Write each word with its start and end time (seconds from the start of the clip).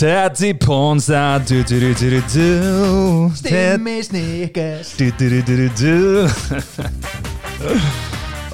Teddy 0.00 0.54
Ponsa 0.56 1.36
Stimmi 1.44 1.92
du. 5.76 6.24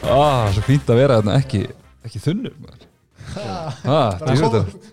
ah, 0.02 0.50
Svo 0.50 0.59
fínt 0.66 0.90
að 0.90 0.98
vera 0.98 1.20
þarna 1.20 1.36
ekki 1.38 1.60
ekki 2.02 2.18
þunnur 2.24 2.50
maður. 2.59 2.82
ah, 3.86 4.18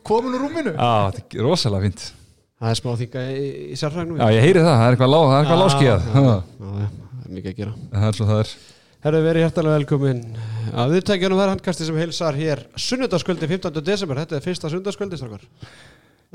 komin 0.05 0.37
úr 0.37 0.45
rúminu. 0.45 0.75
Ah, 0.77 1.09
Þetta 1.15 1.33
er 1.39 1.41
rosalega 1.47 1.81
fínt. 1.87 2.03
Það 2.61 2.69
er 2.69 2.77
smá 2.83 2.91
þinga 3.01 3.21
í, 3.33 3.49
í 3.73 3.75
sérfræðinu 3.81 4.21
Já, 4.21 4.29
ég 4.37 4.45
heyri 4.45 4.61
það, 4.61 4.77
það 4.77 4.85
er 4.85 4.93
eitthvað, 4.93 5.09
lá, 5.15 5.21
það 5.23 5.33
er 5.33 5.41
eitthvað 5.41 5.63
láskíðað. 5.63 6.05
já, 6.05 6.21
já, 6.21 6.37
það 6.61 6.85
er 6.85 7.33
mikið 7.39 7.49
að 7.55 7.57
gera. 7.63 7.73
Það 7.97 8.05
er 8.11 8.15
svo 8.19 8.29
það 8.29 8.37
er. 8.43 8.53
Herðu 9.03 9.19
verið 9.25 9.43
hjertalega 9.43 9.79
velkomin 9.81 10.19
að 10.79 10.93
viðtækjanum 10.95 11.39
þar 11.41 11.49
handkasti 11.51 11.83
sem 11.89 11.97
heilsar 11.99 12.37
hér 12.39 12.61
sunnudagskvöldi 12.79 13.49
15. 13.51 13.81
desember, 13.83 14.15
þetta 14.21 14.37
er 14.37 14.45
fyrsta 14.45 14.69
sunnudagskvöldi 14.71 15.17
strákar 15.19 15.43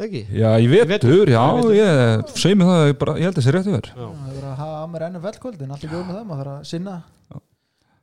ekki? 0.07 0.23
Já, 0.39 0.49
ég 0.63 0.89
vetur. 0.93 1.31
já, 1.33 1.43
ég 1.75 2.33
segi 2.39 2.59
mig 2.59 2.69
það, 2.71 2.83
ég, 2.91 2.97
bara, 3.03 3.15
ég 3.19 3.29
held 3.29 3.35
að 3.35 3.41
það 3.43 3.47
sé 3.49 3.55
rétt 3.57 3.71
yfir 3.73 3.89
Já. 3.91 4.09
Það 4.09 4.37
er 4.39 4.49
að 4.49 4.57
hafa 4.63 4.87
mér 4.93 5.07
ennum 5.09 5.25
veldkvöldin 5.29 5.73
Allt 5.75 5.85
er 5.87 5.93
góð 5.93 6.05
með 6.07 6.19
það, 6.19 6.27
maður 6.29 6.43
þarf 6.45 6.59
að 6.59 6.69
sinna 6.73 6.97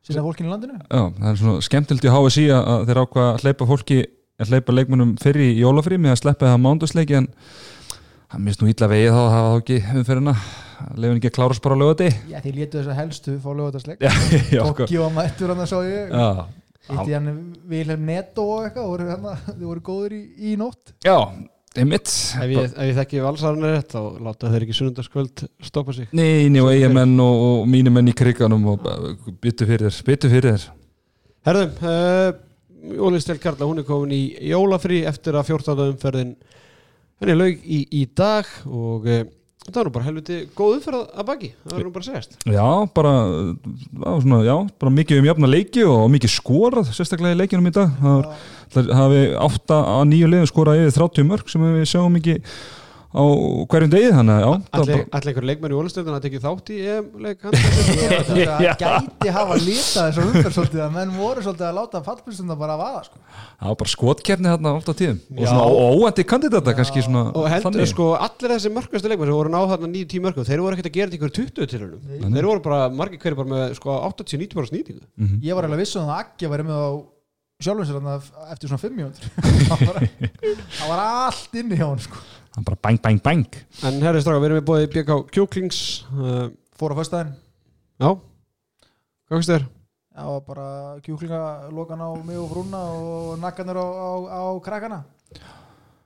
Sinna 0.05 0.21
fólkinu 0.21 0.49
í 0.49 0.52
landinu. 0.54 0.76
Já, 0.85 1.02
það 1.18 1.30
er 1.31 1.38
svona 1.40 1.62
skemmtild 1.66 2.04
í 2.05 2.09
HSI 2.13 2.44
að 2.54 2.68
að 2.76 2.84
þeir 2.90 2.99
ákvað 3.02 3.30
að 3.31 3.40
hleypa 3.41 3.68
fólki 3.71 3.95
að 4.38 4.52
hleypa 4.52 4.76
leikmunum 4.76 5.13
fyrir 5.18 5.48
í 5.48 5.55
jólafrí 5.63 5.98
með 5.98 6.12
að 6.13 6.20
sleppa 6.20 6.52
það 6.52 6.59
mándusleiki 6.62 7.16
en 7.18 7.30
það 8.30 8.43
mist 8.46 8.62
nú 8.62 8.70
illa 8.70 8.90
vegið 8.91 9.15
þá 9.15 9.21
að 9.24 9.34
hafa 9.34 9.48
þá 9.55 9.57
ekki 9.63 9.80
umferðina. 10.02 10.35
Leifin 10.99 11.18
ekki 11.18 11.32
að 11.32 11.35
klárast 11.40 11.63
bara 11.65 11.77
á 11.80 11.82
lögati 11.82 12.09
Já, 12.30 12.37
því 12.43 12.52
létu 12.59 12.77
þess 12.82 12.91
að 12.91 12.99
helstu 12.99 13.35
fá 13.41 13.49
lögatarsleik 13.55 14.02
já, 14.05 14.62
sko. 14.62 14.76
Kokki 14.84 15.02
var 15.02 15.13
mættur 15.15 15.54
hann 15.55 15.63
að 15.65 15.70
sá 15.71 15.77
ég. 15.87 16.13
Já, 16.13 16.30
Hitti 16.91 17.15
hann 17.18 17.30
Vilhelm 17.71 18.05
Netto 18.05 18.46
og 18.46 18.65
eitthvað 18.68 18.90
voru 18.91 19.07
hérna, 19.09 19.35
Þið 19.48 19.65
voru 19.71 19.84
góður 19.90 20.18
í, 20.20 20.21
í 20.37 20.54
nótt. 20.59 20.93
Já, 21.07 21.15
einmitt 21.81 22.09
Ef 22.09 22.51
ég, 22.51 22.73
ég 22.90 22.98
þekki 22.98 23.21
valsarinn 23.23 23.68
er 23.68 23.77
rétt 23.77 23.93
þá 23.95 24.01
láta 24.26 24.51
þeir 24.54 24.65
ekki 24.65 24.77
sunnudagskvöld 24.77 25.45
stoppa 25.68 25.95
sig 25.95 26.09
Nei, 26.15 26.48
ný 26.51 26.63
og 26.63 26.71
eigamenn 26.73 27.15
og, 27.23 27.43
og 27.45 27.70
mínir 27.71 27.93
menn 27.95 28.12
í 28.12 28.15
kriganum 28.18 28.65
og 28.73 28.90
byttu 29.43 29.68
fyrir 29.68 29.90
þér, 29.90 30.01
byttu 30.09 30.31
fyrir 30.31 30.55
þér 30.55 30.68
Herðum, 31.46 31.73
uh, 31.85 32.99
Ólistel 33.05 33.40
Karla 33.41 33.70
hún 33.70 33.81
er 33.81 33.87
komin 33.87 34.15
í 34.15 34.23
jólafrí 34.51 35.03
eftir 35.09 35.37
að 35.37 35.51
14. 35.53 35.87
umferðin 35.93 36.35
henni 37.21 37.37
laug 37.37 37.63
í, 37.63 37.81
í 38.01 38.05
dag 38.18 38.49
og 38.65 39.09
uh, 39.09 39.26
það 39.66 39.80
var 39.80 39.88
nú 39.88 39.94
bara 39.96 40.05
helviti 40.05 40.38
góð 40.58 40.76
umferð 40.77 41.02
að 41.10 41.27
baki, 41.30 41.49
það 41.66 41.76
var 41.76 41.85
nú 41.88 41.94
bara 41.96 42.05
segast 42.05 42.35
Já, 42.46 42.68
bara, 42.96 43.13
svona, 44.21 44.40
já, 44.46 44.55
bara 44.84 44.96
mikið 44.99 45.21
um 45.21 45.30
jafna 45.32 45.49
leiki 45.49 45.85
og 45.90 46.05
mikið 46.13 46.34
skorað 46.35 46.91
sérstaklega 46.94 47.34
í 47.35 47.40
leikinum 47.40 47.70
í 47.70 47.76
dag. 47.76 47.93
Það 48.76 48.91
hafi 48.99 49.21
átta 49.48 49.82
að 49.96 50.04
nýju 50.12 50.32
liðum 50.32 50.49
skorað 50.52 50.84
yfir 50.84 50.98
30 50.99 51.30
mörg 51.32 51.52
sem 51.54 51.66
við 51.66 51.88
sjáum 51.90 52.20
ekki 52.20 52.38
á 53.16 53.24
hverjum 53.71 53.91
degi 53.94 54.10
þannig 54.12 54.35
að 54.35 54.41
já, 54.44 54.49
það 54.52 54.80
Allir 54.80 54.96
var 54.96 55.05
bara, 55.16 55.30
einhver 55.30 55.46
leikmenn 55.49 55.71
í 55.71 55.77
Ólistelin 55.80 56.16
að 56.18 56.24
tekið 56.26 56.41
þátt 56.46 56.71
í 56.76 56.80
EM-leik 56.94 57.46
Þetta 57.96 58.58
Já. 58.66 58.74
gæti 58.82 59.32
hafa 59.35 59.55
litað 59.62 60.10
þessu 60.10 60.26
umferð 60.26 60.55
svolítið 60.58 60.82
að 60.85 60.91
menn 60.98 61.13
voru 61.16 61.43
svolítið 61.46 61.68
að 61.70 61.77
láta 61.80 62.02
fallbyrstundar 62.05 62.60
bara 62.60 62.76
að 62.76 62.82
vaða 62.84 63.02
sko. 63.08 63.21
það 63.62 63.71
var 63.71 63.80
bara 63.82 63.93
skotkerni 63.96 64.52
þarna 64.52 64.74
alltaf 64.75 65.00
tíðum 65.00 65.19
og 65.31 65.41
Já. 65.46 65.50
svona 65.53 65.66
óændi 65.96 66.28
kandidata 66.34 66.75
kannski 66.78 67.06
svona 67.08 67.24
og 67.31 67.47
heldur 67.53 67.90
sko 67.94 68.09
allir 68.19 68.56
þessi 68.56 68.74
mörgastu 68.75 69.12
leikmenn 69.12 69.31
sem 69.31 69.40
voru 69.40 69.53
náð 69.56 69.68
þarna 69.75 69.91
9-10 69.96 70.25
mörgum 70.28 70.50
þeir 70.52 70.63
voru 70.66 70.75
ekkert 70.78 70.91
að 70.91 70.97
gera 71.00 71.09
þetta 71.12 71.19
ykkur 71.22 71.36
20 71.40 71.72
til 71.72 71.81
hennum 71.86 72.36
þeir 72.36 72.50
voru 72.52 72.66
bara 72.68 72.81
margir 72.92 73.22
hverju 73.24 73.40
bara 73.42 73.54
með 73.56 73.75
sko 73.80 74.00
80-90 74.12 74.59
bara 74.59 74.72
snýtingu 74.74 75.04
Mhm. 75.16 75.40
Ég 75.46 75.56
var 75.56 75.64
alveg 75.70 75.80
vissun 75.86 76.04
að 76.09 76.18
Akki 76.20 76.50
væri 76.52 76.66
með 76.68 76.75
á 76.75 76.90
sjálfum 77.64 77.86
sér 77.88 77.96
þarna 77.96 78.16
eftir 78.52 78.68
svona 78.68 78.84
5 78.84 78.98
mjöndur 79.00 79.24
það, 79.70 79.86
var- 79.88 80.09
það 80.75 80.90
var 80.92 81.04
allt 81.06 81.54
inni 81.62 81.78
hjá 81.80 81.86
hann 81.88 82.02
sko. 82.04 82.20
Það 82.56 82.62
var 82.62 82.68
bara 82.70 82.82
bang 82.88 83.02
bang 83.04 83.22
bang. 83.24 83.58
En 83.84 84.00
herri 84.06 84.24
straka, 84.24 84.40
við 84.40 84.50
erum 84.50 84.62
með 84.62 84.68
bóði 84.70 84.90
BK 84.94 85.20
Kjúklings 85.36 85.80
uh, 86.16 86.48
Fór 86.80 86.96
á 86.96 87.00
föstudaginn. 87.00 87.36
Já. 88.00 88.10
Hvað 89.26 89.42
veist 89.42 89.52
þér? 89.52 89.68
Var 90.16 90.42
bara 90.48 90.66
kjúklinga 91.04 91.40
lokan 91.76 92.00
á 92.04 92.10
mig 92.24 92.40
og 92.40 92.50
frúna 92.52 92.82
og 92.96 93.38
nakkanir 93.44 93.76
á, 93.76 93.84
á, 93.84 94.10
á 94.32 94.44
krakkana. 94.64 95.02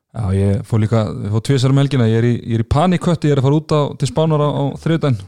Já, 0.10 0.24
ég 0.34 0.64
fór 0.66 0.82
líka, 0.82 1.04
ég 1.14 1.34
fór 1.34 1.44
tvisar 1.46 1.74
um 1.74 1.82
helgina. 1.82 2.10
Ég 2.10 2.22
er 2.22 2.28
í, 2.32 2.34
er 2.58 2.64
í 2.64 2.70
panikkötti, 2.70 3.30
ég 3.30 3.38
er 3.38 3.42
að 3.44 3.50
fara 3.50 3.60
út 3.62 3.76
á, 3.78 3.81
til 4.02 4.10
spánar 4.10 4.42
á, 4.42 4.50
á 4.50 4.64
þriðdæn 4.81 5.20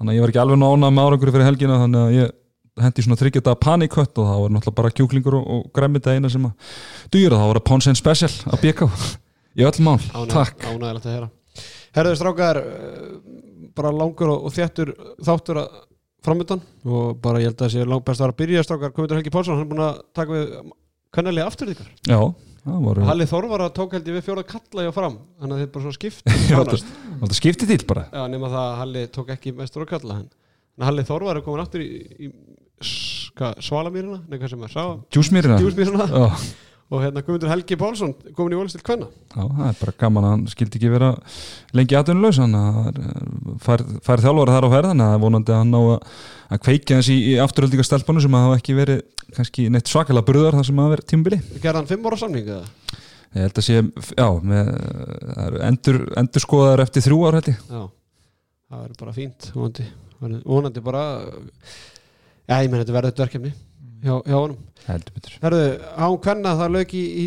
þannig 0.00 0.14
að 0.14 0.16
ég 0.16 0.24
var 0.24 0.32
ekki 0.32 0.40
alveg 0.40 0.60
nánað 0.62 0.94
með 0.96 1.06
árangur 1.06 1.30
fyrir 1.34 1.44
helgina 1.44 1.80
þannig 1.82 2.00
að 2.02 2.14
ég 2.16 2.36
hendi 2.80 3.02
svona 3.04 3.18
þryggjata 3.20 3.56
panikkött 3.60 4.20
og 4.22 4.28
það 4.30 4.38
var 4.40 4.54
náttúrulega 4.54 4.78
bara 4.78 4.92
kjúklingur 4.96 5.36
og, 5.36 5.50
og 5.54 5.66
græmita 5.76 6.14
eina 6.16 6.30
sem 6.32 6.46
að 6.48 6.70
dýra, 7.12 7.36
það 7.36 7.50
var 7.50 7.60
að 7.60 7.66
Ponsen 7.68 7.98
Special 7.98 8.30
að 8.48 8.62
BK 8.64 8.88
í 9.58 9.66
öll 9.66 9.84
mál, 9.86 9.98
takk. 10.30 10.66
ánægilegt 10.66 11.06
að 11.06 11.14
heyra. 11.14 11.30
Herriður 11.96 12.20
strákar 12.20 12.60
uh, 12.62 13.14
bara 13.76 13.94
langur 13.94 14.34
og, 14.36 14.50
þéttur 14.54 14.92
þáttur 15.26 15.62
að 15.64 15.80
framöndan 16.24 16.62
og 16.84 17.16
bara 17.24 17.40
ég 17.40 17.50
held 17.50 17.56
að 17.56 17.64
það 17.64 17.74
sé 17.74 17.88
langt 17.88 18.06
best 18.06 18.20
að 18.20 18.26
vera 18.26 18.36
að 18.36 18.40
byrja 18.42 18.66
strákar. 18.66 18.94
Guðmundur 18.94 19.20
Helgi 19.20 19.34
Pálsson, 19.34 19.58
hann 19.58 19.66
er 19.66 19.72
búin 19.72 19.84
að 19.86 20.00
taka 20.16 20.36
við 20.36 20.54
kannali 21.16 21.44
aftur 21.44 21.72
ykkar. 21.72 21.90
Já, 22.06 22.18
það 22.64 22.82
voru 22.86 23.06
Halli 23.08 23.28
Þorvar 23.30 23.64
að 23.66 23.72
tók 23.80 23.96
held 23.96 24.10
ég 24.10 24.18
við 24.18 24.26
fjóra 24.28 24.46
kalla 24.46 24.86
hjá 24.86 24.92
fram 24.94 25.16
þannig 25.40 25.56
að 25.56 25.62
þið 25.64 25.72
bara 25.74 25.86
svona 25.86 25.98
skipt 25.98 26.34
það 27.24 27.36
skipti 27.40 27.70
til 27.70 27.80
bara. 27.88 28.06
Já, 28.12 28.22
nema 28.30 28.52
það 28.52 28.66
að 28.66 28.78
Halli 28.84 29.04
tók 29.16 29.34
ekki 29.34 29.54
mestur 29.58 29.86
að 29.86 29.92
kalla 29.96 30.20
Halli 30.80 31.04
Þorvar 31.08 31.40
er 31.40 31.44
komin 31.44 31.64
aftur 31.64 31.82
í, 31.84 31.88
í 32.24 32.30
ska, 32.80 33.54
Svalamýrina, 33.60 34.22
nei 34.28 34.38
hvað 34.38 34.54
sem 34.54 34.64
er 34.64 34.72
Já, 34.72 34.86
og 36.90 37.02
hérna 37.04 37.22
Guðmundur 37.22 37.50
Helgi 37.52 37.76
Pálsson 37.78 38.12
komin 38.34 38.56
í 38.56 38.58
Ólistil 38.58 38.82
Kvenna. 38.82 39.06
Já, 39.30 39.44
það 39.46 39.66
er 39.68 39.76
bara 39.78 39.92
gaman 40.00 40.24
að 40.26 40.32
hann 40.34 40.40
skildi 40.50 40.80
ekki 40.80 40.90
vera 40.90 41.10
lengi 41.78 41.96
aðunlaus 41.98 42.40
hann 42.42 42.56
fær, 43.62 43.84
fær 44.02 44.22
þjálfara 44.24 44.56
þar 44.56 44.66
á 44.66 44.70
ferð 44.74 44.90
þannig 44.90 45.12
að 45.14 45.22
vonandi 45.24 45.54
að 45.54 45.60
hann 45.62 45.70
ná 45.70 45.78
að, 45.84 46.18
kveikja 46.66 46.98
hans 46.98 47.10
í, 47.14 47.18
í 47.30 47.36
afturöldingastelpunum 47.44 48.24
sem 48.24 48.34
að 48.40 48.46
hafa 48.48 48.58
ekki 48.58 48.76
verið 48.80 49.04
kannski 49.36 49.68
neitt 49.70 49.92
svakalega 49.92 50.26
burðar 50.32 50.58
það 50.58 50.66
sem 50.72 50.82
að 50.82 50.90
vera 50.96 51.06
tímubili 51.12 51.40
Gerði 51.62 51.78
hann 51.78 51.90
fimm 51.92 52.10
ára 52.10 52.20
samning 52.24 52.50
eða? 52.56 52.98
ég 53.30 53.44
held 53.46 53.60
að 53.62 53.66
sé, 53.68 53.78
já, 54.18 54.26
með, 54.50 54.70
endur, 55.70 56.00
endur 56.18 56.42
skoðar 56.42 56.82
eftir 56.82 57.04
þrjú 57.06 57.20
ár 57.28 57.36
held 57.38 57.50
ég. 57.52 57.60
Já, 57.70 57.82
það 58.66 58.80
verður 58.82 59.00
bara 59.04 59.14
fínt 59.20 59.50
vonandi, 59.54 59.86
vonandi 60.42 60.82
bara 60.90 61.04
Já, 62.50 62.56
ég 62.64 62.70
menn 62.72 62.80
þetta 62.82 62.96
verður 62.96 63.12
þetta 63.12 63.22
verkefni 63.28 63.52
hjá, 64.04 64.14
hjá 64.26 64.36
honum. 64.36 64.58
Heldur 64.86 65.16
betur. 65.16 65.36
Herðu, 65.44 65.66
án 65.96 66.16
Kvenna 66.24 66.54
það 66.58 66.74
lög 66.76 66.94
í, 66.96 67.04
í 67.24 67.26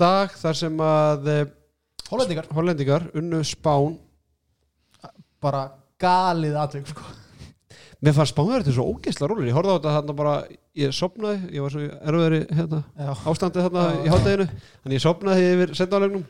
dag 0.00 0.36
þar 0.42 0.58
sem 0.58 0.84
að 0.86 1.32
eh, 1.32 1.42
Hollendingar. 2.12 2.48
Hollendingar 2.52 3.08
unnu 3.18 3.42
Spán. 3.48 3.96
Bara 5.42 5.66
galið 6.02 6.58
atvik 6.60 6.90
sko. 6.92 7.06
Mér 8.02 8.16
fannst 8.16 8.34
Spánverður 8.34 8.64
þetta 8.64 8.74
svo 8.74 8.84
ógeðsla 8.90 9.28
rúlir 9.30 9.46
Ég 9.46 9.54
horfði 9.54 9.74
á 9.74 9.76
þetta 9.78 9.92
þarna 9.96 10.14
bara, 10.18 10.32
ég 10.74 10.94
sopnaði 10.96 11.52
Ég 11.54 11.62
var 11.62 11.74
svo 11.74 11.82
erfiðari 11.86 12.40
hérna, 12.50 12.80
ástandið 13.30 13.66
þarna 13.68 13.84
Já. 13.84 13.98
í 14.02 14.10
hátteginu 14.10 14.46
Þannig 14.56 14.96
ég 14.96 15.04
sopnaði 15.04 15.44
yfir 15.52 15.74
setnálegnum 15.78 16.24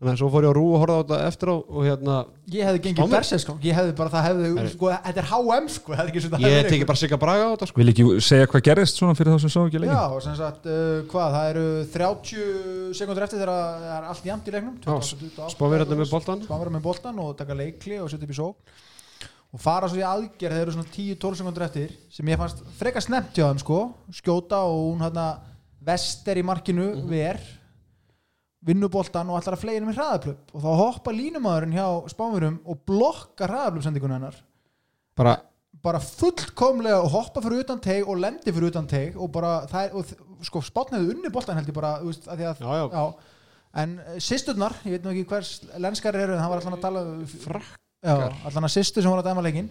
Þannig 0.00 0.14
að 0.14 0.20
svo 0.22 0.28
fór 0.32 0.44
ég 0.46 0.48
á 0.48 0.56
rú 0.56 0.62
og 0.72 0.78
horfði 0.80 0.94
á 0.96 1.00
þetta 1.04 1.16
eftir 1.28 1.50
á 1.52 1.56
Og 1.60 1.82
hérna, 1.84 2.14
Ég 2.48 2.64
hefði 2.64 2.80
gengið 2.86 3.10
berserk 3.12 3.42
sko. 3.42 3.54
Ég 3.60 3.74
hefði 3.76 3.92
bara, 3.98 4.12
það 4.14 4.22
hefði, 4.30 4.62
sko, 4.72 4.88
þetta 4.94 5.20
er 5.20 5.26
HM 5.28 5.66
sko. 5.74 5.96
hefði 5.98 6.12
ekki 6.14 6.22
svona 6.24 6.40
ég 6.40 6.68
teki 6.72 6.86
bara 6.88 7.00
sigga 7.02 7.18
braga 7.20 7.44
á 7.44 7.50
þetta 7.52 7.68
sko. 7.68 7.80
vil 7.82 7.92
ekki 7.92 8.06
segja 8.24 8.46
hvað 8.48 8.64
gerist 8.70 8.96
svona 8.96 9.16
fyrir 9.18 9.34
þá 9.36 9.44
sem 9.44 9.52
sá 9.52 9.58
ekki 9.60 9.82
leikin 9.82 9.92
Já, 9.92 10.24
sem 10.24 10.38
sagt, 10.40 10.64
uh, 10.72 11.02
hvað, 11.12 11.36
það 11.36 11.50
eru 11.52 11.66
30 11.92 12.96
sekundur 12.96 13.26
eftir 13.28 13.42
þegar 13.42 13.52
það 13.52 13.84
er 13.98 14.08
allt 14.14 14.30
jæmt 14.30 14.48
í 14.48 14.56
leiknum 14.56 14.80
Já, 14.80 15.52
Spánverðarnir 15.52 16.00
með 16.00 16.14
boltann. 16.16 16.42
Spánverðarnir 16.48 16.78
með 16.80 16.86
boltan 16.88 17.20
og 17.20 17.36
taka 17.36 17.60
leikli 17.60 18.00
og 18.00 18.08
setja 18.08 18.24
upp 18.24 18.32
í 18.32 18.40
sók 18.40 18.74
og 19.50 19.60
fara 19.60 19.88
svo 19.90 19.98
í 20.00 20.04
aðgerð 20.06 20.56
þeir 20.56 20.64
eru 20.64 20.74
svona 20.78 20.92
10-12 20.96 21.40
sekundur 21.42 21.64
eftir 21.68 21.92
sem 22.14 22.28
ég 22.30 22.38
fannst 22.40 22.64
freka 22.80 23.04
snemt 23.04 23.32
hjá 23.36 23.48
þeim 23.50 23.60
sko 23.60 23.78
skjóta 24.14 24.64
og 24.64 24.94
hún 24.94 25.02
hérna 25.04 25.28
vester 25.84 26.38
í 26.38 26.44
markinu 26.46 26.92
ver 27.10 27.40
vinnuboltan 28.66 29.30
og 29.32 29.38
ætlar 29.40 29.56
að 29.56 29.62
fleginu 29.62 29.88
með 29.88 29.98
hraðaplöp 30.00 30.54
og 30.54 30.64
þá 30.64 30.70
hoppa 30.82 31.14
línumadurinn 31.16 31.76
hjá 31.78 31.86
spánverðum 32.12 32.58
og 32.68 32.80
blokka 32.88 33.48
hraðaplöpsendingun 33.48 34.12
hennar. 34.16 34.36
Bara, 35.16 35.34
bara 35.80 36.00
fullkomlega 36.04 37.00
og 37.00 37.10
hoppa 37.14 37.42
fyrir 37.44 37.64
utan 37.64 37.80
teig 37.80 38.04
og 38.08 38.20
lendi 38.20 38.52
fyrir 38.52 38.68
utan 38.72 38.88
teig 38.90 39.16
og 39.16 39.30
bara 39.32 39.54
það 39.70 39.88
er, 40.00 40.14
sko 40.44 40.62
spátn 40.64 40.98
hefði 40.98 41.14
unni 41.16 41.32
boltan 41.32 41.56
held 41.56 41.70
ég 41.72 41.76
bara, 41.76 41.94
þú 42.02 42.12
veist, 42.12 42.28
að 42.28 42.42
því 42.42 42.48
að 42.50 42.64
já, 42.64 42.82
já, 42.94 43.36
en 43.84 43.94
sýsturnar, 44.28 44.76
ég 44.84 44.96
veit 44.96 45.06
nú 45.06 45.12
ekki 45.14 45.28
hvers 45.30 45.52
lenskar 45.80 46.18
eru, 46.20 46.34
en 46.36 46.42
það 46.44 46.52
var 46.52 46.62
allan 46.64 46.76
að 46.76 46.84
tala 46.84 47.04
um- 47.14 47.26
Frakkar. 47.46 47.78
já, 48.04 48.16
allan 48.50 48.68
að 48.68 48.74
sýstur 48.76 49.02
sem 49.04 49.12
var 49.14 49.22
að 49.22 49.30
dæma 49.30 49.44
leikin 49.46 49.70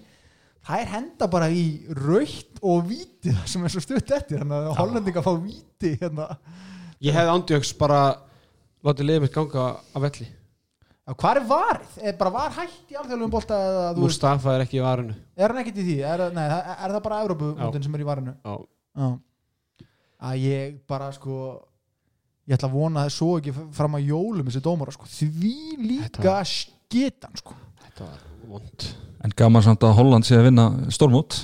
það 0.65 0.81
er 0.83 0.89
henda 0.95 1.27
bara 1.31 1.47
í 1.49 1.65
raukt 1.95 2.59
og 2.61 2.83
víti 2.89 3.33
sem 3.47 3.63
er 3.63 3.73
svo 3.73 3.81
stutt 3.83 4.11
eftir 4.17 4.41
þannig 4.41 4.65
að 4.69 4.79
hollendinga 4.81 5.23
fá 5.23 5.31
víti 5.39 5.93
hérna. 6.01 6.25
Ég 6.99 7.15
hefði 7.15 7.31
andjöks 7.37 7.71
bara 7.79 7.99
látið 8.85 9.07
liðið 9.09 9.21
mitt 9.25 9.33
ganga 9.35 9.65
af 9.95 10.01
velli 10.05 10.27
Já, 11.09 11.13
hvað 11.17 11.37
er 11.39 11.45
varð? 11.49 11.93
Er 12.05 12.17
bara 12.19 12.29
var 12.35 12.51
hætt 12.53 12.91
í 12.93 12.97
alþjóðlegum 12.99 13.31
bolta 13.33 13.55
eða 13.57 13.85
þú 13.95 14.03
veist, 14.03 14.19
Mustafa 14.19 14.51
er 14.53 14.61
ekki 14.67 14.77
í 14.77 14.83
varinu 14.85 15.15
er 15.35 15.49
hann 15.53 15.61
ekkert 15.63 15.79
í 15.81 15.85
því? 15.87 15.95
Er, 16.05 16.23
nei, 16.35 16.43
það- 16.51 16.69
er 16.85 16.93
það 16.93 17.03
bara 17.07 17.21
Evrópumótin 17.25 17.83
sem 17.87 17.95
er 17.97 18.03
í 18.03 18.07
varinu? 18.09 18.33
Já. 18.45 18.53
Já. 18.99 19.09
Að 20.29 20.35
ég 20.43 20.77
bara 20.87 21.07
sko 21.15 21.35
ég 22.49 22.57
ætla 22.57 22.69
að 22.69 22.75
vona 22.77 22.99
að 23.03 23.07
það 23.09 23.15
svo 23.17 23.29
ekki 23.39 23.53
fram 23.79 23.95
að 23.97 24.07
jólum 24.09 24.47
þessi 24.49 24.61
dómara 24.65 24.91
sko. 24.93 25.05
því 25.09 25.53
líka 25.85 26.35
skitan 26.45 27.35
sko. 27.41 27.53
Þetta 27.85 28.05
var 28.05 28.19
vond 28.49 28.87
en 29.23 29.33
gaman 29.35 29.61
samt 29.65 29.83
að 29.83 29.95
Holland 29.97 30.25
sé 30.25 30.37
að 30.37 30.45
vinna 30.49 30.67
stormút 30.93 31.39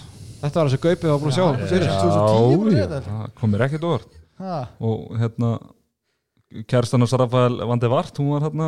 Þetta 0.45 0.59
var 0.61 0.69
þessi 0.69 0.81
gaupið 0.85 1.09
að 1.11 1.19
búin 1.23 1.31
að 1.31 1.35
sjá 1.35 1.45
Já, 1.45 1.51
já. 1.57 1.97
2010 2.05 2.57
voru 2.61 2.75
þetta. 2.75 3.01
það 3.09 3.33
komir 3.41 3.63
ekkert 3.65 3.83
óvart 3.89 4.15
ha, 4.39 4.59
og 4.79 5.17
hérna 5.19 5.49
kærstan 6.69 7.01
og 7.05 7.09
Rafael 7.19 7.57
Vandi 7.67 7.87
Vart 7.91 8.17
hún 8.21 8.31
var 8.35 8.45
hérna 8.49 8.67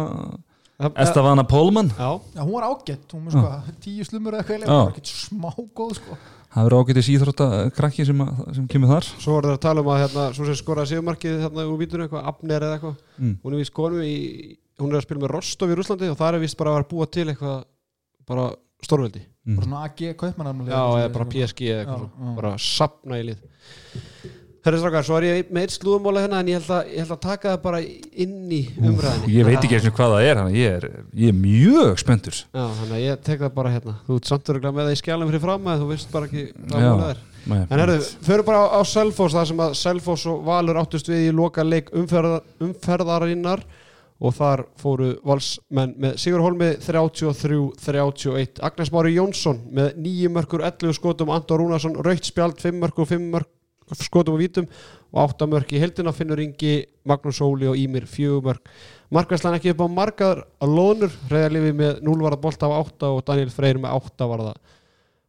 Estefana 1.01 1.43
Pólman 1.43 1.89
Já, 1.97 2.09
já, 2.35 2.41
hún 2.45 2.53
var 2.53 2.65
ágætt 2.69 3.13
hún 3.13 3.25
var 3.25 3.31
sko, 3.31 3.77
tíu 3.81 4.03
slumur 4.05 4.33
eða 4.37 4.43
eitthvað 4.45 4.65
Já. 4.65 4.67
hún 4.67 4.83
var 4.85 4.91
ekkert 4.93 5.11
smá 5.13 5.49
góð 5.77 5.93
sko. 5.97 6.17
það 6.53 6.67
verður 6.67 6.83
ágætis 6.83 7.09
íþrótta 7.13 7.47
krakki 7.75 8.05
sem, 8.05 8.21
að- 8.21 8.43
sem 8.55 8.67
kemur 8.67 8.89
þar 8.93 9.07
svo 9.17 9.31
voru 9.37 9.47
það 9.49 9.57
að 9.57 9.63
tala 9.65 9.81
um 9.81 9.87
að 9.93 10.01
hérna, 10.03 10.27
svo 10.33 10.45
sem 10.45 10.55
skoraði 10.61 10.91
sigurmarkið 10.93 11.41
hérna 11.43 11.65
úr 11.69 11.77
vítunum 11.81 12.05
eitthvað, 12.07 12.27
Abner 12.31 12.61
eða 12.67 12.77
eitthvað 12.77 12.95
mm. 13.17 13.33
hún 13.43 13.53
er 13.53 13.57
vist 13.63 13.73
konum 13.73 14.01
í, 14.05 14.57
hún 14.79 14.91
er 14.93 14.99
að 15.01 15.05
spila 15.07 15.23
með 15.25 15.33
Rostov 15.35 15.73
í 15.73 15.77
Rúslandi 15.77 16.09
og 16.13 16.17
það 16.17 16.33
er 16.33 16.39
vist 16.45 16.57
bara 16.57 16.71
að 16.71 16.77
vera 16.79 16.89
búa 16.93 17.09
til 17.11 17.27
eitthvað 17.33 17.57
bara 18.27 18.47
stórveldi 18.85 19.25
Mm. 19.47 19.55
bara 19.55 19.63
svona 19.63 19.81
AG 19.87 20.01
kaupmannamlega 20.19 20.75
já, 20.75 20.85
eða 20.99 21.11
bara 21.13 21.25
PSG 21.31 21.59
eða 21.71 21.83
eitthvað 21.85 22.01
Já, 22.01 22.07
svona. 22.11 22.27
já. 22.27 22.35
bara 22.35 22.49
sapna 22.59 23.15
í 23.15 23.23
lið 23.29 23.37
Herri 24.67 24.81
strákar, 24.81 25.05
svo 25.07 25.17
er 25.17 25.25
ég 25.27 25.51
með 25.53 25.63
eitt 25.63 25.75
slúðumóla 25.77 26.25
hérna 26.25 26.41
en 26.43 26.51
ég 26.51 26.59
held, 26.59 26.71
að, 26.75 26.89
ég 26.91 27.05
held 27.05 27.13
að 27.15 27.21
taka 27.23 27.53
það 27.53 27.61
bara 27.63 27.79
inn 28.25 28.51
í 28.51 28.61
umræðinni 28.81 29.31
ég 29.37 29.47
veit 29.47 29.59
ekki 29.61 29.77
eins 29.77 29.87
og 29.87 29.95
hvað 29.95 30.15
það 30.17 30.27
er 30.27 30.41
ég 30.57 30.75
er, 30.77 30.87
ég 31.15 31.31
er 31.31 31.37
mjög 31.37 32.01
spenntur. 32.01 32.41
Já, 32.51 32.63
þannig 32.81 32.93
að 32.97 33.03
ég 33.05 33.23
tek 33.27 33.41
það 33.45 33.55
bara 33.55 33.73
hérna. 33.73 33.95
Þú 34.07 34.19
ert 34.19 34.29
samt 34.31 34.51
öruglega 34.51 34.75
með 34.75 34.89
það 34.89 34.95
í 34.97 35.01
skjálum 35.01 35.31
fyrir 35.31 35.43
fram 35.45 35.71
að 35.71 35.81
þú 35.81 35.89
veist 35.93 36.13
bara 36.13 36.29
ekki 36.29 36.45
hvað 36.57 36.85
málið 36.87 37.09
er. 37.13 37.25
En 37.47 37.79
herru, 37.79 37.97
förum 38.27 38.47
bara 38.47 38.61
á, 38.63 38.65
á 38.75 38.81
Selfoss 38.83 39.35
þar 39.37 39.49
sem 39.51 39.61
að 39.63 39.75
Selfoss 39.79 40.27
og 40.27 40.45
Valur 40.47 40.79
áttust 40.81 41.11
við 41.11 41.29
í 41.29 41.35
loka 41.35 41.63
leik 41.63 41.91
umferðar, 41.95 42.43
umferðarinnar. 42.63 43.63
Og 44.17 44.33
þar 44.33 44.63
fóru 44.81 45.11
valsmenn 45.21 45.91
með 46.01 46.15
Sigur 46.17 46.41
Holmi 46.41 46.71
33-31 46.81 48.63
Agnes 48.65 48.89
Mári 48.89 49.11
Jónsson 49.13 49.59
með 49.69 49.99
9 50.01 50.31
mörkur 50.33 50.63
11 50.65 50.97
skotum 50.97 51.29
Anton 51.35 51.61
Rúnarsson 51.61 51.93
raukt 52.01 52.25
spjald 52.25 52.57
5 52.57 52.81
mörkur 52.81 53.05
5 53.11 53.27
mörk 53.35 53.51
skotum 53.95 54.35
og 54.35 54.41
vítum 54.41 54.67
og 55.13 55.21
8 55.29 55.47
mörk 55.47 55.71
í 55.71 55.79
heldina 55.81 56.11
finnur 56.11 56.41
Ingi 56.43 56.81
Magnús 57.07 57.39
Óli 57.41 57.69
og 57.69 57.77
Ímir 57.79 58.07
4 58.09 58.41
mörk 58.43 58.71
Markvæslan 59.13 59.55
ekki 59.55 59.71
upp 59.71 59.85
á 59.85 59.87
margar 59.87 60.41
lónur 60.59 61.13
Reyðarlifi 61.31 61.71
með 61.71 62.01
0 62.03 62.25
varða 62.25 62.41
bolta 62.43 62.67
af 62.67 62.91
8 62.91 63.13
og 63.15 63.23
Daniel 63.29 63.53
Freyr 63.53 63.79
með 63.79 63.95
8 63.95 64.27
varða 64.27 64.57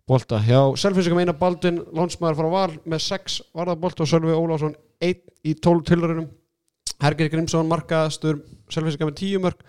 bolta. 0.08 0.40
Já, 0.42 0.58
Selfinsingum 0.80 1.20
eina 1.20 1.36
Baldvin 1.36 1.82
Lónsmaður 1.94 2.40
frá 2.40 2.48
Val 2.50 2.76
með 2.88 3.04
6 3.04 3.38
varða 3.54 3.76
bolta 3.78 4.02
og 4.02 4.10
Sölvi 4.10 4.34
Ólásson 4.34 4.74
1 5.04 5.20
í 5.44 5.54
12 5.54 5.84
tilrörunum. 5.90 6.30
Hergir 6.98 7.30
Grímsson 7.30 7.68
markaðastur 7.70 8.40
Selfinsingum 8.72 9.12
með 9.12 9.20
10 9.20 9.44
mörg. 9.44 9.66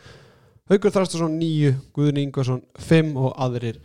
Haugur 0.70 0.94
Þrastarsson 0.94 1.36
9, 1.42 1.74
Guðni 1.98 2.24
Ingvarsson 2.28 2.64
5 2.78 3.14
og 3.18 3.34
aðrir 3.42 3.82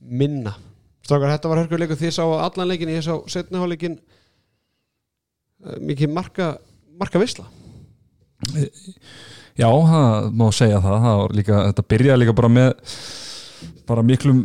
minna. 0.00 0.54
Strákar, 1.04 1.34
þetta 1.34 1.50
var 1.50 1.60
hörkur 1.60 1.82
leikur 1.82 2.00
því 2.00 2.08
ég 2.08 2.16
sá 2.16 2.24
allan 2.24 2.70
leikin, 2.70 2.92
ég 2.94 3.04
sá 3.04 3.12
setniháleikin 3.28 3.98
uh, 4.00 5.76
mikið 5.84 6.14
marka, 6.16 6.54
marka 7.00 7.20
visla. 7.20 7.44
já, 9.60 9.68
það 9.68 10.32
má 10.36 10.48
segja 10.52 10.80
það, 10.84 10.98
það 11.04 11.22
líka, 11.38 11.60
þetta 11.68 11.86
byrjaði 11.92 12.22
líka 12.22 12.36
bara 12.40 12.52
með 12.52 12.74
bara 13.88 14.04
miklum 14.04 14.44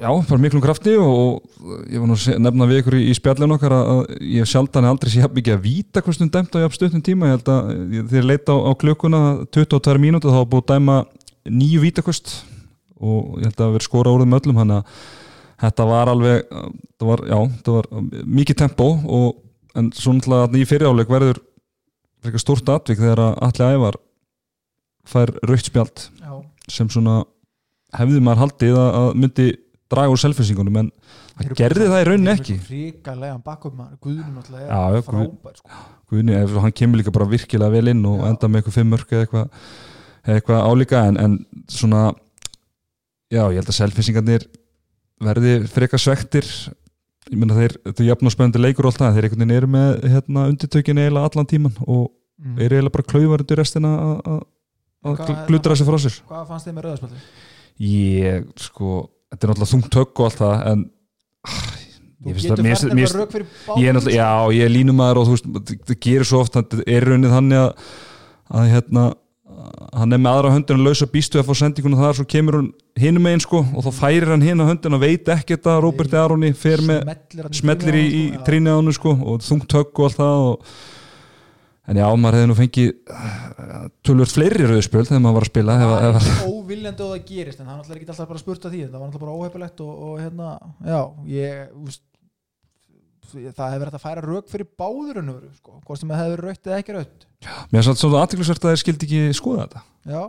já, 0.00 0.10
bara 0.28 0.40
miklum 0.40 0.62
krafti 0.62 0.94
og, 0.98 1.42
ég 1.90 2.00
var 2.00 2.08
nú 2.08 2.16
að 2.16 2.38
nefna 2.42 2.68
við 2.70 2.82
ykkur 2.82 2.96
í, 2.98 3.02
í 3.10 3.16
spjallinu 3.18 3.56
okkar 3.56 3.74
að, 3.74 3.90
að 3.94 4.28
ég 4.30 4.50
sjaldan 4.50 4.88
aldrei 4.88 5.12
sé 5.12 5.26
mikið 5.26 5.56
að 5.56 5.64
víta 5.66 6.02
hversum 6.06 6.30
dæmt 6.32 6.54
á 6.54 6.62
jafn 6.64 6.76
stuttum 6.78 7.04
tíma 7.04 7.30
ég 7.30 7.38
held 7.38 7.50
að 7.50 7.72
ég 8.14 8.26
leita 8.26 8.54
á, 8.54 8.58
á 8.62 8.72
klukkuna 8.78 9.22
22 9.50 10.02
mínúti 10.02 10.30
þá 10.30 10.42
búið 10.46 10.62
að 10.62 10.70
dæma 10.74 11.00
nýju 11.50 11.82
vítakvist 11.84 12.36
og 13.00 13.40
ég 13.40 13.48
held 13.48 13.56
að 13.56 13.64
það 13.64 13.74
verið 13.76 13.88
skora 13.88 14.14
úr 14.14 14.24
þeim 14.24 14.38
öllum 14.38 14.62
hann 14.62 14.76
að 14.78 14.94
þetta 15.60 15.86
var 15.90 16.10
alveg 16.12 16.44
það 16.50 17.08
var, 17.10 17.22
já, 17.28 17.38
það 17.66 17.78
var 17.78 17.88
mikið 18.40 18.60
tempo 18.64 18.90
og, 19.06 19.40
en 19.78 19.90
svo 19.94 20.14
náttúrulega 20.16 20.60
í 20.60 20.68
fyriráleik 20.68 21.10
verður 21.12 21.42
frekar 22.20 22.42
stórt 22.42 22.70
atvik 22.72 23.00
þegar 23.00 23.22
að 23.28 23.42
Atli 23.48 23.68
Ævar 23.76 23.98
fær 25.10 25.32
raukt 25.46 25.68
spjald 25.70 26.06
já, 26.20 26.32
sem 26.68 26.90
svona 26.92 27.22
hefði 27.96 28.22
maður 28.22 28.44
haldið 28.44 28.78
að, 28.80 29.10
myndi 29.18 29.46
draga 29.90 30.12
úr 30.12 30.20
selfinsingunum 30.22 30.76
en 30.84 30.90
það 31.40 31.54
gerði 31.58 31.88
það 31.90 32.02
í 32.02 32.08
rauninni 32.08 32.34
ekki 32.34 32.58
ríkalega 32.68 33.38
bakkum 33.46 33.78
maður, 33.78 33.96
Guðnum 34.04 34.42
já, 34.60 34.80
er 34.98 35.06
frábær 35.06 35.56
sko. 35.58 35.80
Guðni, 36.10 36.34
hann 36.34 36.74
kemur 36.74 37.00
líka 37.00 37.14
bara 37.14 37.28
virkilega 37.30 37.70
vel 37.70 37.92
inn 37.92 38.02
og 38.10 38.18
Já. 38.18 38.26
enda 38.32 38.48
með 38.50 38.60
eitthvað 38.60 38.76
fimm 38.76 38.88
mörk 38.90 39.12
eða 39.14 39.24
eitthvað, 39.24 39.66
eða 40.26 40.40
eitthvað 40.40 40.64
álíka 40.66 41.02
en, 41.06 41.18
en 41.22 41.36
svona 41.70 42.00
já, 43.30 43.44
ég 43.44 43.60
held 43.60 43.70
að 43.70 43.78
selfinsingarnir 43.78 44.46
verði 45.24 45.56
frekar 45.70 46.02
svektir 46.02 46.46
ég 47.30 47.38
meina 47.38 47.56
þeir, 47.56 47.76
þetta 47.84 48.02
er 48.02 48.08
jafn 48.08 48.28
og 48.30 48.34
spennandi 48.34 48.62
leikur 48.62 48.86
og 48.86 48.92
allt 48.92 49.02
það, 49.02 49.10
en 49.10 49.16
þeir 49.16 49.26
einhvern 49.28 49.44
veginn 49.44 49.56
eru 49.58 49.68
með 49.70 49.90
hérna, 50.14 50.46
undirtökin 50.50 51.00
eiginlega 51.02 51.30
allan 51.30 51.50
tíman 51.50 51.76
og 51.84 52.08
mm. 52.10 52.56
eru 52.56 52.78
eiginlega 52.78 52.96
bara 52.96 53.08
klauvar 53.12 53.44
undir 53.44 53.60
restina 53.60 53.92
að- 54.24 54.48
glutra 55.48 55.74
þessi 55.76 55.86
frá 55.88 55.98
sér 56.00 56.16
hvað 56.28 56.48
fannst 56.50 56.68
þið 56.68 56.76
með 56.76 56.86
rauðarspaldi? 56.86 57.22
ég, 57.90 58.48
sko, 58.60 58.96
þetta 59.30 59.46
er 59.46 59.52
náttúrulega 59.52 59.72
þungt 59.74 60.00
högg 60.00 60.20
og 60.20 60.26
allt 60.26 60.40
það 60.40 60.56
en 60.72 60.82
ah, 61.46 61.70
ég 62.26 62.36
finnst 62.36 62.50
það 62.50 62.64
mér 62.66 63.14
finnst- 63.14 63.40
ég 63.80 64.12
já, 64.16 64.30
ég 64.56 64.64
er 64.66 64.74
línumæður 64.74 65.22
og 65.22 65.28
þú 65.28 65.36
veist, 65.36 65.78
það 65.88 66.00
gerir 66.04 66.28
svo 66.28 66.42
oft 66.44 66.58
það 66.58 66.84
er 66.84 67.08
raunnið 67.08 67.36
þannig 67.36 67.62
að, 67.62 67.88
að 68.60 68.70
hérna, 68.74 69.06
hann 69.94 70.14
er 70.14 70.20
með 70.20 70.36
aðra 70.36 70.52
höndin 70.54 70.78
að 70.78 70.86
lausa 70.88 71.08
býstu 71.10 71.40
að 71.40 71.48
fá 71.48 71.58
sendinguna 71.60 71.98
þar 71.98 72.16
svo 72.18 72.26
kemur 72.30 72.56
hann 72.58 72.68
hinum 73.00 73.24
megin 73.26 73.42
sko 73.44 73.60
og 73.64 73.84
þá 73.86 73.90
færir 73.96 74.32
hann 74.32 74.44
hinn 74.44 74.62
á 74.62 74.68
höndin 74.68 74.96
og 74.96 75.02
veit 75.02 75.28
ekkert 75.34 75.68
að 75.70 75.80
Róberti 75.84 76.18
Aroni 76.20 76.52
fer 76.56 76.82
með 76.86 77.10
Smellir 77.58 77.96
hann 77.96 78.00
í 78.00 78.08
í, 78.20 78.24
trýnið 78.46 78.72
á 78.72 78.80
sko, 78.80 78.80
hann 78.80 78.96
sko 78.96 79.14
og 79.34 79.44
þungt 79.46 79.76
högg 79.78 80.00
og 80.00 80.08
allt 80.08 80.18
það 80.20 80.44
og, 80.48 80.74
en 81.90 82.00
já, 82.00 82.06
maður 82.22 82.38
hefði 82.38 82.50
nú 82.50 82.58
fengið 82.60 82.92
uh, 83.16 83.86
tölvört 84.06 84.34
fleiri 84.36 84.68
rauðspjöld 84.70 85.10
þegar 85.10 85.24
maður 85.24 85.38
var 85.38 85.48
að 85.48 85.52
spila 85.52 85.78
það 85.80 85.96
er 85.96 86.10
ef, 86.10 86.20
ekki 86.20 86.52
óviljandi 86.52 87.06
og 87.06 87.14
það 87.14 87.24
gerist 87.32 87.60
en 87.62 87.66
það 87.66 87.72
er 87.72 87.80
náttúrulega 87.80 88.00
ekki 88.00 88.12
alltaf 88.14 88.30
bara 88.30 88.44
að 88.44 88.76
því 88.76 88.84
það 88.84 89.00
var 89.00 89.08
náttúrulega 89.08 89.24
bara 89.24 89.40
óhefilegt 89.40 89.82
og, 89.86 89.96
og 90.06 90.20
hérna, 90.22 90.52
já, 90.86 91.00
ég 91.34 91.74
úst, 91.80 92.04
það 93.30 93.66
hefur 93.74 93.82
verið 93.82 93.90
hægt 93.90 93.98
að 93.98 94.06
færa 94.06 94.24
rauk 94.28 94.52
fyrir 94.52 94.70
báður 94.78 95.20
en 95.24 95.34
öðru, 95.34 95.50
sko, 95.58 95.80
hvort 95.86 96.00
sem 96.00 96.14
það 96.14 96.22
hefur 96.24 96.46
raukt 96.46 96.70
eða 96.70 96.80
ekki 96.84 96.96
raukt 96.96 97.26
mér 97.72 97.86
samt 97.86 98.00
svona 98.00 98.24
aðtiklisvert 98.24 98.64
að 98.64 98.74
þeir 98.74 98.82
skildi 98.84 99.08
ekki 99.08 99.38
skoða 99.38 99.66
þetta. 99.66 99.84
Já, 100.10 100.22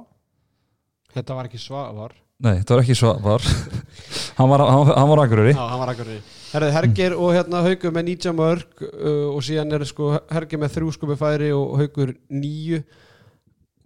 Þetta 1.12 1.36
var 1.36 1.50
ekki 1.50 1.60
svar 1.60 2.14
nei, 2.42 2.56
þetta 2.62 2.74
var 2.74 2.84
ekki 2.84 2.96
svo 2.98 3.12
var 3.22 3.44
hann 4.40 4.50
var, 4.50 4.64
hann, 4.66 4.92
hann 4.96 5.12
var 5.12 5.22
akkurari 5.26 5.54
Já, 5.54 5.62
hann 5.62 5.82
var 5.84 5.94
akkur 5.94 6.12
Herðið 6.52 6.74
Hergir 6.76 7.14
og 7.16 7.30
hérna 7.36 7.62
Haugur 7.64 7.94
með 7.96 8.10
19 8.10 8.36
mörg 8.36 8.84
uh, 8.88 9.30
og 9.32 9.40
síðan 9.46 9.76
er 9.78 9.86
sko 9.88 10.10
Hergir 10.32 10.60
með 10.60 10.74
þrjú 10.78 10.96
skupi 10.98 11.18
færi 11.20 11.52
og 11.56 11.78
Haugur 11.80 12.16
nýju 12.32 12.82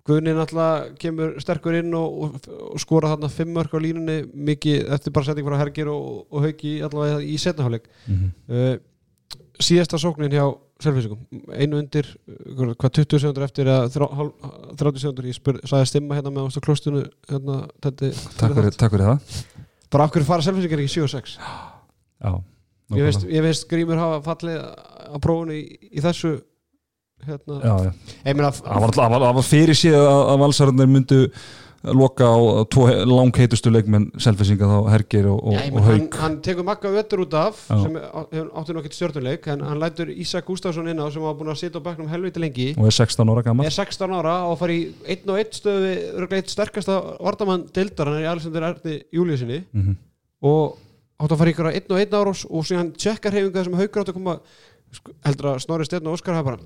Guðni 0.05 0.35
náttúrulega 0.37 0.93
kemur 1.01 1.31
sterkur 1.41 1.79
inn 1.79 1.93
og, 1.97 2.17
og, 2.27 2.49
og 2.75 2.81
skora 2.81 3.09
þarna 3.09 3.25
5 3.33 3.53
mörg 3.55 3.71
á 3.73 3.79
línunni. 3.81 4.17
Mikið 4.37 4.91
eftir 4.93 5.13
bara 5.15 5.25
setting 5.25 5.47
frá 5.47 5.55
Hergir 5.57 5.89
og, 5.89 6.27
og 6.29 6.45
Haugi 6.45 6.75
allavega 6.85 7.23
í 7.25 7.39
setnaháleik 7.41 7.89
mm 8.05 8.27
uh, 8.53 8.75
síðasta 9.55 9.95
sóknin 9.95 10.33
hjá 10.35 10.43
Selfinsingum, 10.83 11.21
einu 11.55 11.77
undir 11.79 12.07
hvað 12.75 12.97
20 12.99 13.21
sekundur 13.23 13.45
eftir 13.45 13.69
hálf- 14.19 14.47
30 14.81 15.03
sekundur, 15.05 15.27
ég 15.29 15.37
spur, 15.37 15.59
sagði 15.63 15.87
stimma 15.91 16.17
hérna 16.17 16.33
með 16.35 16.49
ástu 16.49 16.63
klostinu 16.65 17.03
hérna, 17.29 17.61
þetta, 17.85 18.09
takk 18.41 18.57
fyrir, 18.57 18.75
það. 19.07 19.37
Bara 19.95 20.09
okkur 20.09 20.25
fara 20.27 20.43
Selfinsingar 20.43 20.83
ekki 20.83 20.91
7 20.97 21.05
og 21.07 21.13
6 21.13 21.37
já, 21.39 22.27
ég 22.27 22.35
nákvæmlega. 22.91 23.05
veist, 23.07 23.23
ég 23.37 23.45
veist 23.47 23.69
Grímur 23.71 24.01
hafa 24.01 24.19
fallið 24.27 24.59
á 24.59 25.17
prófunu 25.23 25.55
í, 25.55 25.63
í 25.95 26.03
þessu 26.03 26.33
hérna, 27.25 27.61
já, 27.63 27.75
já. 27.87 27.91
meina 28.35 28.51
það 28.51 28.81
var, 28.83 28.95
það 28.99 29.15
var, 29.15 29.27
fyrir 29.47 29.79
síðan 29.79 30.03
að, 30.11 30.23
að 30.33 30.41
valsararnir 30.43 30.91
myndu 30.91 31.21
loka 31.93 32.25
á 32.25 32.37
tvo 32.71 32.85
langheitustu 33.05 33.71
leikmenn 33.73 34.07
selfisinga 34.21 34.67
þá 34.69 34.89
Hergir 34.93 35.27
og, 35.31 35.39
og, 35.39 35.53
og 35.53 35.57
meina, 35.57 35.83
hann, 35.85 35.99
Haug 36.01 36.17
hann 36.21 36.37
tekur 36.45 36.67
makka 36.67 36.91
öttur 37.01 37.23
út 37.25 37.35
af 37.37 37.59
Já. 37.69 37.81
sem 37.83 37.97
á- 37.97 38.73
nú 38.75 38.81
ekkert 38.81 38.97
stjórnuleik 38.97 39.47
en 39.53 39.61
hann 39.61 39.81
lætur 39.81 40.11
Ísak 40.11 40.47
Gustafsson 40.47 40.87
inn 40.91 41.01
á 41.01 41.07
sem 41.13 41.21
var 41.21 41.35
búin 41.37 41.51
að 41.53 41.61
sitja 41.61 41.81
á 41.81 41.85
bekknum 41.85 42.09
helviti 42.11 42.41
lengi 42.41 42.69
og 42.77 42.87
er 42.89 42.97
16 42.97 43.29
ára 43.29 43.43
gammal 43.45 43.65
er 43.65 43.75
16 43.75 44.15
ára 44.15 44.35
og 44.49 44.57
fari 44.59 44.79
í 44.81 44.87
einn 45.05 45.29
og 45.29 45.41
einn 45.41 45.53
stöðu 45.55 45.83
við 45.85 46.01
örugglega 46.15 46.43
eitt 46.43 46.55
sterkasta 46.55 46.97
vardamann 47.19 47.67
deildar 47.75 48.11
hann 48.11 48.19
er 48.19 48.27
í 48.27 48.31
Alexander 48.31 48.69
Erni 48.71 48.97
Júliusinni 49.13 49.63
mm 49.71 49.81
-hmm. 49.81 49.95
og 50.41 50.77
átt 51.19 51.31
að 51.31 51.37
fara 51.37 51.53
ykkur 51.53 51.71
einn 51.71 51.91
og 51.91 51.99
einn 51.99 52.15
ára 52.15 52.33
og, 52.33 52.65
síðan 52.65 52.93
tjekkar 52.97 53.33
hefinga 53.33 53.63
sem 53.63 53.73
haugur 53.73 54.01
átt 54.01 54.11
að 54.11 54.17
koma 54.17 54.39
sko, 54.91 55.11
heldur 55.25 55.51
að 55.53 55.61
Snorri 55.63 55.85
Steinn 55.87 56.07
og 56.07 56.17
Óskar 56.17 56.35
hafa 56.35 56.51
bara 56.51 56.59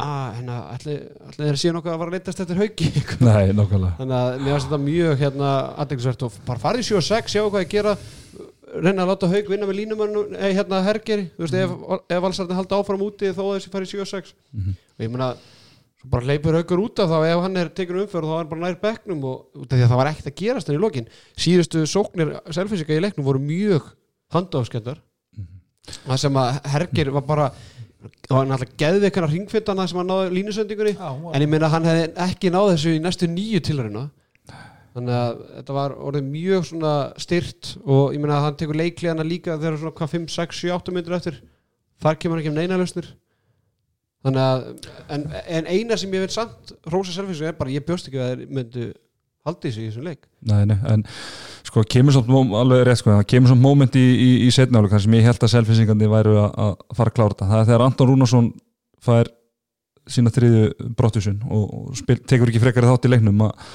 að 0.00 0.36
hérna, 0.38 0.54
allir, 0.72 1.00
þeir 1.36 1.58
síðan 1.60 1.78
okkur 1.82 1.92
að 1.92 1.98
vara 2.00 2.10
að 2.10 2.16
leitast 2.16 2.40
eftir 2.40 2.60
haugi 2.62 2.86
nei, 3.28 3.52
þannig 3.98 4.16
að 4.16 4.30
mér 4.40 4.54
finnst 4.54 4.68
þetta 4.70 4.78
mjög 4.86 5.18
hérna 5.20 5.50
aðeinsvært 5.84 6.24
og 6.26 6.38
bara 6.48 6.62
farið 6.62 6.86
7 6.88 6.96
og 6.96 7.04
6 7.10 7.34
sjá 7.34 7.42
hvað 7.44 7.64
ég 7.66 7.72
gera. 7.76 7.92
Reyna 8.72 9.04
að 9.04 9.10
láta 9.12 9.28
haug 9.28 9.50
vinna 9.52 9.66
með 9.68 9.76
línumann 9.82 10.14
eða 10.32 10.52
hérna 10.56 10.78
hergeri, 10.86 11.26
þú 11.36 11.44
veist, 11.44 11.56
ef, 11.60 11.74
ef 12.16 12.22
valsarðin 12.24 12.56
halda 12.56 12.78
áfram 12.80 13.02
úti 13.04 13.28
þó 13.36 13.42
þessi 13.52 13.72
farið 13.74 13.90
7 13.92 14.00
og 14.06 14.08
6 14.14 14.32
Mhm. 14.56 14.70
og 14.96 15.04
ég 15.04 15.10
meina, 15.12 15.28
svo 16.00 16.08
bara 16.14 16.24
leipur 16.30 16.56
haugur 16.56 16.80
út 16.86 17.02
af 17.04 17.12
þá 17.12 17.18
ef 17.28 17.42
hann 17.44 17.56
er 17.60 17.68
tekur 17.76 18.00
umferð 18.00 18.30
þá 18.30 18.32
er 18.32 18.40
hann 18.40 18.48
bara 18.54 18.64
nær 18.64 18.78
bekknum 18.80 19.26
og 19.28 19.68
það 19.68 19.92
var 20.00 20.08
ekkert 20.14 20.30
að 20.32 20.38
gerast 20.40 20.66
hann 20.72 20.78
í 20.78 20.80
lokin. 20.80 21.06
Síðustu 21.36 21.84
sóknir 21.84 22.32
selfisika 22.50 22.96
í 22.96 23.02
leiknum 23.04 23.28
voru 23.28 23.44
mjög 23.44 23.92
handafskendar 24.32 25.02
það 26.08 26.16
sem 26.24 26.40
að 28.02 28.10
bara 28.10 28.28
það 28.28 28.38
var 28.38 28.50
náttúrulega 28.50 28.80
geðveikana 28.82 29.30
ringfitana 29.32 29.86
sem 29.90 30.00
hann 30.00 30.10
náði 30.10 30.34
línusöndingunni 30.38 30.96
en 30.98 31.44
ég 31.44 31.50
meina 31.52 31.68
að 31.68 31.74
hann 31.76 31.88
hefði 31.90 32.10
ekki 32.26 32.52
náð 32.52 32.72
þessu 32.72 32.96
í 32.96 33.02
næstu 33.02 33.28
nýju 33.30 33.62
tilhörina 33.68 34.08
þannig 34.92 35.16
að 35.16 35.40
þetta 35.56 35.76
var 35.76 35.94
orðið 35.96 36.28
mjög 36.28 36.66
svona 36.68 36.92
styrt 37.20 37.72
og 37.82 38.12
ég 38.12 38.20
meina 38.20 38.38
að 38.38 38.46
hann 38.46 38.58
tekur 38.60 38.78
leikliðana 38.80 39.26
líka 39.26 39.56
þegar 39.56 39.78
svona 39.80 39.96
hvað 39.98 40.14
5, 40.14 40.26
6, 40.34 40.58
7, 40.66 40.72
8 40.76 40.94
myndir 40.96 41.16
eftir. 41.16 41.38
Þar 42.02 42.18
kemur 42.20 42.36
hann 42.36 42.42
ekki 42.42 42.52
um 42.52 42.58
neina 42.58 42.80
lausnir. 42.80 43.08
Þannig 44.22 44.42
að 44.44 44.66
en, 45.16 45.24
en 45.56 45.70
eina 45.72 45.98
sem 45.98 46.12
ég 46.14 46.26
veit 46.26 46.34
samt 46.34 46.74
Rósa 46.92 47.14
Selfissu 47.14 47.48
er 47.48 47.56
bara 47.58 47.72
ég 47.72 47.86
bjóst 47.86 48.10
ekki 48.10 48.20
að 48.22 48.34
þeir 48.34 48.52
myndu 48.58 48.90
haldið 49.48 49.74
sig 49.74 49.84
í 49.84 49.90
þessum 49.90 50.06
leik. 50.06 50.20
Nei, 50.48 50.60
nei, 50.70 50.76
en 50.92 51.04
sko 51.66 51.82
kemur 51.94 52.18
mó- 52.30 52.56
alveg 52.60 52.84
rétt 52.86 53.00
sko, 53.00 53.14
það 53.16 53.28
kemur 53.32 53.52
svona 53.52 53.64
moment 53.64 53.96
í, 53.98 54.02
í, 54.02 54.30
í 54.46 54.50
setnálu 54.54 54.90
þar 54.92 55.04
sem 55.06 55.16
ég 55.18 55.26
held 55.26 55.46
að 55.46 55.52
selfinsingandi 55.56 56.10
væru 56.12 56.36
að, 56.44 56.76
fara 56.98 57.12
að 57.12 57.16
klára 57.16 57.34
þetta, 57.34 57.48
það 57.52 57.62
er 57.62 57.70
þegar 57.70 57.84
Anton 57.86 58.10
Rúnarsson 58.12 58.52
fær 59.02 59.32
sína 60.10 60.32
þriðju 60.34 60.92
brottusun 60.98 61.40
og, 61.46 61.66
og 61.78 61.98
spil, 61.98 62.18
tekur 62.26 62.50
ekki 62.50 62.62
frekari 62.62 62.88
þátt 62.90 63.06
í 63.06 63.12
leiknum 63.12 63.44
að, 63.46 63.66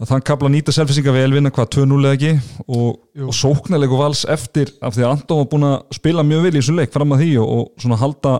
að 0.00 0.12
þann 0.12 0.24
kapla 0.28 0.50
nýta 0.52 0.72
selfinsinga 0.72 1.12
vel 1.12 1.32
vinna 1.36 1.52
hvað 1.52 1.72
2-0 1.76 1.98
eða 2.02 2.16
ekki? 2.16 2.30
Og, 2.72 3.02
og 3.28 3.34
sóknarleiku 3.36 3.98
vals 4.00 4.24
eftir 4.32 4.72
af 4.80 4.96
því 4.96 5.04
að 5.06 5.14
Anton 5.18 5.42
var 5.42 5.50
búin 5.52 5.68
að 5.68 5.76
spila 5.98 6.24
mjög 6.24 6.46
vel 6.48 6.54
í 6.54 6.60
þessum 6.62 6.80
leik 6.80 6.94
fram 6.96 7.12
að 7.16 7.24
því 7.26 7.32
og, 7.44 7.52
og 7.58 7.84
svona 7.84 8.00
halda 8.00 8.34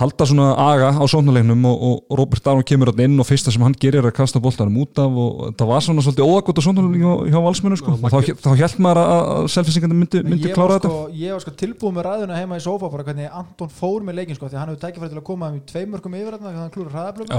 halda 0.00 0.24
svona 0.24 0.46
aga 0.56 0.86
á 0.96 1.04
sóknarleiknum 1.04 1.66
og, 1.68 1.82
og 2.08 2.16
Robert 2.18 2.46
Arnold 2.48 2.64
kemur 2.68 2.88
þarna 2.88 3.04
inn 3.10 3.20
og 3.20 3.26
fyrsta 3.28 3.52
sem 3.52 3.60
hann 3.62 3.74
gerir 3.76 4.00
er 4.00 4.08
að 4.08 4.14
kasta 4.16 4.40
boltanum 4.40 4.78
út 4.80 4.96
af 5.02 5.18
og 5.24 5.42
það 5.60 5.68
var 5.68 5.84
svona 5.84 6.04
svolítið 6.06 6.30
óakot 6.32 6.60
á 6.60 6.62
sóknarleiknum 6.64 7.28
hjá, 7.28 7.38
valsmennu 7.44 7.76
sko. 7.80 7.94
Og 7.98 8.14
þá, 8.14 8.30
þá 8.40 8.48
held 8.62 8.78
maður 8.86 9.00
að, 9.02 9.12
að 9.34 9.50
selfinsingandi 9.56 9.98
myndi, 10.00 10.22
myndi 10.30 10.52
klára 10.54 10.70
var, 10.70 10.80
þetta 10.80 10.92
sko, 10.94 11.02
ég 11.20 11.36
var 11.36 11.44
sko 11.44 11.54
tilbúið 11.60 11.96
með 11.98 12.08
ræðuna 12.08 12.40
heima 12.40 12.60
í 12.60 12.64
sofa 12.64 12.90
bara 12.94 13.06
hvernig 13.10 13.28
Anton 13.42 13.72
fór 13.82 14.06
með 14.08 14.18
leikin 14.22 14.38
sko, 14.40 14.48
því 14.48 14.56
að 14.56 14.62
hann 14.64 14.72
hefur 14.72 14.84
tækifæri 14.86 15.12
til 15.12 15.20
að 15.20 15.28
koma 15.28 15.52
um 15.52 15.60
í 15.60 15.64
tveimörkum 15.68 16.16
yfir 16.22 16.38
þarna 16.38 16.48
þegar 16.54 16.64
hann 16.64 16.74
klúrar 16.78 16.96
hraðablöfum 16.96 17.36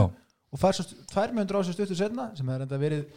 og 0.53 0.61
fær 0.61 0.77
svo 0.77 0.85
st- 0.85 1.01
tvær 1.09 1.33
mjöndur 1.33 1.57
á 1.57 1.61
sig 1.65 1.73
stuttur 1.79 1.97
setna 1.97 2.29
sem 2.37 2.45
hefur 2.53 2.67
enda 2.67 2.77
verið 2.77 3.07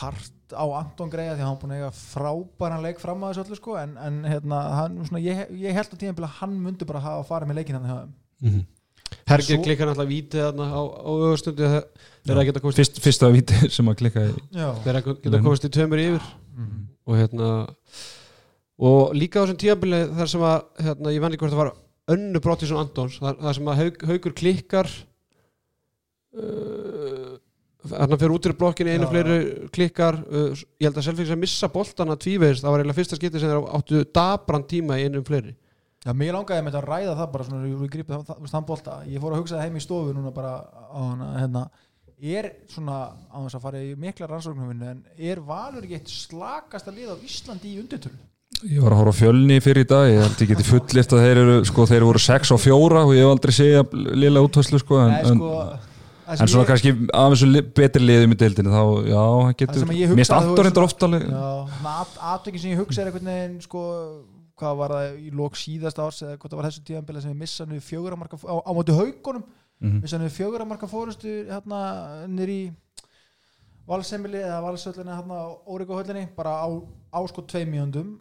hart 0.00 0.32
á 0.54 0.64
Anton 0.78 1.10
greiða 1.10 1.34
því 1.38 1.42
að 1.42 1.48
hann 1.48 1.58
búin 1.62 1.72
að 1.74 1.80
eiga 1.80 1.90
frábæran 1.96 2.82
leik 2.84 3.00
fram 3.02 3.24
að 3.26 3.32
þessu 3.34 3.44
öllu 3.46 3.58
sko, 3.58 3.76
en, 3.80 3.96
en 3.98 4.20
hérna, 4.28 4.60
hann, 4.78 4.96
svona, 5.08 5.22
ég, 5.24 5.42
ég 5.64 5.74
held 5.74 5.90
að 5.94 6.00
tíðan 6.04 6.22
að 6.28 6.34
hann 6.40 6.56
myndi 6.66 6.86
bara 6.88 7.02
hafa 7.02 7.24
farið 7.30 7.50
með 7.50 7.58
leikin 7.60 7.78
hann 7.80 7.88
hjá 7.90 7.96
þeim. 8.02 8.64
Hergir 9.26 9.56
Svo- 9.56 9.64
klikkar 9.64 9.86
náttúrulega 9.90 10.10
vítið 10.12 10.42
þarna 10.44 10.66
á, 10.70 10.82
á 10.82 11.10
öðurstundu 11.14 11.66
þegar 11.70 12.36
það 12.40 12.46
geta 12.50 12.62
komist, 12.62 12.78
Fyrst, 12.82 13.00
fyrsta 13.04 13.30
viti 13.34 13.58
sem 13.76 13.90
að 13.90 13.98
klikka 14.02 14.24
þegar 14.52 15.00
það 15.00 15.10
geta 15.24 15.40
komist 15.46 15.66
í 15.66 15.72
tveimur 15.76 16.02
yfir. 16.02 16.28
Mhm. 16.56 16.84
og 17.06 17.18
hérna 17.20 17.48
og 18.86 19.12
líka 19.16 19.40
á 19.40 19.42
þessum 19.46 19.58
tíabili 19.62 20.00
þar 20.18 20.30
sem 20.32 20.42
að 20.46 20.56
hérna, 20.86 21.12
ég 21.14 21.22
venni 21.22 21.38
hvort 21.40 21.54
það 21.54 21.62
var 21.62 21.70
önnu 22.16 22.40
Brottisson 22.44 22.80
Antons 22.82 23.18
þar, 23.22 23.38
þar 23.40 23.54
sem 23.58 23.70
að 23.72 23.78
haug, 23.82 24.02
haugur 24.10 24.34
klikkar 24.36 24.90
uh, 26.36 27.36
þarna 27.92 28.18
fyrir 28.20 28.34
út 28.36 28.48
í 28.48 28.56
blokkinni 28.60 28.96
einu 28.96 29.06
Já. 29.06 29.10
fleiri 29.12 29.38
klikkar 29.74 30.18
uh, 30.24 30.50
ég 30.80 30.88
held 30.88 30.98
að 31.00 31.06
Selfings 31.08 31.32
að 31.34 31.42
missa 31.42 31.70
boltana 31.72 32.18
tvívegist 32.20 32.64
það 32.64 32.74
var 32.74 32.82
eiginlega 32.82 33.00
fyrsta 33.00 33.20
skipti 33.20 33.42
sem 33.42 33.52
þeir 33.52 33.70
áttu 33.78 34.02
dabran 34.16 34.66
tíma 34.68 35.00
í 35.00 35.06
einum 35.06 35.26
fleiri 35.26 35.56
Já, 36.06 36.12
mér 36.14 36.36
langaði 36.36 36.62
með 36.62 36.76
þetta 36.76 36.82
að 36.84 36.90
ræða 36.92 37.14
það 37.18 37.30
bara 37.32 37.44
svona, 37.48 37.66
ég 37.66 38.06
það, 38.06 38.44
það 38.52 38.66
bolta 38.68 38.96
ég 39.10 39.22
fór 39.22 39.32
að 39.34 39.40
hugsa 39.40 39.56
það 39.56 39.64
heim 39.64 39.78
í 39.80 39.82
stofu 39.82 40.12
núna 40.14 40.30
bara 40.36 40.52
á 40.62 41.00
hana, 41.02 41.30
hérna, 41.40 41.62
er 42.22 42.48
svona 42.70 42.98
á 43.26 43.36
þess 43.42 43.58
að 43.58 43.64
fara 43.64 43.82
í 43.82 43.90
mikla 43.98 44.28
rannsóknarvinnu 44.30 44.92
en 44.92 45.02
er 45.18 45.42
Valur 45.42 45.82
ekki 45.82 45.98
eitt 45.98 46.12
slakasta 46.12 46.94
lið 46.94 47.10
á 47.10 47.16
Íslandi 47.26 47.72
í 47.74 47.80
undirtölu? 47.82 48.22
Ég 48.70 48.80
var 48.80 48.94
að 48.94 49.02
horfa 49.02 49.12
á 49.12 49.20
fjölni 49.20 49.58
fyrir 49.60 49.82
í 49.82 49.88
dag, 49.90 50.06
ég 50.08 50.22
held 50.22 50.44
ég 50.44 50.52
geti 50.52 50.64
fullift 50.64 51.12
að 51.12 51.24
þeir 51.26 51.40
eru, 51.42 51.56
sko, 51.68 51.88
þeir 51.90 52.06
voru 52.06 52.22
6 52.22 52.54
og 52.54 52.62
4 52.62 53.02
og 53.02 53.12
ég 53.12 53.26
hef 53.26 53.32
aldrei 53.34 53.56
segja 53.56 53.82
lila 54.16 54.44
útvæslu, 54.46 54.80
sko, 54.80 55.00
en, 55.02 55.12
Nei, 55.12 55.26
sko, 55.26 55.50
en, 55.66 55.95
en 56.28 56.48
svona 56.50 56.64
ég- 56.64 56.70
kannski 56.70 56.92
af 57.14 57.32
þessu 57.32 57.62
betri 57.76 58.02
liðum 58.02 58.32
í 58.34 58.38
deildinu, 58.40 58.70
þá, 58.74 58.82
já, 59.06 59.20
það 59.20 59.52
getur, 59.60 59.92
ég 59.96 60.08
þú 60.10 60.56
reyndar 60.66 60.86
veist, 60.86 60.88
ofta 60.88 61.06
Já, 61.30 61.44
atvikin 62.34 62.60
sem 62.60 62.70
ég 62.72 62.80
hugsa 62.80 63.02
er 63.02 63.10
einhvern 63.10 63.30
veginn 63.30 63.60
sko, 63.62 63.82
hvað 64.56 64.76
var 64.80 64.90
það 64.96 65.18
í 65.20 65.30
lók 65.36 65.54
síðasta 65.60 66.02
árs 66.06 66.22
eða 66.24 66.36
hvað 66.40 66.50
það 66.50 66.56
var 66.62 66.68
þessu 66.70 66.84
tíðanbila 66.88 67.20
sem 67.22 67.30
við 67.34 67.40
missa 67.44 67.66
nú 67.66 67.78
fjöguramarka 67.80 68.36
á, 68.40 68.70
móti 68.72 68.96
haugunum 68.96 69.44
Mhm. 69.80 70.00
missa 70.02 70.18
nú 70.18 70.28
fjöguramarka 70.32 70.88
fórustu 70.88 71.28
hérna 71.50 72.26
nýri 72.26 72.72
valsemili 73.86 74.40
eða 74.42 74.62
valsöllinni 74.64 75.12
hérna 75.14 75.36
á 75.36 75.46
Órikóhöllinni 75.68 76.28
bara 76.36 76.54
á, 76.64 76.68
á 77.12 77.20
sko 77.28 77.42
tveim 77.46 77.70
mjöndum 77.70 78.18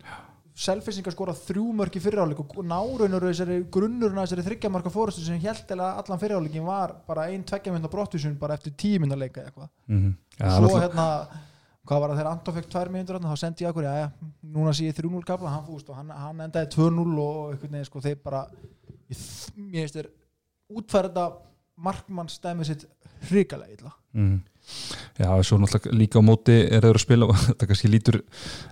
Selfissingar 0.56 1.12
skora 1.12 1.34
þrjú 1.36 1.66
mörk 1.76 1.98
í 1.98 2.00
fyriráleik 2.00 2.40
og 2.40 2.54
nárunur 2.64 3.26
þessari 3.28 3.58
grunnurinn 3.70 4.18
af 4.22 4.30
þessari 4.30 4.46
þryggjamarka 4.46 4.92
fórustu 4.94 5.20
sem 5.26 5.40
held 5.44 5.68
eða 5.76 5.90
allan 6.00 6.22
fyriráleikin 6.22 6.64
var 6.64 6.94
bara 7.08 7.26
ein 7.28 7.44
tveggja 7.44 7.74
mynda 7.76 7.90
brottusun 7.92 8.38
bara 8.40 8.56
eftir 8.56 8.72
tíu 8.80 9.00
mynda 9.04 9.18
leika 9.20 9.42
eitthvað 9.44 9.68
Mhm. 9.88 10.14
Já, 10.40 10.46
svo 10.56 10.68
náttúrulega- 10.68 10.82
hérna 10.86 11.28
hvað 11.86 12.00
var 12.00 12.10
það 12.10 12.18
þegar 12.18 12.32
Anton 12.32 12.54
fekk 12.56 12.70
tvær 12.72 12.88
þarna, 13.06 13.30
þá 13.32 13.38
sendi 13.38 13.64
ég 13.66 13.70
okkur, 13.70 13.84
já, 13.84 13.94
já, 14.02 14.12
núna 14.44 14.72
sé 14.74 14.84
ég 14.88 14.96
3-0 14.96 15.24
kapla, 15.26 15.50
hann 15.50 15.66
fúst 15.68 15.90
og 15.90 15.96
hann, 15.96 16.10
hann 16.10 16.38
endaði 16.40 16.72
2-0 16.72 17.20
og 17.20 17.52
einhvern 17.54 17.72
veginn, 17.72 17.86
sko, 17.86 18.00
þeir 18.02 18.16
bara 18.24 18.48
ég, 19.10 19.18
þ- 19.18 19.52
mér 19.58 19.84
finnst 19.86 19.94
þeir 20.00 20.10
útfærda 20.72 21.34
markmannsdæmið 21.78 22.66
sitt 22.66 22.86
hrikalega 23.30 23.74
illa 23.78 23.92
Mhm. 24.14 24.40
Já, 25.16 25.30
svo 25.48 25.60
náttúrulega 25.62 25.96
líka 25.96 26.20
á 26.20 26.24
móti 26.26 26.58
er 26.66 26.86
þeir 26.86 27.00
að 27.00 27.04
spila, 27.06 27.30
þetta 27.48 27.70
kannski 27.72 27.92
lítur 27.92 28.22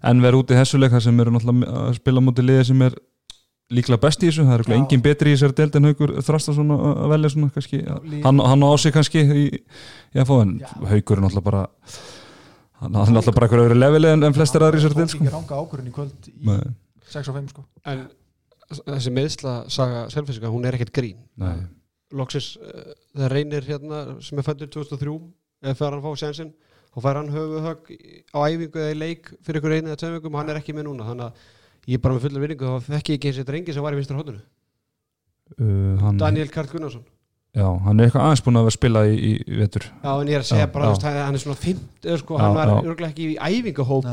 enn 0.03 0.23
verið 0.23 0.43
út 0.43 0.53
í 0.53 0.59
þessu 0.59 0.81
leik 0.81 0.93
þar 0.95 1.05
sem 1.07 1.23
eru 1.23 1.35
náttúrulega 1.35 1.83
að 1.88 1.97
spila 2.00 2.23
á 2.23 2.27
móti 2.27 2.45
liði 2.45 2.65
sem 2.71 2.85
er 2.88 2.97
líklega 3.73 4.01
best 4.03 4.23
í 4.23 4.29
þessu, 4.29 4.43
það 4.43 4.53
er 4.53 4.62
örugglega 4.62 4.79
Já. 4.79 4.83
engin 4.83 5.03
betri 5.05 5.31
í 5.31 5.38
þessari 5.38 5.57
deild 5.59 5.77
en 5.79 5.89
haugur 5.89 6.15
þrasta 6.27 6.55
svona 6.57 6.79
að 6.91 7.13
velja 7.13 7.31
svona 7.33 7.53
kannski, 7.55 7.79
hann, 8.25 8.43
hann 8.43 8.65
á 8.67 8.71
sig 8.81 8.93
kannski 8.93 9.23
í, 9.23 9.45
í 10.13 10.21
að 10.21 10.29
fá 10.29 10.35
en 10.41 10.57
haugur 10.91 11.17
er 11.17 11.23
náttúrulega 11.23 11.47
bara 11.47 11.63
hann 12.83 12.97
hann 13.00 13.07
er 13.07 13.15
náttúrulega 13.15 13.38
bara 13.38 13.47
eitthvað 13.47 13.65
öðru 13.69 13.79
leveli 13.79 14.12
en, 14.12 14.27
en 14.27 14.35
flestir 14.35 14.65
aðri 14.65 14.81
í 14.81 14.83
þessari 14.83 15.00
deild 15.00 15.13
tók 15.13 15.15
sko. 15.15 15.23
ekki 15.23 15.35
ranga 15.38 15.62
ákvörðin 15.63 15.89
í 15.89 15.95
kvöld 15.95 16.27
í 16.29 16.35
Nei, 16.50 16.59
6 17.13 17.31
og 17.31 17.38
5 17.39 17.53
sko. 17.53 17.63
En 17.89 18.03
þessi 18.81 19.13
meðsla 19.13 19.55
saga 19.71 20.03
Selfissinga, 20.13 20.51
hún 20.51 20.67
er 20.67 20.77
ekkert 20.77 20.93
grín. 20.95 21.23
Nei, 21.39 21.65
Loksis, 22.13 22.53
uh, 22.62 22.93
það 23.17 23.31
reynir 23.33 23.65
hérna 23.67 24.03
sem 24.21 24.39
er 24.39 24.45
fættur 24.45 24.69
2003 24.73 25.15
eða 25.63 25.77
fyrir 25.79 25.89
hann 25.96 26.01
að 26.01 26.08
fá 26.08 26.22
sensin 26.24 26.51
þá 26.93 26.98
fær 27.08 27.20
hann 27.22 27.32
höfuðhögg 27.34 27.91
í- 27.96 28.24
á 28.36 28.38
æfingu 28.46 28.84
eða 28.84 28.93
í 28.93 29.00
leik 29.00 29.32
fyrir 29.43 29.62
ykkur 29.62 29.77
einu 29.79 29.93
eða 29.96 30.12
vikum 30.17 30.36
og 30.36 30.41
hann 30.43 30.50
er 30.53 30.60
ekki 30.62 30.75
með 30.77 30.88
núna. 30.91 31.08
Þannig 31.10 31.25
að 31.25 31.34
ég 31.89 31.98
er 31.98 32.03
bara 32.03 32.15
með 32.20 32.27
fullar 32.27 32.43
vinningu 32.46 32.70
þá 32.70 32.91
fekk 32.91 33.10
ég 33.13 33.17
ekki 33.20 33.32
eins 33.32 33.39
og 33.43 33.48
drengi 33.50 33.74
sem 33.74 33.84
var 33.84 33.96
í 33.96 34.00
vinstra 34.00 34.20
hóttinu 34.20 34.39
uh, 35.60 35.98
hann, 36.03 36.17
Daniel 36.22 36.50
Karl 36.53 36.70
Gunnarsson. 36.72 37.03
Já, 37.53 37.67
hann 37.86 38.00
er 38.01 38.08
eitthvað 38.08 38.24
aðeins 38.25 38.41
búin 38.41 38.58
að 38.58 38.63
vera 38.65 38.72
að 38.72 38.77
spila 38.79 39.01
í, 39.05 39.17
í, 39.29 39.58
vetur. 39.60 39.84
Já, 40.01 40.10
en 40.24 40.29
ég 40.32 40.38
er 40.39 40.41
að 40.41 40.48
segja 40.50 40.63
Já, 40.65 40.70
bara, 40.74 40.86
já. 40.86 40.89
þú 40.89 40.96
veist, 40.96 41.03
hann 41.05 41.17
hann 41.22 41.36
er 41.38 41.41
svona 41.43 41.58
50, 41.62 42.15
sko, 42.24 42.38
Já, 42.39 42.41
hann 42.41 42.55
var 42.58 42.72
já. 42.72 42.77
örgulega 42.82 43.10
ekki 43.12 43.27
í 43.27 43.36
æfingahóp 43.38 44.08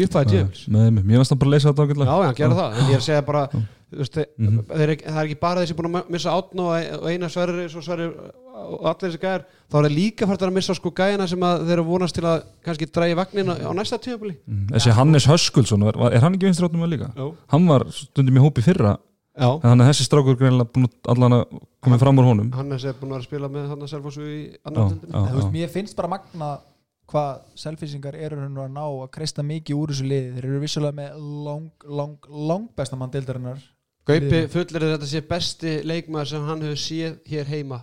í 0.00 0.06
upphæði 0.06 0.30
tjöfls 0.32 0.62
mér 0.72 1.18
varst 1.20 1.34
það 1.34 1.40
bara 1.42 1.50
að 1.50 1.52
leysa 1.56 1.72
þetta 1.74 1.84
Já, 1.84 1.90
ágætlega. 1.90 2.06
Já, 2.08 2.24
hann 2.30 2.38
gerði 2.40 2.56
það, 2.62 2.78
en 2.80 2.88
ég 2.88 2.96
er 2.96 3.02
að 3.02 3.06
segja 3.10 3.26
bara 3.28 3.42
Veist, 3.86 4.16
Mhm. 4.38 4.64
þeir, 4.66 4.80
er 4.82 4.90
ekki- 4.96 5.06
það 5.06 5.18
er 5.22 5.26
ekki 5.28 5.40
bara 5.40 5.60
þessi 5.62 5.74
búin 5.78 5.92
að 5.94 6.08
missa 6.10 6.30
átn 6.34 6.58
og 6.58 7.02
og 7.02 7.04
eina 7.06 7.28
sverri 7.30 7.68
og 7.70 8.86
allir 8.88 9.12
þessi 9.12 9.20
gæjar 9.22 9.44
þá 9.70 9.74
er 9.78 9.84
það 9.86 9.94
líka 9.94 10.26
fært 10.26 10.42
að 10.42 10.52
missa 10.56 10.74
sko 10.74 10.90
gæjana 10.90 11.28
sem 11.28 11.38
að 11.46 11.60
þeir 11.68 11.72
eru 11.76 11.84
vonast 11.84 12.14
til 12.16 12.24
að 12.24 12.42
kannski 12.64 12.88
drægi 12.90 13.14
vagnin 13.18 13.46
á, 13.52 13.54
á 13.62 13.70
næsta 13.76 13.98
tíðabili 14.02 14.36
Mm, 14.48 14.66
þessi 14.72 14.92
Hannes 14.96 15.26
Höskuldsson, 15.26 15.84
er, 15.86 15.94
er 16.16 16.20
hann 16.20 16.34
ekki 16.34 16.48
vinstri 16.48 16.66
áttum 16.66 16.82
með 16.82 16.92
líka? 16.98 17.12
Já, 17.14 17.34
hann 17.52 17.66
var 17.68 17.84
stundum 17.90 18.34
í 18.36 18.42
hópi 18.42 18.62
fyrra. 18.62 18.98
Já. 19.38 19.50
en 19.52 19.60
þannig 19.70 19.84
að 19.84 19.90
þessi 19.92 20.06
strákur 20.08 20.36
greinlega 20.40 20.72
búin 20.72 20.86
að 20.88 21.10
allan 21.12 21.32
að 21.36 21.60
koma 21.84 21.98
fram 21.98 22.16
úr 22.18 22.24
honum. 22.24 22.52
Hannes 22.56 22.84
er 22.84 22.94
búin 22.94 23.12
að 23.12 23.18
vera 23.18 23.20
að 23.20 23.28
spila 23.28 23.48
með 23.52 23.68
hann 23.68 23.82
að 23.84 23.90
Selfossu 23.92 24.22
í 24.24 24.56
annar 24.64 25.34
veist, 25.36 25.52
mér 25.52 25.68
finnst 25.68 25.94
bara 25.94 26.08
magna 26.08 26.58
hvað 27.06 27.40
selfisingar 27.54 28.16
eru 28.16 28.34
raun 28.40 28.56
og 28.58 28.64
að 28.64 28.72
ná 28.72 28.82
að 29.04 29.10
kreista 29.12 29.42
mikið 29.44 29.76
úr 29.76 29.88
þessu 29.92 30.08
liði. 30.08 30.32
Þeir 30.34 30.44
eru 30.48 30.60
vissulega 30.64 30.96
með 30.96 31.20
lang, 31.44 31.70
lang, 31.86 32.16
lang 32.48 32.68
besta 32.74 32.96
mann 32.96 33.10
deildarinnar 33.12 33.60
Gaupi 34.06 34.46
fullir 34.52 34.82
er 34.84 34.92
þetta 34.94 35.10
sé 35.10 35.22
besti 35.26 35.76
leikmaður 35.82 36.28
sem 36.30 36.46
hann 36.46 36.62
hefur 36.62 36.78
séð 36.78 37.16
hér 37.26 37.48
heima 37.50 37.80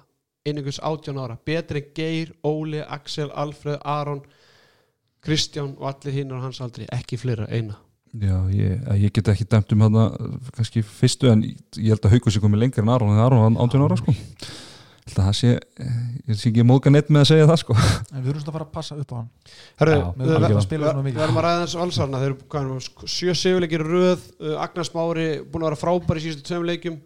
einhvers 0.48 0.80
átján 0.84 1.20
ára, 1.20 1.38
betri 1.46 1.80
en 1.80 1.92
Geir, 1.96 2.34
Óli, 2.44 2.82
Axel, 2.84 3.32
Alfred, 3.32 3.80
Aron 3.84 4.22
Kristján 5.24 5.76
og 5.80 5.88
allir 5.88 6.18
hinn 6.18 6.34
á 6.36 6.44
hans 6.44 6.60
aldri, 6.64 6.88
ekki 6.92 7.18
fleira, 7.20 7.48
eina. 7.48 7.78
Já, 8.14 8.36
ég, 8.54 8.82
ég 9.00 9.14
get 9.16 9.32
ekki 9.32 9.48
dæmt 9.50 9.72
um 9.74 9.86
hann 9.88 9.96
kannski 10.54 10.84
fyrstu 10.86 11.32
en 11.32 11.42
ég 11.48 11.96
held 11.96 12.04
að 12.04 12.14
Haukur 12.14 12.34
sé 12.36 12.44
komið 12.44 12.66
lengur 12.66 12.84
en 12.84 12.92
Aron 12.94 13.16
en 13.16 13.24
Aron 13.24 13.42
var 13.42 13.64
18 13.66 13.86
ára 13.88 13.98
sko 13.98 14.14
það 15.12 15.30
sé 15.38 15.50
ég 15.54 16.38
sé 16.40 16.50
ekki 16.50 16.64
móðga 16.68 16.92
neitt 16.94 17.10
með 17.12 17.24
að 17.24 17.30
segja 17.32 17.48
það 17.50 17.58
sko. 17.60 17.76
En 18.14 18.22
við 18.24 18.30
erum 18.32 18.44
svona 18.44 18.52
að 18.52 18.58
fara 18.58 18.68
að 18.68 18.76
passa 18.76 18.98
upp 19.00 19.12
á 19.12 19.16
hann. 19.18 19.30
Herru, 19.82 19.96
við 19.96 20.30
að 20.30 20.36
algjörlega. 20.38 20.64
spila 20.66 20.86
svona 20.88 21.02
við 21.02 21.08
mikið 21.10 21.24
verðum 21.24 21.40
að 21.40 21.46
ræða 21.48 21.64
þessu 21.64 21.82
valsarna. 21.82 22.22
Þeir 22.22 22.32
eru 22.34 22.78
er 22.78 22.86
sko, 22.88 23.10
sjö 23.12 23.36
sigurleikir 23.36 23.84
í 23.84 23.90
röð. 23.90 24.24
Uh, 24.40 24.56
Agnars 24.64 24.94
Mári 24.96 25.28
búin 25.44 25.66
að 25.66 25.70
vera 25.72 25.82
frábær 25.84 26.22
í 26.22 26.24
síðustu 26.24 26.48
tveim 26.48 26.68
leikjum. 26.70 26.98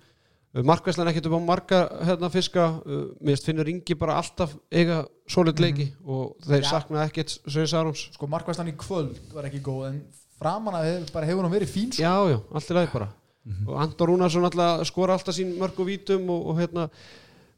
Markvæslan 0.68 1.10
ekkert 1.12 1.28
upp 1.30 1.38
á 1.38 1.42
marga 1.44 1.80
hérna, 2.08 2.30
fiska. 2.34 2.68
Uh, 2.86 3.04
minnst 3.26 3.46
finnur 3.50 3.70
Ingi 3.70 3.98
bara 3.98 4.18
alltaf 4.22 4.54
eiga 4.74 5.04
solid 5.30 5.60
leiki 5.62 5.90
og 6.06 6.38
þeir 6.46 6.64
Já. 6.64 6.70
sakna 6.70 7.04
ekkert 7.06 7.34
Sveins 7.44 7.74
Arons 7.78 8.08
sko 8.16 8.30
markvæslan 8.32 8.72
í 8.72 8.78
kvöld 8.80 9.20
var 9.36 9.50
ekki 9.50 9.62
góð 9.66 9.90
en 9.92 10.02
framan 10.38 10.78
að 10.80 10.88
hef, 10.88 11.12
bara 11.14 11.28
hefur 11.30 11.46
hún 11.46 11.54
verið 11.54 11.74
fín 11.74 11.92
sko. 11.92 12.02
Já, 12.06 12.16
já, 12.32 12.40
allt 12.54 12.70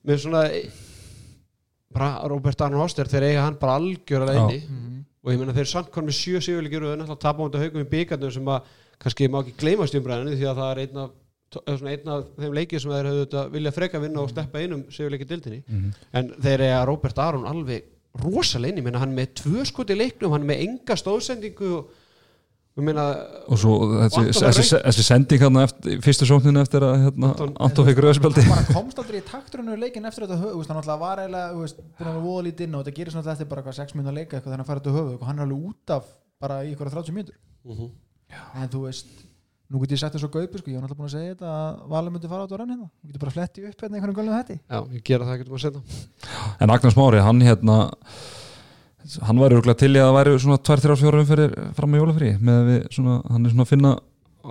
með 0.08 0.18
svona 0.24 0.44
bara 1.94 2.28
Robert 2.30 2.62
Arnold 2.62 2.84
Hoster 2.86 3.10
þeir 3.10 3.26
eiga 3.32 3.46
hann 3.48 3.58
bara 3.62 3.78
algjörlega 3.80 4.44
inni. 4.46 4.60
Mhm. 4.68 4.98
og 5.24 5.32
ég 5.34 5.40
meina 5.42 5.54
þeir 5.54 5.68
samt 5.68 5.90
konum 5.92 6.08
með 6.10 6.16
sjö 6.20 6.40
sigurleikir 6.42 6.84
og 6.86 6.92
þeir 6.94 7.00
náttúrulega 7.02 7.20
tapa 7.20 7.44
á 7.44 7.60
haugum 7.60 7.82
í 7.84 7.90
byggarnum 7.92 8.32
sem 8.32 8.46
að 8.46 8.62
kannski 9.00 9.28
má 9.30 9.40
ekki 9.44 9.56
gleymast 9.60 9.94
í 9.96 10.00
umræðinu 10.00 10.36
því 10.38 10.48
að 10.48 10.60
það 10.62 10.72
er 10.72 10.80
einn 10.86 10.98
af, 11.04 11.12
einn 11.90 12.10
af 12.14 12.26
þeim 12.40 12.54
leikið 12.60 12.80
sem 12.84 12.92
þeir 12.94 13.10
þetta 13.26 13.44
vilja 13.52 13.72
freka 13.76 14.00
vinna 14.00 14.22
og 14.22 14.30
steppa 14.30 14.60
einum 14.62 14.84
sigurleikir 14.90 15.28
dildinni 15.28 15.64
Mhm. 15.68 15.94
en 16.14 16.30
þeir 16.40 16.60
eiga 16.68 16.86
Robert 16.88 17.18
Aron 17.20 17.46
alveg 17.46 17.84
rosalega 18.24 18.70
inni, 18.72 18.82
ég 18.82 18.84
meina 18.86 19.00
hann 19.00 19.12
er 19.18 19.26
með 19.26 19.34
tvö 19.42 19.66
skot 19.66 19.90
í 19.90 19.98
leiknum, 19.98 20.32
hann 20.32 20.42
er 20.44 20.56
með 20.56 20.62
enga 20.68 20.96
stóðsendingu 20.96 21.74
og 21.78 21.90
meina 22.86 23.04
og 23.50 23.60
svo 23.62 23.74
þessi, 24.16 25.04
sending 25.06 25.42
hérna 25.44 25.64
eftir, 25.68 26.00
fyrstu 26.06 26.28
sókninu 26.30 26.62
eftir 26.64 26.86
að 26.88 27.06
hérna, 27.06 27.32
Anton- 27.60 27.88
fekk 27.90 28.02
rauðspjaldi 28.06 28.44
hann 28.48 28.54
bara 28.56 28.78
komst 28.80 29.00
aldrei 29.04 29.20
í 29.22 29.26
takturinu 29.30 29.78
leikin 29.80 30.06
eftir 30.10 30.26
þetta 30.28 30.40
höf, 30.44 30.68
hann 30.70 30.82
alltaf 30.82 31.00
var 31.00 31.24
eiginlega 31.24 31.54
búin 31.56 31.70
að 31.70 32.04
vera 32.04 32.26
voða 32.28 32.46
lítið 32.50 32.68
inn 32.68 32.76
og 32.76 32.84
þetta 32.86 32.98
gerir 33.00 33.16
svona 33.16 33.34
eftir 33.36 33.50
bara 33.54 33.64
hvað 33.66 33.80
6 33.82 33.96
minna 34.00 34.12
leika 34.16 34.38
eitthvað 34.38 34.54
þannig 34.56 34.66
að 34.68 34.72
fara 34.74 34.84
þetta 34.84 34.98
höfu 35.00 35.16
og 35.20 35.26
hann 35.30 35.40
er 35.40 35.48
alveg 35.48 35.72
út 35.72 35.96
af 35.98 36.14
bara 36.40 36.62
í 36.64 36.72
ykkur 36.76 36.90
30 36.94 37.16
mínútur. 37.18 37.36
Mhm. 37.66 37.90
en 38.62 38.70
þú 38.70 38.80
veist, 38.86 39.08
nú 39.70 39.80
get 39.82 39.92
ég 39.92 40.00
sagt 40.00 40.16
þessu 40.16 40.30
gaupi 40.32 40.58
sko, 40.62 40.70
ég 40.72 40.80
var 40.80 40.86
náttúrulega 40.88 41.00
búin 41.02 41.10
að 41.10 41.16
segja 41.18 41.34
þetta 41.36 41.50
að 41.50 41.90
Valur 41.90 42.12
myndi 42.14 42.30
fara 42.30 42.44
át 42.46 42.54
á 42.54 42.58
rann 42.58 42.70
hérna, 42.74 42.90
þú 43.02 43.08
getur 43.10 43.20
bara 43.26 43.34
fletti 43.36 43.66
upp 43.68 43.82
hérna 43.84 43.98
einhvern 44.00 44.16
gölnum 44.18 44.38
þetta 44.38 44.56
Já, 44.70 44.80
ég 44.94 45.04
gera 45.04 45.26
það 45.26 45.34
ekkert 45.36 45.50
um 45.50 45.58
að 45.58 45.64
setja. 45.66 45.82
En 46.62 46.70
Agnar 46.70 46.94
Smári, 46.94 47.20
hann 47.26 47.42
hérna 47.42 47.78
hann 49.26 49.42
var 49.42 49.56
örgulega 49.56 49.80
til 49.80 49.92
í 49.96 50.00
að 50.00 50.10
það 50.10 50.18
væri 50.20 50.38
svona 50.44 50.62
2-3-4 50.70 51.24
umferðir 51.24 51.58
fram 51.78 51.96
á 51.96 52.00
jólafrí 52.00 52.32
með 52.44 52.64
við 52.70 52.80
svona, 52.98 53.20
hann 53.30 53.46
er 53.46 53.54
svona 53.54 53.66
að 53.68 53.74
finna 53.74 53.94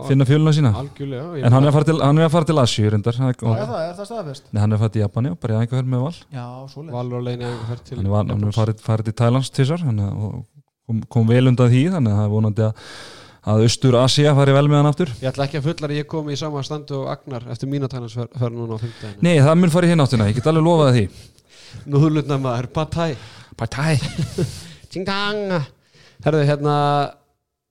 finna 0.07 0.26
fjöluna 0.28 0.52
sína, 0.52 0.71
en 0.76 1.52
hann 1.55 1.64
er 1.64 1.71
að 1.71 1.76
fara 1.78 1.87
til, 1.88 1.97
hann 2.02 2.19
er 2.21 2.26
að 2.26 2.35
fara 2.35 2.49
til 2.49 2.59
Asju 2.61 2.90
reyndar, 2.93 3.17
það 3.17 3.31
er 3.31 3.35
Já, 3.35 3.38
góð. 3.40 3.55
er 3.57 3.69
það, 3.71 3.85
er 3.85 3.95
það 3.99 4.09
staðfest? 4.11 4.49
Nei, 4.52 4.61
hann 4.61 4.73
er 4.73 4.76
að 4.76 4.83
fara 4.85 4.95
til 4.95 5.02
Japani 5.02 5.31
og 5.33 5.38
bara 5.43 5.55
í 5.55 5.61
einhver 5.62 5.88
með 5.88 6.02
val. 6.05 6.19
Já, 6.37 6.45
á 6.45 7.00
leiðin 7.09 7.45
eða 7.47 7.55
einhver 7.55 7.81
til 7.87 7.97
hann 7.97 8.05
er, 8.05 8.12
var, 8.12 8.26
hann 8.28 8.45
er 8.50 8.59
farið, 8.59 8.83
farið 8.85 9.09
til 9.09 9.17
Thailands 9.23 9.50
tísar 9.57 9.87
og 9.88 10.35
kom, 10.88 11.00
kom 11.17 11.31
vel 11.33 11.49
undan 11.50 11.73
því 11.73 11.87
þannig 11.97 12.12
að 12.12 12.21
það 12.21 12.28
er 12.28 12.35
vonandi 12.37 12.69
að 12.69 12.85
að 13.49 13.64
Austur 13.64 13.97
Asia 13.97 14.35
fari 14.37 14.52
vel 14.52 14.67
með 14.69 14.81
hann 14.83 14.90
aftur. 14.90 15.11
Ég 15.23 15.31
ætla 15.31 15.47
ekki 15.47 15.61
að 15.61 15.69
fullar 15.71 15.93
að 15.95 16.00
ég 16.02 16.09
komi 16.11 16.35
í 16.35 16.38
sama 16.38 16.61
standu 16.67 16.99
og 16.99 17.11
Agnar 17.14 17.47
eftir 17.55 17.71
mína 17.71 17.88
tænansferð 17.88 18.52
núna 18.52 18.76
á 18.76 18.78
15 18.83 19.23
Nei, 19.25 19.38
það 19.40 19.61
mun 19.62 19.73
fara 19.73 19.88
í 19.88 19.93
hinn 19.95 20.05
áttina, 20.05 20.26
ég 20.28 20.37
get 20.37 20.50
alveg 20.50 20.67
lofað 20.67 20.90
því. 20.99 21.05
Núðlutna 21.88 22.38
maður, 22.43 22.69
Patæ 22.76 23.07
Partæ 23.59 23.97
Ting 24.93 25.07
tang. 25.11 25.59
Herðu, 26.25 26.45
hérna 26.49 26.75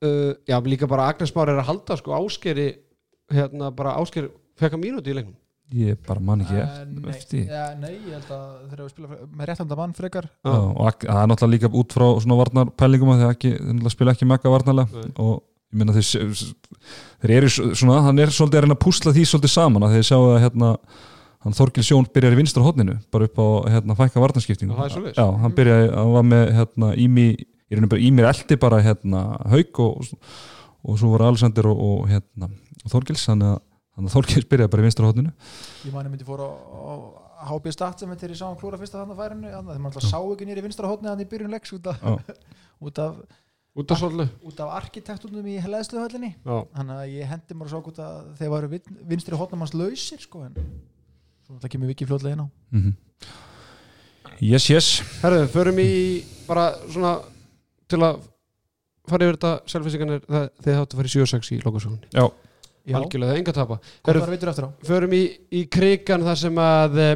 uh, 0.04 0.32
Já, 0.48 0.56
líka 0.64 0.88
bara 0.90 1.08
Agnar 1.12 1.28
Smár 1.30 1.52
er 1.52 1.60
að 1.62 1.68
halda 1.72 1.98
sko 2.00 2.14
áskeri 2.16 2.70
hérna 3.32 3.72
bara 3.74 3.96
ásker 4.00 4.30
fekk 4.58 4.76
að 4.78 4.82
mínúti 4.84 5.12
í 5.12 5.16
leiknum. 5.18 5.36
Ég 5.76 5.98
bara 6.06 6.22
man 6.24 6.40
ekki 6.40 6.56
Eh, 6.56 6.84
nei, 6.88 7.10
eftir 7.12 7.42
ja, 7.44 7.66
nei, 7.76 7.90
ég 7.98 8.14
held 8.16 8.30
að 8.32 8.44
þeir 8.70 8.78
eru 8.78 8.86
að 8.86 8.92
spila 8.94 9.08
með 9.36 9.50
réttanda 9.50 9.76
mann 9.76 9.92
frekar. 9.96 10.28
Já, 10.40 10.54
og 10.54 11.02
það 11.02 11.20
er 11.20 11.28
náttúrulega 11.28 11.54
líka 11.58 11.70
út 11.82 11.96
frá 11.96 12.06
svona 12.24 12.38
varnarpælingum 12.40 13.12
að 13.12 13.20
þeir, 13.20 13.34
ekki, 13.36 13.50
þeir 13.58 13.66
náttúrulega 13.74 13.94
spila 13.96 14.14
ekki 14.16 14.28
mega 14.30 14.54
varnarlega. 14.54 15.02
Nei. 15.02 15.12
og 15.20 15.34
ég 15.68 15.82
meina 15.82 15.96
þeir, 15.98 16.46
þeir 17.20 17.34
eru 17.36 17.52
svona, 17.52 17.98
hann 18.06 18.22
er 18.24 18.32
svolítið 18.32 18.62
að 18.62 18.64
reyna 18.64 18.78
að 18.78 18.84
púsla 18.86 19.12
því 19.12 19.26
svolítið 19.28 19.52
saman 19.58 19.84
að 19.84 19.98
þeir 19.98 20.08
sjáu 20.08 20.22
að 20.30 20.40
hérna 20.46 20.70
hann 21.48 21.56
Þorgil 21.58 21.84
Sjón 21.88 22.06
byrjar 22.14 22.36
í 22.36 22.40
vinstra 22.42 22.62
hodninu 22.66 22.98
bara 23.14 23.26
upp 23.28 23.40
á 23.40 23.46
hérna 23.74 23.96
fækka 23.98 24.20
varnarskiptingu. 24.22 24.74
Og 24.76 24.80
það 24.82 24.90
er 24.90 24.94
svoleiðis? 24.96 25.18
Já, 25.18 25.26
hann 25.42 25.56
byrjaði, 25.56 25.88
hann 25.96 26.12
var 26.14 26.26
með 26.28 26.44
hérna 26.58 26.90
Ími, 27.00 27.26
ég 27.40 27.78
reyna 27.80 27.90
bara 27.90 28.04
Ímir 28.08 28.28
eldi 28.30 28.58
bara 28.60 28.82
hérna 28.84 29.24
Hauk 29.52 29.80
og, 29.84 30.12
og 30.84 31.00
svo 31.00 31.14
var 31.16 31.26
Alexander 31.30 31.70
og, 31.72 31.80
og 31.88 32.06
hérna 32.12 32.50
og 32.84 32.92
Þorgils, 32.92 33.24
þannig 33.28 33.50
að, 33.56 33.58
þannig 33.96 34.12
að 34.12 34.14
Þorgils 34.18 34.48
byrjaði 34.52 34.72
bara 34.76 34.84
í 34.84 34.88
vinstra 34.88 35.08
hodninu 35.10 35.32
ég 35.88 35.96
mani 35.96 36.12
myndi 36.12 36.28
fór 36.28 36.44
á, 36.46 36.48
á 36.48 36.94
HB 37.48 37.70
Stat 37.74 38.00
sem 38.02 38.10
þegar 38.14 38.32
ég 38.34 38.38
sá 38.40 38.46
hann 38.48 38.56
klúra 38.58 38.78
fyrsta 38.80 38.98
þannig 39.02 39.14
að 39.14 39.20
færinu 39.24 39.50
þegar 39.50 39.66
maður 39.66 39.90
alltaf 39.92 40.06
sá 40.10 40.16
ekki 40.18 40.46
nýri 40.48 40.64
vinstra 40.64 40.88
hótni 40.90 41.10
hann 41.10 41.20
í 41.22 41.26
byrjun 41.30 41.52
leiks 41.54 41.74
út 41.76 41.86
af, 41.92 42.00
út 42.88 42.98
af, 43.02 43.20
út 43.78 43.92
af 43.94 44.02
út 44.50 44.62
af 44.64 44.72
arkitektunum 44.80 45.46
í 45.46 45.58
hlæðsluhöllinni 45.62 46.32
Já, 46.34 46.56
þannig 46.74 46.96
að 46.98 47.12
ég 47.14 47.30
hendi 47.30 47.58
mér 47.60 47.68
að 47.68 47.74
sá 47.76 47.90
út 47.92 48.00
að 48.02 48.16
þeir 48.40 48.50
varu 48.56 48.70
vin- 48.72 48.98
vinstri 49.12 49.38
hótnum 49.38 49.62
hans 49.62 49.74
lausir 49.78 50.22
sko 50.24 50.42
en 50.48 50.56
svo 50.58 50.66
það 51.48 51.70
kemur 51.74 51.92
vikið 51.92 52.10
fljóðlega 52.12 52.36
inn 52.36 52.44
á. 52.44 52.48
Mm 52.74 52.96
Yes, 54.38 54.68
yes. 54.70 54.88
Herðu, 55.18 55.48
förum 55.50 55.78
í 55.82 55.88
bara 56.46 56.68
svona 56.86 57.16
til 57.90 57.98
að 58.06 58.20
fara 59.08 59.26
yfir 59.26 59.38
þetta 59.38 59.50
selfisingarnir 59.72 60.20
þegar 60.28 60.76
þáttu 60.78 60.94
að 60.94 61.00
fara 61.00 61.10
í 61.10 61.14
7-6 61.16 61.50
í 61.56 61.58
lokasögunni 61.64 62.12
Já, 62.14 62.22
algjörlega, 62.94 63.32
það 63.32 63.34
er 63.34 63.40
enga 63.40 63.50
að 63.54 63.58
tapa. 63.58 63.78
Hvað 63.82 64.12
Herðu, 64.12 64.22
var 64.22 64.32
veitur 64.34 64.52
eftir 64.52 64.68
á? 64.68 64.70
förum 64.86 65.16
í, 65.18 65.22
í 65.50 65.62
krigan 65.74 66.26
þar 66.28 66.38
sem 66.44 66.60
að 66.62 67.00
eh, 67.02 67.14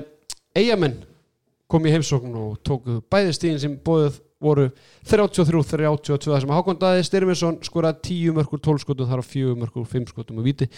eigamenn 0.59 0.99
kom 1.71 1.87
í 1.87 1.93
heimsókn 1.95 2.35
og 2.43 2.59
tóku 2.67 2.99
bæði 3.13 3.37
stíðin 3.39 3.63
sem 3.63 3.79
bóðið 3.87 4.19
voru 4.43 4.69
33-32 5.09 6.29
þar 6.29 6.43
sem 6.45 6.53
Hákon 6.53 6.79
Daði 6.81 7.05
Styrminsson 7.07 7.61
skoraði 7.67 8.03
10 8.09 8.37
mörgur 8.39 8.61
12 8.63 8.83
skotum 8.85 9.09
þar 9.11 9.23
á 9.23 9.27
4 9.27 9.55
mörgur 9.61 9.87
5 9.89 10.11
skotum 10.11 10.41
og 10.43 10.49
viti 10.49 10.69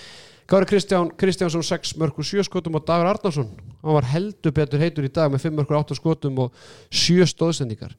Gári 0.50 0.68
Kristján 0.68 1.10
Kristjánsson 1.16 1.64
6 1.64 1.96
mörgur 2.00 2.26
7 2.26 2.44
skotum 2.44 2.76
og 2.76 2.84
Dagur 2.84 3.08
Arnarsson 3.08 3.48
hann 3.80 3.96
var 3.96 4.08
heldur 4.12 4.52
betur 4.52 4.82
heitur 4.82 5.08
í 5.08 5.12
dag 5.12 5.32
með 5.32 5.48
5 5.48 5.58
mörgur 5.58 5.80
8 5.80 5.96
skotum 5.98 6.44
og 6.46 6.62
7 6.92 7.24
stóðsendingar. 7.32 7.96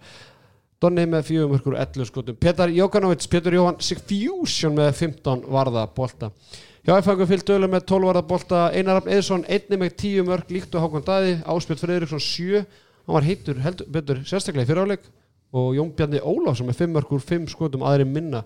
Donni 0.82 1.06
með 1.10 1.30
4 1.32 1.50
mörgur 1.50 1.78
11 1.80 2.10
skotum. 2.10 2.38
Petar 2.38 2.70
Jókanovits, 2.70 3.30
Petur 3.32 3.56
Jóhann 3.56 3.80
Sigfjúsjón 3.82 4.76
með 4.76 4.92
15 5.00 5.46
varða 5.50 5.86
bolta. 5.96 6.30
Já, 6.86 6.92
ég 7.00 7.06
fangur 7.08 7.30
fyllt 7.30 7.48
dölum 7.48 7.72
með 7.74 7.88
12 7.90 8.10
varða 8.12 8.26
bolta. 8.28 8.66
Einar 8.76 9.00
Rafn 9.00 9.14
Eðsson, 9.16 9.46
einni 9.48 9.80
með 9.82 9.96
10 10.04 10.28
mörg 10.28 10.52
líkt 10.54 10.76
og 10.76 10.84
Hákon 10.84 11.06
Daði, 11.08 11.38
Áspjöld 11.48 11.82
Freyriksson 11.82 12.22
7 12.22 12.66
hann 13.06 13.14
var 13.14 13.26
heitur 13.26 13.62
heldur 13.62 13.90
betur 13.92 14.22
sérstaklega 14.26 14.66
í 14.66 14.70
fyriráleik 14.70 15.06
og 15.56 15.74
Jón 15.78 15.92
Bjarni 15.96 16.22
Ólafsson 16.22 16.70
með 16.70 16.82
5 16.84 16.96
mörg 16.96 17.12
úr 17.16 17.24
5 17.24 17.50
skotum 17.54 17.86
aðri 17.88 18.08
minna. 18.10 18.44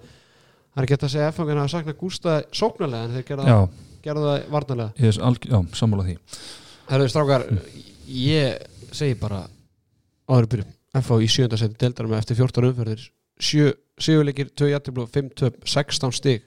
Það 0.69 0.81
er 0.81 0.87
hægt 0.87 1.05
að 1.05 1.13
segja 1.15 1.29
að 1.29 1.37
fangin 1.39 1.61
hafa 1.61 1.73
saknað 1.73 1.99
Gústa 1.99 2.35
sóknarlega 2.55 3.07
en 3.07 3.15
þeir 3.17 3.27
gerða, 3.27 3.59
gerða 4.05 4.25
það 4.25 4.49
varnarlega. 4.55 5.13
Alg, 5.29 5.47
já 5.49 5.59
sammála 5.79 6.05
því. 6.07 6.17
Herðu 6.89 7.07
strákar, 7.13 7.47
ég 8.13 8.93
segi 8.95 9.17
bara 9.19 9.43
áður 10.29 10.51
byrjum 10.53 10.75
FH 10.99 11.19
í 11.21 11.29
sjönda 11.29 11.57
seti 11.59 11.77
deildar 11.81 12.09
með 12.09 12.23
eftir 12.23 12.39
14 12.39 12.69
umferðir. 12.69 13.09
7 13.39 13.73
sigurleikir, 13.99 14.53
2 14.57 14.71
jættibló 14.73 15.05
5 15.09 15.33
töp, 15.37 15.59
16 15.65 16.15
stig. 16.17 16.45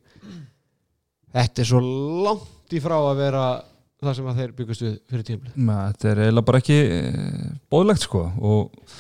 Þetta 1.33 1.63
er 1.63 1.69
svo 1.69 1.81
langt 1.83 2.75
í 2.75 2.81
frá 2.85 2.99
að 2.99 3.21
vera 3.23 3.45
það 4.03 4.19
sem 4.19 4.29
að 4.29 4.41
þeir 4.41 4.53
byggust 4.59 4.85
við 4.85 4.95
fyrir 5.11 5.27
tímli 5.29 5.53
þetta 5.93 6.09
er 6.11 6.21
eiginlega 6.25 6.47
bara 6.49 6.61
ekki 6.63 6.79
eh, 6.83 7.49
bóðlegt 7.73 8.07
sko. 8.07 8.23
Og, 8.43 8.95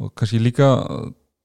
og 0.00 0.12
kannski 0.18 0.40
líka 0.42 0.72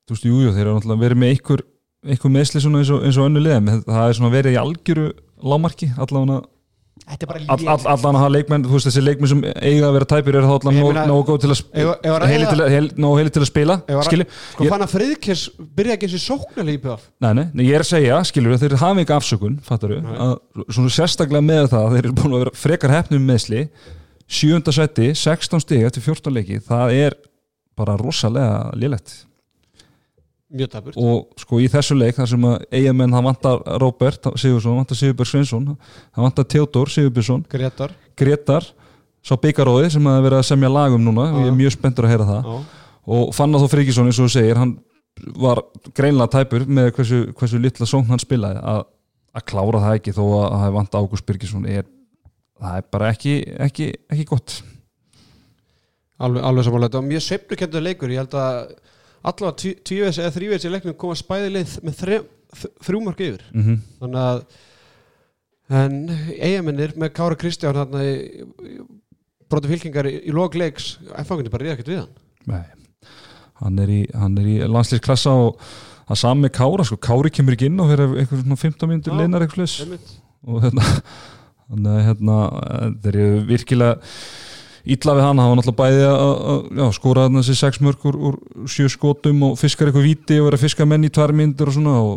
þú 0.08 0.16
veist, 0.16 0.30
jújú, 0.30 0.54
þeir 0.56 0.66
eru 0.66 0.78
náttúrulega 0.78 1.06
verið 1.06 1.22
með 1.22 1.36
einhver, 1.36 1.66
einhver 2.08 2.34
meðsli 2.38 2.64
svona 2.64 2.82
eins 2.82 2.94
og, 2.94 3.04
eins 3.08 3.20
og 3.20 3.30
önnu 3.30 3.44
liðum 3.44 3.70
það 3.86 4.08
er 4.08 4.18
svona 4.18 4.34
verið 4.34 4.58
í 4.58 4.62
algjöru 4.62 5.12
lámarki 5.42 5.92
allavega. 5.98 6.42
Allan 7.12 7.88
að 7.88 8.20
hafa 8.20 8.28
leikmenn, 8.30 8.66
þú 8.68 8.76
veist 8.76 8.88
þessi 8.88 9.02
leikmenn 9.02 9.30
sem 9.32 9.40
eiga 9.48 9.88
að 9.88 9.96
vera 9.96 10.08
tæpir 10.12 10.36
er 10.38 10.46
þá 10.46 10.52
allan 10.54 11.08
nóg 11.10 11.24
góð 11.28 11.40
til 11.44 11.50
að 11.56 12.28
heili 12.30 12.46
til 12.46 12.60
að, 12.60 12.68
heil, 12.72 12.90
nóg 13.02 13.16
heili 13.18 13.34
til 13.34 13.42
að 13.42 13.48
spila 13.50 13.78
skilju, 14.06 14.28
Sko 14.52 14.68
fann 14.70 14.86
að 14.86 14.94
Friðkers 14.94 15.46
byrja 15.80 15.96
ekki 15.98 16.12
þessi 16.12 16.22
sóknarlega 16.28 16.78
í 16.78 16.84
PF 16.84 17.08
nei, 17.26 17.32
nei, 17.40 17.44
nei, 17.58 17.64
ég 17.66 17.80
er 17.80 17.84
að 17.84 17.90
segja 17.90 18.20
skilju, 18.30 18.60
þeir 18.62 18.78
hafa 18.84 19.04
ekki 19.04 19.16
afsökun, 19.18 19.58
fattar 19.66 19.96
að 19.98 20.36
svona 20.68 20.94
sérstaklega 20.94 21.48
með 21.48 21.72
það, 21.74 21.90
þeir 21.96 22.04
eru 22.04 22.16
búin 22.22 22.38
að 22.38 22.46
vera 22.46 22.56
frekar 22.62 22.96
hefnum 23.00 23.28
meðsli, 23.32 23.66
sjönda 24.30 24.76
seti 24.78 25.12
16 25.18 25.66
stig 25.66 25.90
eftir 25.90 26.06
14 26.06 26.38
leiki 26.38 26.62
það 26.70 26.96
er 27.02 27.18
bara 27.82 27.98
rosalega 28.00 28.72
lélegt. 28.78 29.14
Mjög 30.52 30.72
tapurt 30.74 30.98
og 31.00 31.40
sko 31.40 31.62
í 31.64 31.68
þessu 31.72 31.96
leik 31.96 32.18
þar 32.18 32.28
sem 32.28 32.46
að 32.50 32.64
eigamenn 32.76 33.14
það 33.16 33.28
vantar 33.30 33.62
Robert 33.80 34.28
Sigursson, 34.36 34.76
vantar 34.82 35.00
Sigurberg 35.00 35.30
Sveinsson 35.30 35.70
það 35.72 36.26
vantar 36.26 36.48
Theodor 36.52 36.92
Sigurbjörnsson 36.92 37.46
Gretar. 37.54 37.94
Gretar, 38.20 38.68
sá 39.24 39.38
byggaróði 39.40 39.94
sem 39.96 40.10
að 40.12 40.20
vera 40.26 40.42
að 40.42 40.50
semja 40.50 40.72
lagum 40.72 41.06
núna 41.06 41.30
og 41.30 41.46
ég 41.46 41.54
er 41.54 41.56
mjög 41.56 41.78
spenntur 41.78 42.08
að 42.08 42.16
heyra 42.16 42.28
það. 42.28 42.50
Já, 42.52 42.82
og 43.16 43.32
Fannar 43.38 43.64
Þó 43.64 43.72
Frikisson 43.72 44.12
eins 44.12 44.20
og 44.20 44.28
þú 44.28 44.34
segir 44.36 44.60
hann 44.60 44.76
var 45.40 45.64
greinlega 45.96 46.36
tæpur 46.36 46.68
með 46.68 46.92
hversu, 46.98 47.22
hversu 47.38 47.60
litla 47.62 47.88
sóng 47.88 48.06
hann 48.12 48.22
spilaði. 48.22 48.60
Að, 48.60 48.84
að 49.38 49.48
klára 49.54 49.84
það 49.86 49.98
ekki 50.02 50.16
þó 50.18 50.24
að 50.28 50.60
það 50.66 50.76
vant 50.78 51.00
Ágúst 51.00 51.28
Birgisson 51.28 51.68
er, 51.70 51.88
það 52.60 52.78
er 52.82 52.88
bara 52.92 53.12
ekki, 53.16 53.38
ekki, 53.70 53.90
ekki 54.12 54.28
gott 54.32 54.60
alveg, 56.28 56.44
alveg 56.50 56.68
samanlega 56.68 57.00
og 57.02 57.08
mjög 57.10 57.24
sveiflukendur 57.28 57.84
leikur. 57.86 58.12
Ég 58.14 58.22
held 58.24 58.36
að 58.38 58.74
allavega 59.32 59.76
tvíveðs 59.86 60.20
eða 60.22 60.34
þrýveðs 60.38 60.66
í 60.68 60.74
leiknum 60.74 60.98
koma 61.02 61.18
spæði 61.20 61.52
leið 61.56 61.74
með 61.86 61.98
þre, 62.02 62.20
þ- 62.62 62.72
þrjú 62.88 63.02
mörg 63.08 63.24
yfir. 63.28 63.44
Mm 63.54 63.80
þannig 64.02 64.22
að 64.26 64.44
en 65.82 65.94
eigamennir 66.42 66.92
með 67.00 67.14
Kára 67.16 67.38
Kristján 67.40 67.78
hérna 67.80 68.02
brotu 69.52 69.70
fylkingar 69.72 70.08
í, 70.10 70.18
í 70.28 70.34
lok 70.36 70.56
leiks 70.60 70.98
F-fangunni 71.22 71.52
bara 71.54 71.64
ríða 71.68 71.78
ekkert 71.78 71.92
við 71.94 72.02
hann. 72.02 72.12
Nei, 72.52 73.08
hann 73.62 73.80
er 73.84 73.94
í, 73.94 74.02
hann 74.16 74.36
er 74.42 74.50
í 74.52 74.58
landslýsklassa 74.68 75.32
og 75.46 75.62
það 76.10 76.20
sami 76.24 76.52
Kára 76.56 76.84
sko, 76.88 76.98
Kári 77.00 77.32
kemur 77.32 77.56
ekki 77.56 77.70
inn 77.72 77.80
og 77.84 77.92
fyrir 77.94 78.16
eitthvað 78.24 78.44
svona 78.44 78.60
15 78.66 78.92
mínútur 78.92 79.16
Já. 79.16 79.20
leinar 79.22 79.46
eitthvað 79.46 80.16
og 80.52 80.64
hérna 80.66 80.88
hérna, 82.10 82.38
þeir 83.04 83.18
eru 83.22 83.44
virkilega 83.48 84.16
illa 84.86 85.16
við 85.18 85.26
hann, 85.28 85.42
hann 85.42 85.52
var 85.52 85.60
náttúrulega 85.60 85.82
bæði 85.82 86.08
að, 86.10 86.32
að 86.82 87.00
þarna 87.04 87.44
þessi 87.44 87.58
sex 87.60 87.82
mörg 87.86 88.06
úr, 88.10 88.18
úr 88.18 88.36
sjö 88.72 88.90
skotum 88.92 89.46
og 89.50 89.56
fiskar 89.62 89.90
eitthvað 89.90 90.10
víti 90.10 90.42
og 90.42 90.50
vera 90.50 90.60
að 90.60 90.66
fiska 90.66 90.88
menn 90.90 91.06
í 91.06 91.14
tvær 91.14 91.34
myndir 91.38 91.70
og 91.70 91.78
svona 91.78 91.96
og 92.02 92.16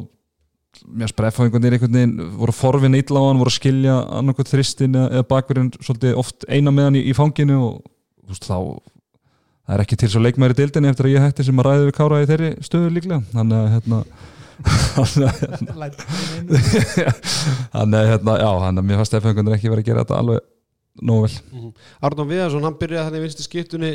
mér 0.85 1.13
spreffa 1.13 1.45
einhvern 1.45 1.63
veginn 1.63 1.79
einhvern 1.79 1.99
veginn 1.99 2.33
voru 2.41 2.55
forvin 2.57 2.99
illa 2.99 3.21
á 3.21 3.25
hann, 3.29 3.41
voru 3.41 3.53
að 3.53 3.59
skilja 3.59 3.95
annarkvæmt 4.19 4.51
þristin 4.51 4.99
eða, 4.99 5.27
bakverðin 5.29 5.71
svolítið 5.79 6.19
oft 6.21 6.49
eina 6.49 6.73
með 6.75 6.89
hann 6.89 6.99
í, 6.99 7.05
í 7.11 7.17
fanginu 7.17 7.61
og 7.61 7.75
þú 8.25 8.35
veist 8.35 8.49
þá 8.49 8.59
það 9.65 9.75
er 9.77 9.83
ekki 9.85 9.99
til 10.01 10.11
svo 10.13 10.21
leikmæri 10.25 10.57
dildinni 10.59 10.91
eftir 10.91 11.07
að 11.09 11.15
ég 11.15 11.25
hætti 11.25 11.47
sem 11.47 11.61
að 11.61 11.67
ræði 11.69 11.85
við 11.89 11.97
Kára 11.99 12.21
í 12.21 12.29
þeirri 12.29 12.51
stöðu 12.65 12.89
líklega. 12.93 13.21
Þannig 13.33 13.59
að 13.61 13.73
hérna 13.75 13.99
þannig 17.75 17.99
að 17.99 18.09
hérna, 18.13 18.33
já, 18.39 18.51
þannig 18.65 18.83
að 18.83 18.87
mér 18.87 18.99
fannst 19.01 19.17
F-fengunir 19.19 19.57
ekki 19.57 19.73
verið 19.73 19.83
að 19.83 19.89
gera 19.89 20.03
þetta 20.05 20.21
alveg 20.21 20.41
nógu 21.03 21.27
vel 21.27 21.73
Arnón 22.05 22.31
Viðarsson, 22.31 22.65
hann 22.67 22.79
byrjaði 22.79 23.09
þannig 23.09 23.27
vinstu 23.27 23.47
skiptunni. 23.47 23.93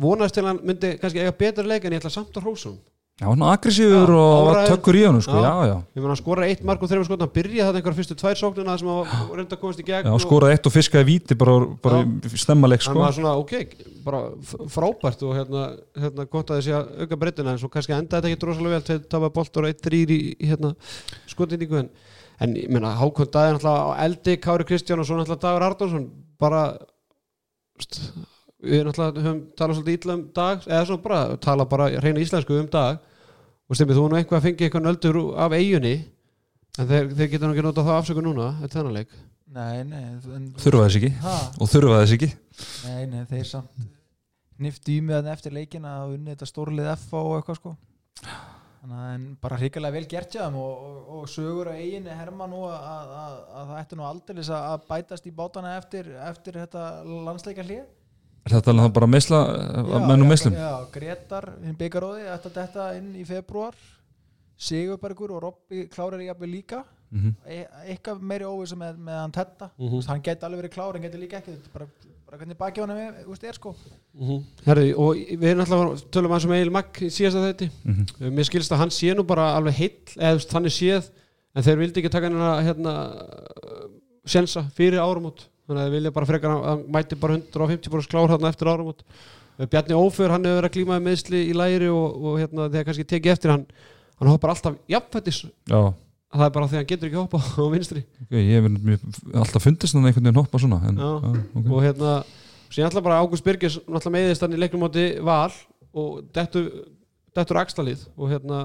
Vonast 0.00 0.36
til 0.36 0.44
að 0.44 0.52
hann 0.52 0.62
myndi 0.64 0.96
kannski 1.00 1.20
eiga 1.20 1.34
betra 1.36 1.66
leik 1.66 1.84
en 1.84 1.92
ég 1.96 2.00
ætla 2.00 2.12
samt 2.14 2.36
að 2.38 2.46
hrósa 2.46 2.70
hann 2.70 2.80
Já, 3.20 3.26
hann 3.28 3.42
aggressífur 3.44 4.08
Já, 4.08 4.16
og 4.18 4.48
áræður. 4.50 4.70
tökkur 4.72 4.96
í 4.96 5.02
hann 5.04 5.18
sko, 5.22 5.36
Já. 5.36 5.52
já, 5.68 5.74
ég 5.92 6.00
meina 6.00 6.10
hann 6.14 6.18
skoraði 6.18 6.54
eitt 6.54 6.62
mark 6.64 6.80
og 6.82 6.88
þreifur 6.90 7.06
skotna 7.06 7.26
hann 7.26 7.34
byrjaði 7.36 7.66
þannig 7.68 7.82
einhver 7.82 7.96
fyrstu 7.98 8.16
tvær 8.18 8.38
sóknina 8.40 8.76
sem 8.80 8.88
hann 8.88 9.34
reynda 9.36 9.54
að 9.58 9.60
komast 9.60 9.82
í 9.82 9.84
gegn 9.86 10.08
já, 10.08 10.14
skoraði 10.24 10.56
eitt 10.56 10.68
og 10.70 10.74
fiskaði 10.74 11.06
víti 11.10 11.36
bara, 11.38 11.58
bara 11.84 12.00
stemmaleg 12.40 12.80
hann 12.80 12.88
sko. 12.88 13.02
var 13.04 13.14
svona 13.18 13.34
ok, 13.36 13.52
bara 14.06 14.22
frábært 14.72 15.22
og 15.28 15.36
hérna, 15.36 15.66
hérna 16.06 16.26
gott 16.32 16.50
að 16.50 16.62
þessi 16.62 16.74
að 16.80 17.04
auka 17.04 17.20
breytina 17.20 17.52
en 17.52 17.60
svo 17.60 17.70
kannski 17.76 17.94
endaði 17.94 18.16
þetta 18.16 18.32
ekki 18.32 18.42
drosalega 18.46 18.78
vel 18.78 18.88
til 18.88 18.98
það 19.12 19.26
var 19.28 19.34
boltur 19.36 19.68
og 19.68 19.74
eitt 19.74 19.84
þrýr 19.84 20.16
í, 20.16 20.20
í 20.32 20.50
hérna, 20.50 20.72
skotindíku 21.30 21.84
en, 22.40 22.54
ég 22.56 22.70
meina 22.72 22.94
Hákon 22.98 23.30
Dæði 23.32 23.56
náttúrulega 23.56 23.82
á 23.84 23.90
eldi 24.06 24.36
Kári 24.42 24.66
Kristján 24.68 25.02
og 25.02 25.08
svo 25.08 25.18
náttúrulega 25.18 25.42
Dagur 25.44 25.66
Arnarsson 25.68 26.06
bara 26.40 26.62
st, 27.82 28.00
við 28.62 28.86
náttúrulega 28.88 29.24
höfum 29.26 29.42
talað 29.58 29.78
svolítið 29.78 29.98
illa 29.98 30.16
um 30.18 30.24
dag 30.36 30.66
eða 30.68 30.84
svona 30.88 31.04
bara, 31.06 31.20
tala 31.48 31.68
bara 31.68 31.90
reyna 32.02 32.22
íslensku 32.22 32.58
um 32.58 32.70
dag. 32.72 33.00
Og 33.70 33.78
stemmið 33.78 33.98
þú 33.98 34.08
nú 34.10 34.18
eitthvað 34.18 34.40
að 34.40 34.46
fengi 34.48 34.66
eitthvað 34.66 34.86
nöldur 34.86 35.20
af 35.40 35.54
eigunni 35.56 35.94
en 36.78 36.88
þeir, 36.88 37.12
þeir 37.16 37.30
geta 37.32 37.46
nú 37.46 37.54
ekki 37.54 37.66
notað 37.66 37.88
það 37.88 38.00
afsöku 38.00 38.24
núna 38.24 38.48
þetta 38.60 38.78
þennan 38.78 38.98
leik. 39.00 39.16
Nei, 39.52 39.82
nei 39.84 40.04
en, 40.08 40.46
þurfa 40.60 40.86
þess 40.86 41.00
ekki. 41.00 41.10
Ha, 41.22 41.34
og 41.60 41.68
þurfa 41.68 41.98
þess 42.02 42.16
ekki. 42.16 42.30
Nei, 42.86 43.02
nei, 43.10 43.24
þeir 43.28 43.48
samt 43.48 43.90
niftu 44.62 44.94
í 44.94 45.00
þarna 45.08 45.34
eftir 45.34 45.54
leikin 45.54 45.86
að 45.88 46.16
unni 46.16 46.32
þetta 46.32 46.48
stórlið 46.48 46.90
F 46.94 47.14
og 47.18 47.36
eitthvað 47.38 47.58
sko. 47.58 47.76
Þannig 48.22 48.61
en 48.82 49.38
bara 49.40 49.56
hrikalega 49.60 49.94
vel 49.94 50.06
gert 50.10 50.34
þeim 50.34 50.56
og, 50.58 50.84
og, 50.88 51.08
og 51.20 51.28
sögur 51.30 51.70
á 51.70 51.74
eigin 51.78 52.06
herma 52.10 52.48
nú 52.50 52.64
að, 52.66 52.78
að, 52.92 53.12
að, 53.22 53.34
að 53.60 53.66
það 53.70 53.80
ætti 53.82 53.98
nú 53.98 54.06
aldrei 54.08 54.44
að 54.58 54.86
bætast 54.88 55.26
í 55.26 55.30
bátana 55.30 55.76
eftir, 55.78 56.10
eftir 56.28 56.58
þetta 56.58 56.86
landsleika 57.06 57.62
hlið 57.62 57.84
er 58.42 58.56
þetta 58.56 58.72
alveg 58.74 58.92
bara 58.92 59.06
meðsla 59.06 59.40
menn 60.08 60.24
og 60.24 60.28
meðslum 60.32 60.56
Já, 60.58 60.70
Gretar, 60.90 61.52
hinn 61.62 61.78
byggaróði 61.78 62.26
ætti 62.26 62.50
að 62.50 62.56
detta 62.58 62.88
inn 62.98 63.12
í 63.14 63.26
februar 63.28 63.78
Sigurbergur 64.62 65.32
og 65.36 65.42
Robby 65.42 65.86
klárar 65.90 66.22
í 66.22 66.28
jafnvel 66.28 66.50
líka. 66.52 66.84
Mm 67.12 67.34
e 67.46 67.56
eitthvað 67.92 68.20
meiri 68.24 68.44
óvisa 68.48 68.76
með, 68.76 68.96
með 68.98 69.18
hann 69.20 69.32
tetta 69.32 69.70
Mhm. 69.76 69.84
mm 69.84 69.90
-hmm. 69.90 70.06
hann 70.08 70.22
geti 70.22 70.44
alveg 70.46 70.60
verið 70.62 70.72
klár, 70.72 70.92
hann 70.92 71.02
geti 71.02 71.18
líka 71.18 71.36
ekki 71.36 71.52
Þetta 71.52 71.68
er 71.68 71.72
bara, 71.72 71.86
bara 72.32 72.40
hvernig 72.40 72.56
baki 72.56 72.80
hann 72.80 72.90
er, 72.96 73.16
úst, 73.28 73.42
er 73.44 73.52
sko. 73.58 73.74
Herði, 74.64 74.92
og 74.96 75.18
við 75.36 75.50
erum 75.50 75.60
alltaf 75.66 76.04
tölum 76.14 76.32
hans 76.32 76.46
um 76.48 76.54
Egil 76.56 76.70
Magg 76.72 77.00
í 77.04 77.10
síðasta 77.12 77.42
þetta 77.44 77.66
Mhm. 77.84 78.32
mér 78.32 78.46
skilst 78.48 78.72
að 78.72 78.78
hann 78.80 78.90
sé 78.90 79.12
nú 79.14 79.22
bara 79.26 79.50
alveg 79.58 79.74
heill 79.74 80.16
eða 80.16 80.40
er 80.64 80.72
séð 80.72 81.10
en 81.54 81.62
þeir 81.62 81.76
vildi 81.82 82.00
ekki 82.00 82.10
taka 82.10 82.30
hann 82.30 82.64
hérna 82.64 82.94
sensa 84.24 84.64
fyrir 84.74 84.96
áramót. 84.98 85.44
Þannig 85.68 85.82
að 85.82 85.84
þeir 85.90 85.96
vilja 85.98 86.12
bara 86.12 86.26
frekar 86.26 86.50
að 86.56 86.64
hann 86.64 86.84
mæti 86.88 87.20
bara 87.20 87.36
150 87.36 87.90
bara 87.90 88.02
klár 88.08 88.28
hann 88.32 88.48
eftir 88.48 88.66
áramót. 88.66 89.02
Bjarni 89.68 89.94
Ófur, 89.94 90.30
hann 90.32 90.44
hefur 90.44 90.62
verið 90.62 90.70
að 90.70 90.76
glíma 90.78 90.96
með 90.96 91.04
meðsli 91.10 91.42
í 91.50 91.52
læri 91.52 91.88
og, 91.92 92.16
og 92.16 92.38
hérna 92.40 92.70
þegar 92.72 92.84
kannski 92.88 93.04
tekið 93.04 93.32
eftir 93.36 93.50
hann 93.50 93.66
hann 94.18 94.28
hoppar 94.32 94.54
alltaf 94.54 94.78
jafnfættis 94.88 95.44
já, 95.68 95.92
það 96.32 96.46
er 96.46 96.54
bara 96.54 96.68
því 96.70 96.76
að 96.76 96.80
hann 96.80 96.88
getur 96.92 97.10
ekki 97.10 97.20
hoppa 97.20 97.40
á 97.42 97.64
vinstri 97.72 98.02
ok, 98.24 98.32
ég 98.38 98.66
hef 98.66 99.36
alltaf 99.42 99.66
fundist 99.66 99.96
hann 99.96 100.08
einhvern 100.08 100.28
veginn 100.28 100.40
hoppa 100.40 100.60
svona 100.62 100.80
en, 100.88 100.98
Já. 101.02 101.10
ok. 101.60 101.68
og 101.68 101.84
hérna 101.84 102.14
síðan 102.72 102.88
alltaf 102.88 103.06
bara 103.06 103.20
Ágúst 103.20 103.46
náttúrulega 103.46 104.14
meiðist 104.16 104.44
hann 104.46 104.56
í 104.56 104.60
leiknum 104.60 104.84
móti 104.86 105.06
val 105.24 105.52
og 105.92 106.20
dettur, 106.32 106.68
dettur 107.36 107.60
axlalið 107.60 108.06
og 108.16 108.30
hérna 108.32 108.60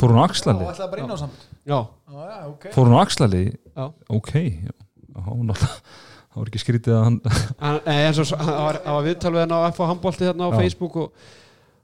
fór 0.00 0.14
á 0.14 0.18
og 0.18 0.24
axlalið 0.26 0.72
ætlaði 0.72 0.94
bara 0.94 1.04
inn 1.04 1.14
á 1.14 1.18
samt 1.20 1.44
já, 1.62 1.78
Já, 1.78 2.22
já, 2.32 2.38
ok 2.50 2.70
fór 2.74 2.88
hún 2.88 2.96
á 2.98 3.02
axlalið 3.04 3.52
Já. 3.52 3.84
ok, 4.18 4.32
hún 5.28 5.54
alltaf 5.54 5.76
það 6.32 6.40
var 6.40 6.48
ekki 6.50 6.62
skrítið 6.62 6.96
að 6.96 7.06
hann 7.06 7.20
hann, 7.60 7.80
hann 7.86 8.66
var, 8.66 8.80
hann 8.82 8.98
var 8.98 9.06
viðtal 9.06 9.34
við 9.36 9.44
hann 9.44 9.54
á 9.54 9.60
FH 9.70 9.88
handbólti 9.92 10.26
hérna 10.26 10.48
á 10.48 10.50
Já. 10.50 10.58
Facebook 10.58 10.98
og, 11.04 11.30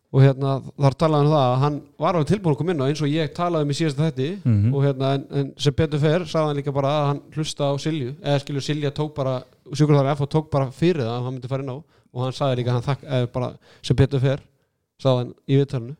og 0.09 0.23
hérna 0.25 0.53
þar 0.81 0.95
talaði 1.03 1.19
hann 1.19 1.27
um 1.29 1.35
það 1.35 1.47
að 1.49 1.59
hann 1.63 1.75
var 2.01 2.15
alveg 2.17 2.29
tilbúin 2.31 2.55
að 2.55 2.59
koma 2.63 2.73
inn 2.73 2.81
á 2.81 2.89
eins 2.89 3.03
og 3.05 3.11
ég 3.13 3.33
talaði 3.37 3.67
um 3.67 3.73
í 3.75 3.77
síðasta 3.77 4.07
þetti 4.09 4.29
Mhm. 4.45 4.75
og 4.75 4.85
hérna 4.87 5.11
en, 5.19 5.25
en 5.41 5.51
sem 5.61 5.75
betur 5.77 6.01
fer 6.01 6.25
sagði 6.25 6.47
hann 6.49 6.57
líka 6.57 6.73
bara 6.73 6.93
að 7.01 7.07
hann 7.11 7.21
hlusta 7.37 7.69
á 7.69 7.73
Silju. 7.77 8.15
Eða 8.25 8.39
skilju 8.45 8.63
Silja 8.65 8.91
tók 8.91 9.13
bara 9.15 9.43
sjúkurþári 9.73 10.15
FH 10.17 10.29
tók 10.33 10.49
bara 10.51 10.71
fyrir 10.73 11.03
það 11.05 11.13
að 11.19 11.25
hann 11.27 11.35
myndi 11.37 11.49
fara 11.53 11.63
inn 11.67 11.75
á. 11.75 11.79
Og 12.15 12.23
hann 12.25 12.33
sagði 12.33 12.57
líka 12.63 12.71
að 12.73 12.79
hann 12.79 12.87
þakk 12.89 13.05
eða 13.05 13.33
bara 13.33 13.51
sem 13.83 13.97
betur 14.01 14.21
fer 14.25 14.41
sagði 15.03 15.19
hann 15.19 15.35
í 15.47 15.59
viðtalinu. 15.61 15.97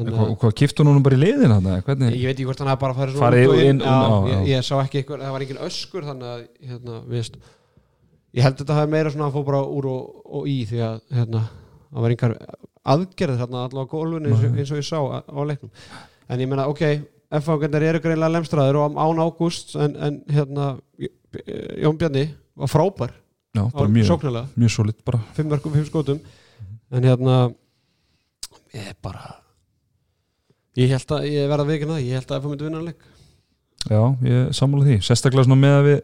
Þannig 0.00 0.16
og 0.20 0.36
hvað 0.40 0.52
kiftu 0.56 0.84
hún 0.86 1.02
bara 1.04 1.16
í 1.16 1.20
liðin 1.20 1.52
hann 1.52 1.66
Ég 1.66 2.28
veit 2.28 2.36
ekki 2.36 2.46
hvort 2.48 2.60
hann 2.62 2.78
bara 2.80 2.94
farið 2.96 3.16
Farið 3.20 3.48
og 3.52 3.62
inn- 3.64 3.80
já, 3.84 3.96
ég, 4.30 4.46
ég 4.48 4.62
sá 4.64 4.76
ekki 4.80 5.00
eitthvað, 5.02 5.24
það 5.24 5.32
var 5.34 5.40
engin 5.44 5.64
öskur 5.66 6.06
þannig 6.06 6.28
að, 6.30 6.44
hérna, 6.70 7.00
viðst 7.10 7.36
ég 8.36 8.42
held 8.46 8.54
að 8.54 8.62
þetta 8.62 8.76
hafi 8.78 8.90
meira 8.94 9.10
svona 9.12 9.26
að 9.28 9.34
fó 9.36 9.44
bara 9.44 9.60
úr 9.66 9.88
og, 9.90 10.22
og 10.38 10.46
í 10.48 10.64
því 10.70 10.80
að, 10.86 11.00
hérna 11.18 11.42
það 11.90 12.00
var 12.06 12.14
einhver 12.14 12.36
aðgerð 12.88 13.40
þarna 13.42 13.64
allavega 13.66 13.86
á 13.86 13.92
gólfinu 13.92 14.30
eins, 14.32 14.44
eins 14.50 14.72
og 14.72 14.80
ég 14.80 14.86
sá 14.88 14.98
á, 15.00 15.40
leiknum. 15.46 15.72
En 16.30 16.40
ég 16.40 16.50
meina, 16.50 16.68
ok, 16.70 16.84
F-ágændar 17.40 17.84
eru 17.86 18.02
greinlega 18.02 18.34
lemstraður 18.34 18.80
og 18.80 18.96
án 18.98 19.22
ágúst 19.22 19.74
en, 19.78 19.96
en 19.96 20.20
hérna, 20.30 20.70
Jón 21.78 21.98
Bjarni 22.00 22.26
var 22.58 22.70
frábær. 22.72 23.14
Já, 23.54 23.64
mjög, 23.66 24.46
mjög 24.54 24.72
solid 24.72 24.98
bara. 25.04 25.20
Fimm 25.34 25.50
mörgum, 25.50 25.74
fimm 25.74 25.86
skotum. 25.86 26.20
En 26.90 27.06
hérna 27.06 27.36
ég 28.74 28.90
er 28.92 28.98
bara 29.02 29.40
ég 30.78 30.90
held 30.92 31.14
að, 31.14 31.26
ég 31.30 31.48
verða 31.50 31.66
að 31.66 31.72
vikina 31.74 31.96
það 31.96 32.04
ég 32.06 32.20
held 32.20 32.30
að 32.30 32.40
F-á 32.40 32.50
myndi 32.50 32.66
vinna 32.66 32.80
hann 32.80 32.90
leik. 32.90 33.08
Já, 33.90 34.02
ég 34.28 34.52
sammála 34.56 34.86
því, 34.86 34.98
sérstaklega 35.06 35.46
svona 35.46 35.60
með 35.60 35.76
að 35.76 35.86
við 35.88 36.00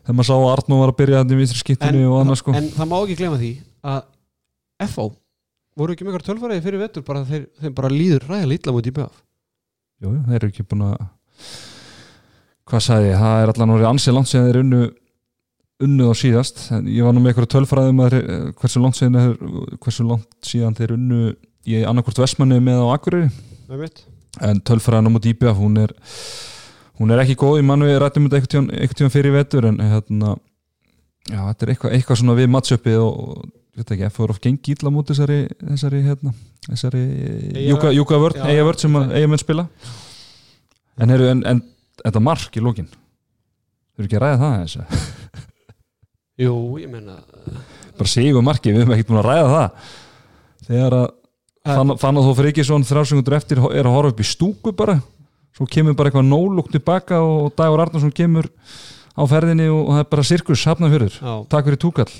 þegar 0.00 0.16
maður 0.18 0.28
sá 0.30 0.34
að 0.36 0.50
Arnó 0.54 0.78
var 0.80 0.92
að 0.92 0.98
byrja 1.00 1.20
hann 1.20 1.34
í 1.34 1.38
vinstri 1.38 1.60
skiptinu 1.60 2.06
og 2.08 2.16
annað 2.22 2.40
sko. 2.40 2.54
en 2.56 2.70
það 2.74 2.90
má 2.90 2.96
ekki 3.00 3.18
glemma 3.20 3.40
því 3.40 3.50
að 3.92 4.88
FO 4.90 5.06
voru 5.80 5.94
ekki 5.96 6.06
eitthvað 6.06 6.26
tölfæriði 6.28 6.64
fyrir 6.66 6.82
vettur 6.84 7.04
bara 7.06 7.24
þeir, 7.28 7.44
þeir 7.60 7.74
bara 7.80 7.90
líður 7.92 8.26
ræða 8.30 8.48
lítla 8.52 8.74
mútið 8.76 8.92
í 8.92 8.96
BF 9.00 9.18
Jú, 10.00 10.14
jú, 10.14 10.20
þeir 10.30 10.38
eru 10.40 10.50
ekki 10.52 10.64
búin 10.70 10.86
að 10.86 10.96
hvað 12.70 12.84
sagði 12.86 13.10
ég, 13.10 13.18
það 13.20 13.42
er 13.44 13.52
allan 13.52 13.72
orðið 13.74 13.88
ansið 13.90 14.16
langt 14.16 14.30
síðan 14.30 14.48
þeir 14.50 14.60
unnu 14.64 14.80
unnuð 15.80 16.10
á 16.12 16.14
síðast, 16.20 16.58
en 16.76 16.88
ég 16.92 17.06
var 17.06 17.14
nú 17.16 17.22
með 17.24 17.30
eitthvað 17.32 17.48
tölfræðum 17.54 18.00
að 18.04 18.14
þeir, 18.14 18.26
hversu 18.60 18.82
langt 18.84 18.98
síðan 18.98 19.14
þeir, 19.16 19.52
hversu 19.80 20.04
langt 20.04 20.48
síðan 20.50 20.76
þeir 20.76 20.92
unnu 20.96 21.20
í 21.72 21.78
annarkvort 21.88 22.20
Vestmanni 22.20 22.58
með 22.64 22.82
á 22.84 22.86
Akureyri. 22.92 23.30
En 24.44 24.60
tölfræðan 24.60 25.08
á 25.08 25.10
móti 25.14 25.32
IBF 25.32 25.56
hún 25.56 25.80
er 25.80 25.94
hún 27.00 27.14
er 27.14 27.22
ekki 27.24 27.38
góð, 27.40 27.62
ég 27.62 27.66
mann 27.70 27.80
við 27.88 27.96
rættum 28.02 28.28
þetta 28.28 28.36
einhvern 28.36 28.52
tímann- 28.52 28.76
einhvern 28.76 28.98
tíma 29.00 29.14
fyrir 29.14 29.34
vetur 29.38 29.68
en 29.70 29.80
hérna 29.80 30.34
já, 31.32 31.40
þetta 31.48 31.64
er 31.64 31.72
eitthvað, 31.72 31.94
eitthvað 31.96 32.20
veit 33.76 33.92
ekki, 33.94 34.06
F 34.08 34.22
er 34.24 34.32
of 34.34 34.40
gengi 34.42 34.74
illa 34.74 34.92
múti 34.92 35.14
þessari, 35.14 35.40
þessari 35.62 36.00
hérna, 36.04 36.32
þessari 36.66 37.02
Júka, 37.68 37.92
Júka 37.94 38.18
vörn, 38.20 38.40
Já, 38.40 38.48
eiga 38.50 38.64
vörn 38.66 38.82
sem 38.82 38.96
að 38.98 39.14
eiga 39.18 39.30
menn 39.30 39.42
spila. 39.42 39.66
En, 41.00 41.12
heru, 41.12 41.28
en, 41.32 41.44
en 41.48 41.62
þetta 42.02 42.22
mark 42.24 42.56
í 42.58 42.64
lókin 42.64 42.88
þú 42.90 44.02
eru 44.02 44.08
ekki 44.08 44.18
að 44.18 44.24
ræða 44.24 44.40
það 44.42 44.58
þessu 44.64 45.00
jú, 46.44 46.56
ég 46.80 46.90
meina 46.92 47.18
bara 48.00 48.10
sigur 48.10 48.44
marki, 48.44 48.72
við 48.72 48.84
erum 48.84 48.94
ekkert 48.96 49.10
búin 49.10 49.20
að 49.20 49.26
ræða 49.28 49.48
það. 49.54 49.88
Þegar 50.70 50.96
að 50.96 51.08
fann, 51.68 51.96
fann 52.00 52.20
að 52.20 52.26
þó 52.26 52.30
fyrir 52.38 52.52
ekki 52.54 52.64
svona 52.64 52.88
þrjásengundur 52.88 53.36
eftir 53.36 53.60
er 53.68 53.88
að 53.88 53.96
horfa 53.96 54.14
upp 54.14 54.22
í 54.22 54.28
stúku 54.28 54.72
bara. 54.76 54.96
Svo 55.56 55.66
kemur 55.68 55.96
bara 55.98 56.08
eitthvað 56.08 56.30
nólúkt 56.30 56.72
tilbaka 56.72 57.18
og 57.26 57.50
Dagur 57.58 57.82
Arnarsson 57.84 58.14
kemur 58.14 58.48
á 59.12 59.22
ferðinni 59.28 59.66
og 59.68 59.90
það 59.90 60.02
er 60.04 60.10
bara 60.14 60.24
sirkus 60.24 60.64
hafnafjörður, 60.70 61.16
takk 61.52 61.66
fyrir 61.68 61.80
túkall 61.82 62.12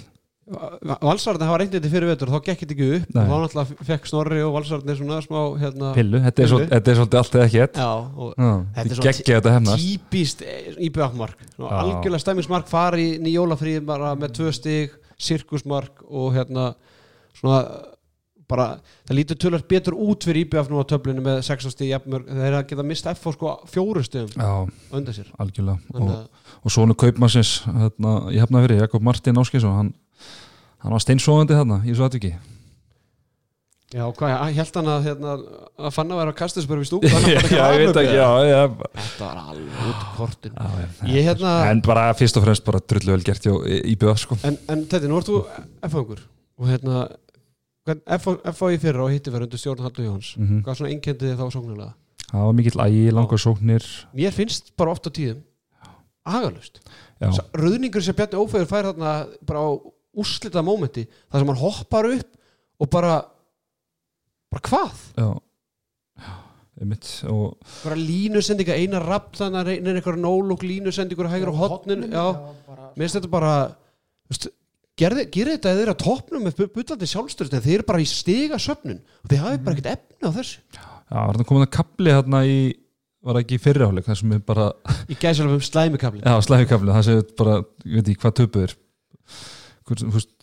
Valsarðin 0.50 1.46
hafa 1.46 1.58
reyndið 1.60 1.76
þetta 1.78 1.90
fyrir 1.92 2.10
vetur 2.10 2.32
þá 2.32 2.38
gekk 2.46 2.62
þetta 2.64 2.74
ekki 2.74 2.88
upp. 2.96 3.12
Nei. 3.14 3.20
og 3.22 3.28
þá 3.30 3.36
náttúrulega 3.44 3.86
fekk 3.90 4.08
Snorri 4.10 4.40
og 4.42 4.54
Valsarðin 4.56 4.98
svona 4.98 5.18
smá 5.24 5.38
hérna, 5.60 5.92
Pillu, 5.94 6.22
þetta 6.26 6.42
er, 6.42 6.50
svo, 6.50 6.58
þetta 6.72 6.92
er 6.92 6.98
svolítið 6.98 7.20
allt 7.20 7.36
eða 7.38 7.46
ekki 7.46 7.62
ett 7.66 7.78
Já, 7.78 7.90
og 7.90 8.32
Já, 8.34 8.50
Þetta 8.80 9.36
er 9.36 9.54
hefnast. 9.54 9.84
típist 9.84 10.42
IBF-mark 10.88 11.46
Já. 11.46 11.68
algjörlega 11.70 12.24
stemmingsmark 12.24 12.70
fari 12.70 13.06
í 13.12 13.22
nýjólafríð 13.28 13.86
bara 13.86 14.16
með 14.18 14.34
tvö 14.40 14.52
stig, 14.56 14.98
sirkusmark 15.20 16.02
og 16.08 16.34
hérna 16.34 16.72
svona 17.38 17.62
bara, 18.50 18.66
það 19.06 19.18
lítur 19.18 19.38
tölvöld 19.40 19.66
betur 19.70 19.94
út 19.94 20.26
fyrir 20.26 20.46
IBF 20.46 20.70
nú 20.70 20.82
á 20.82 20.84
töflinu 20.90 21.22
með 21.24 21.40
16 21.46 21.74
stig 21.74 21.92
jafnmörg, 21.92 22.26
þeir 22.26 22.46
eru 22.48 22.58
að 22.58 22.68
geta 22.72 22.86
mista 22.86 23.14
F 23.14 23.28
á 23.28 23.30
sko 23.36 23.52
fjóru 23.70 24.02
stigum 24.06 24.34
Já, 24.34 24.52
undan 24.98 25.16
sér. 25.16 25.30
og, 25.38 26.12
og 26.64 26.74
svona 26.74 26.96
kaupmassins 26.98 27.60
hérna, 27.68 28.16
ég 28.34 28.42
hefna 28.42 28.64
fyrir, 28.66 28.82
Jakob 28.82 29.06
Martin 29.06 29.38
Áskesson 29.40 29.76
hann, 29.76 29.92
hann 30.84 30.94
var 30.96 31.02
steinsóðandi 31.04 31.56
þarna 31.58 31.80
í 31.86 31.94
svo 31.96 32.06
atviki. 32.08 32.32
Já, 33.90 34.04
hvað, 34.14 34.32
ég 34.52 34.58
held 34.60 34.76
hann 34.78 34.88
að 34.92 35.06
hérna, 35.08 35.30
að 35.82 35.94
fann 35.96 36.10
að 36.14 36.18
vera 36.20 36.30
að 36.30 36.36
kasta 36.38 36.60
þessu 36.60 36.70
bara 36.70 36.82
við 36.84 36.88
stúku 36.92 37.08
já, 37.10 37.64
ég 37.74 37.80
veit 37.82 37.96
ekki, 37.98 38.12
já, 38.20 38.28
já, 38.46 38.60
Þetta 39.00 39.24
var 39.24 39.40
alveg 39.50 39.88
út 39.90 40.04
kortin 40.14 40.52
já, 40.54 40.68
já. 40.78 41.08
Ég 41.10 41.26
hérna, 41.26 41.54
En 41.72 41.80
bara 41.82 42.04
fyrst 42.14 42.38
og 42.38 42.44
fremst 42.46 42.64
bara 42.68 42.78
drullu 42.92 43.16
vel 43.16 43.24
gert 43.26 43.48
hjá 43.48 43.56
IBF 43.90 44.22
sko. 44.22 44.38
En, 44.46 44.60
en 44.70 44.84
þetta, 44.86 45.10
nú 45.10 45.18
ert 45.18 45.26
þú 45.32 45.40
F-fangur 45.90 46.22
og 46.60 46.70
hérna 46.70 47.00
hvern- 47.88 48.06
F 48.54 48.62
á 48.62 48.66
í 48.70 48.78
fyrra 48.78 49.08
og 49.08 49.10
hitti 49.10 49.34
verið 49.34 49.48
undir 49.50 49.64
stjórn 49.64 49.82
Haldur 49.82 50.06
Jóhans 50.06 50.30
mm 50.38 50.62
hvað 50.68 50.78
svona 50.78 50.94
einkendi 50.94 51.26
þið 51.32 51.42
þá 51.42 51.46
sóknulega 51.56 51.92
Það 52.30 52.46
var 52.46 52.54
mikill 52.60 52.78
ægi, 52.86 53.04
langar 53.10 53.40
sóknir. 53.42 53.86
Mér 54.14 54.34
finnst 54.38 54.70
bara 54.78 54.92
oft 54.94 55.02
á 55.02 55.10
tíðum 55.10 55.40
agalust. 56.30 56.78
Já, 57.18 57.32
röðningur 57.58 58.04
sem 58.06 58.14
Bjarni 58.14 58.38
Ófegur 58.38 58.68
fær 58.70 58.86
þarna 58.92 59.14
bara 59.48 59.64
á 59.66 59.70
úrslita 60.18 60.62
mómenti 60.66 61.06
þar 61.06 61.42
sem 61.42 61.52
hann 61.52 61.60
hoppar 61.60 62.08
upp 62.10 62.30
og 62.80 62.90
bara 62.92 63.14
bara 64.50 64.64
hvað? 64.66 65.04
já. 65.16 65.28
Já, 66.20 66.32
einmitt 66.82 67.10
og 67.30 67.58
bara 67.84 67.98
línusendinga, 67.98 68.76
eina 68.76 69.02
rapp 69.04 69.36
þannig 69.38 69.60
að 69.60 69.70
reynir 69.70 70.00
eitthvað 70.00 70.22
nólúk 70.24 70.64
línusendingur 70.66 71.30
hægra 71.30 71.54
á 71.54 71.60
hotnin 71.60 72.08
já, 72.10 72.24
bara, 72.66 72.90
mér 72.96 73.06
finnst 73.06 73.20
þetta 73.20 73.32
bara 73.32 73.54
veist, 74.30 74.50
gerði, 75.00 75.26
gerði 75.32 75.56
þetta 75.56 75.72
eða 75.72 75.80
þeir 75.80 75.92
að 75.94 76.02
topnum 76.04 76.46
með 76.46 76.62
bullandi 76.74 77.08
sjálfstyrst 77.08 77.56
en 77.56 77.64
þeir 77.64 77.78
eru 77.78 77.88
bara 77.88 78.02
í 78.02 78.08
stiga 78.10 78.58
söfnun. 78.60 79.00
Og 79.24 79.32
þeir 79.32 79.42
hafi 79.44 79.62
bara 79.64 79.76
ekkert 79.76 79.92
efni 79.94 80.28
á 80.28 80.30
þessu. 80.36 80.60
Já, 80.76 81.16
var 81.16 81.38
það 81.38 81.48
komin 81.48 81.66
að 81.66 81.72
kapli 81.78 82.14
hérna 82.14 82.42
í 82.46 82.58
var 83.20 83.36
það 83.36 83.42
ekki 83.44 83.56
í 83.56 83.62
fyrri 83.62 83.86
áleik 83.86 84.06
það 84.08 84.18
sem 84.22 84.34
er 84.34 84.44
bara, 84.48 84.66
í 85.04 85.16
gæsalöfum 85.20 85.64
slæmikabli 85.66 86.22
já, 86.24 86.34
slæfikabli 86.44 86.94
það 86.94 87.02
sem 87.06 87.18
er 87.20 87.26
bara, 87.40 87.56
ég 87.84 87.98
veit 87.98 88.12
ekki 88.12 88.22
hvað 88.22 88.36
töpuður 88.38 88.76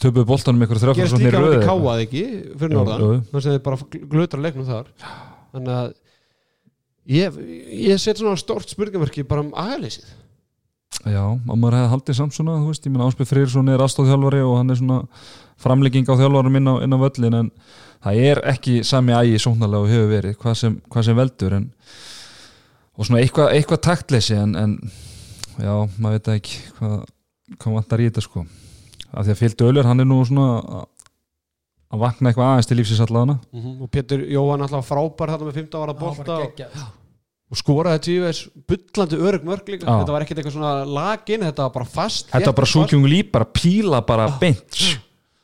töpuður 0.01 0.27
boltanum 0.27 0.65
ykkur 0.65 0.81
þrjáfum 0.83 0.99
gerist 1.01 1.21
líka 1.21 1.39
á 1.39 1.47
því 1.47 1.63
káað 1.63 2.03
ekki 2.03 2.23
fyrir 2.59 2.75
norðan 2.75 3.03
þannig 3.31 3.39
að 3.39 3.49
þeir 3.49 3.63
bara 3.67 4.05
glötra 4.13 4.43
leiknum 4.43 4.67
þar. 4.67 4.93
Þannig 5.55 5.73
að 5.77 5.89
ég, 7.17 7.41
ég 7.87 8.01
set 8.01 8.19
svona 8.19 8.39
stort 8.39 8.71
spurningamarki 8.71 9.25
bara 9.27 9.45
um 9.45 9.53
agaleysið 9.57 10.15
Já, 11.05 11.23
og 11.23 11.57
maður 11.59 11.77
hefði 11.77 11.91
haldið 11.91 12.17
samt 12.17 12.35
svona, 12.35 12.55
þú 12.61 12.71
veist, 12.71 12.85
ég 12.87 12.93
menn 12.93 13.03
Áspið 13.05 13.29
Freyrsson 13.29 13.69
er 13.71 13.83
aðstóðþjálfari 13.83 14.39
og 14.43 14.53
hann 14.57 14.73
er 14.73 14.79
svona 14.79 14.99
framlegging 15.61 16.07
á 16.09 16.15
þjálfarum 16.19 16.57
inn 16.57 16.71
á, 16.71 16.75
inn 16.83 16.95
á 16.95 17.03
völlin 17.03 17.37
en 17.37 17.49
það 18.03 18.21
er 18.31 18.41
ekki 18.53 18.77
sami 18.87 19.15
ægi 19.15 19.41
sóknarlega 19.43 19.83
og 19.83 19.91
hefur 19.91 20.09
verið, 20.11 20.37
hvað 20.41 20.55
sem, 20.61 20.77
hvað 20.91 21.07
sem 21.07 21.19
veldur 21.19 21.57
en, 21.59 21.67
og 22.97 23.07
svona 23.09 23.21
eitthvað, 23.21 23.51
eitthvað 23.57 23.83
taktleysi 23.87 24.39
en, 24.39 24.55
en 24.57 24.77
já, 25.59 25.73
maður 25.99 26.17
veit 26.17 26.31
ekki 26.37 26.63
hvað, 26.79 26.97
hvað 27.57 27.77
vantar 27.77 28.03
í 28.03 28.09
þetta 28.09 28.25
sko 28.25 28.45
af 29.13 29.25
því 29.25 29.33
að 29.33 29.41
fylgdu 29.41 29.67
Öller, 29.71 29.87
hann 29.87 29.99
er 30.03 30.07
nú 30.09 30.19
svona 30.27 30.47
að- 30.61 30.85
að 31.95 32.01
vakna 32.03 32.29
eitthvað 32.31 32.49
aðeins 32.51 32.67
til 32.67 32.77
lífsins 32.81 32.99
allavega 33.05 33.37
og 33.81 33.89
Pétur 33.93 34.23
Jóhann 34.27 34.65
alltaf 34.65 34.89
frábær 34.89 35.31
þetta 35.33 35.47
með 35.47 35.59
15 35.61 35.81
ára 35.85 35.93
bara 35.95 36.39
og, 36.43 36.61
og 37.47 37.57
skoraði 37.61 38.01
tífis 38.09 38.41
bullandi 38.67 39.15
örug 39.23 39.45
mörg 39.47 39.69
líka. 39.71 39.87
Þetta 39.87 40.11
var 40.17 40.25
ekkert 40.25 40.41
eitthvað 40.41 40.57
svona 40.57 40.73
lagin 40.83 41.45
þetta 41.47 41.63
var 41.69 41.75
bara 41.77 41.85
fast 41.87 42.31
Þetta 42.33 42.51
var 42.51 42.57
bara 42.59 42.71
súkjung 42.73 43.07
líp, 43.07 43.31
bara 43.31 43.45
píla 43.47 44.01
bara 44.05 44.27
beint. 44.41 44.81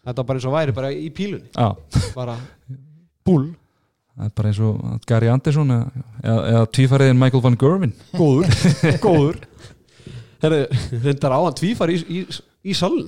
Þetta 0.04 0.18
var 0.20 0.28
bara 0.28 0.38
eins 0.42 0.48
og 0.52 0.56
væri 0.58 0.76
bara 0.76 0.92
í 0.92 1.08
pílunni. 1.16 1.48
Já, 1.56 1.70
bara 2.18 2.36
búl 3.26 3.54
það 4.14 4.26
er 4.28 4.34
bara 4.36 4.50
eins 4.52 4.60
og 4.60 5.06
Gary 5.10 5.30
Anderson 5.32 5.72
eða, 5.74 6.04
eða, 6.22 6.42
eða 6.52 6.66
tvífariðin 6.76 7.22
Michael 7.24 7.42
Van 7.48 7.56
Gerwen. 7.64 7.94
Góður 8.20 8.52
góður. 9.08 9.40
Herri, 10.44 10.66
reyndar 11.08 11.32
á 11.32 11.40
hann 11.40 11.56
tvífar 11.56 11.88
í, 11.96 12.02
í, 12.04 12.26
í 12.68 12.76
salnum 12.76 13.08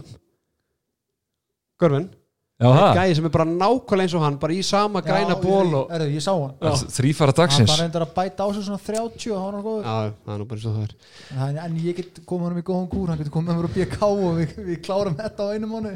Það, 2.55 2.85
gæði 2.95 3.15
sem 3.17 3.25
er 3.27 3.31
bara 3.33 3.45
nákvæmlega 3.49 4.05
eins 4.05 4.13
og 4.15 4.21
hann 4.23 4.35
bara 4.39 4.53
í 4.55 4.61
sama 4.63 5.01
græna 5.03 5.33
Já, 5.33 5.39
ból 5.43 5.65
ég, 5.65 5.73
og 5.75 5.89
er, 5.91 6.03
ég 6.07 6.23
sá 6.23 6.31
hann. 6.31 6.53
Þrífara 6.95 7.33
hann 7.33 7.39
dagsins. 7.41 7.71
var 7.73 7.81
reyndar 7.83 8.05
að 8.05 8.13
bæta 8.15 8.45
á 8.45 8.49
sig 8.55 8.63
svona 8.63 8.79
30 8.79 9.33
og 9.35 9.41
hann 9.41 9.57
var 9.57 9.65
góður. 9.65 9.89
Já, 9.89 10.13
það 10.23 10.31
er 10.31 10.39
nú 10.39 10.47
bara 10.47 10.61
eins 10.61 10.69
og 10.69 10.77
það 10.77 10.85
er. 10.85 10.93
En, 11.35 11.59
en 11.65 11.75
ég 11.83 11.99
get 11.99 12.21
komið 12.23 12.47
hann 12.47 12.61
í 12.61 12.65
góðan 12.69 12.87
kúr 12.93 13.11
hann 13.11 13.19
getur 13.19 13.35
komið 13.35 13.51
með 13.51 13.59
mér 13.59 13.67
á 13.67 13.75
BK 13.75 13.99
og 14.07 14.39
við, 14.39 14.55
við 14.69 14.79
klárum 14.87 15.19
þetta 15.19 15.49
á 15.51 15.51
einu 15.51 15.71
mánu 15.73 15.93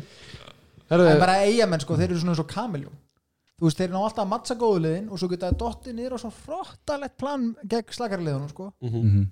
Herri, 0.90 1.08
en 1.14 1.24
bara 1.24 1.40
eigamenn 1.46 1.86
sko, 1.86 1.96
þeir 1.96 2.10
eru 2.10 2.20
svona 2.26 2.36
eins 2.36 2.44
og 2.44 2.52
kamiljón 2.52 3.00
þú 3.56 3.68
veist, 3.70 3.80
þeir 3.80 3.92
ná 3.96 4.00
alltaf 4.02 4.24
að 4.26 4.32
mattsa 4.34 4.60
góðu 4.60 4.84
liðin 4.84 5.10
og 5.14 5.20
svo 5.22 5.32
geta 5.32 5.50
það 5.50 5.60
dottið 5.64 5.96
niður 5.96 6.16
á 6.16 6.24
svona 6.26 6.40
frottalegt 6.44 7.18
plan 7.20 7.50
gegn 7.64 7.96
slagarliðunum 7.96 8.52
sko. 8.52 8.72
Mhm. 8.84 9.04
mm 9.06 9.28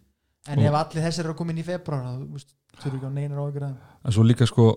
en 0.48 0.62
ef 0.64 0.76
allir 0.80 1.04
þessir 1.04 1.26
eru 1.26 1.34
að 1.34 1.40
koma 1.42 1.52
inn 1.52 1.60
í 1.60 1.64
februar 1.68 2.06
þú 2.08 2.28
veist, 2.32 2.54
þurfi 2.80 2.98
ekki 3.02 3.10
á 3.10 3.12
neinar 3.12 3.50
þeim. 3.52 3.74
En 4.08 4.14
svo 4.16 4.24
líka 4.24 4.48
sko 4.48 4.68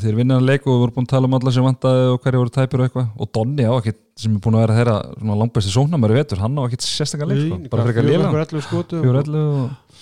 þeir 0.00 0.16
vinna 0.16 0.38
að 0.40 0.46
leik 0.48 0.64
og 0.64 0.72
við 0.72 0.80
vorum 0.80 0.94
búin 0.96 1.06
að 1.06 1.12
tala 1.12 1.28
um 1.28 1.34
alla 1.36 1.52
sem 1.52 1.66
vantaði 1.66 2.04
og 2.08 2.22
hverju 2.24 2.40
voru 2.40 2.52
tæpir 2.54 2.80
og 2.80 2.86
eitthvað. 2.86 3.08
Og 3.20 3.30
Donni 3.36 3.66
á 3.68 3.72
ekkert 3.76 4.00
sem 4.22 4.32
er 4.32 4.42
búin 4.44 4.56
að 4.56 4.64
vera 4.64 4.76
þeirra 4.78 4.96
svona 5.18 5.36
langbæsti 5.40 5.72
sóknarmæri 5.74 6.16
vetur, 6.16 6.40
hann 6.42 6.56
á 6.56 6.62
ekkert 6.64 6.86
sérstaklega 6.86 7.28
leik 7.32 7.42
sko, 7.44 7.58
bara 7.72 8.62
skotu 8.66 9.00
fjór 9.02 9.18
ellu 9.22 9.42
og 9.42 9.96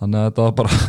þannig 0.00 0.20
að 0.20 0.28
þetta 0.28 0.46
var 0.46 0.56
bara 0.60 0.80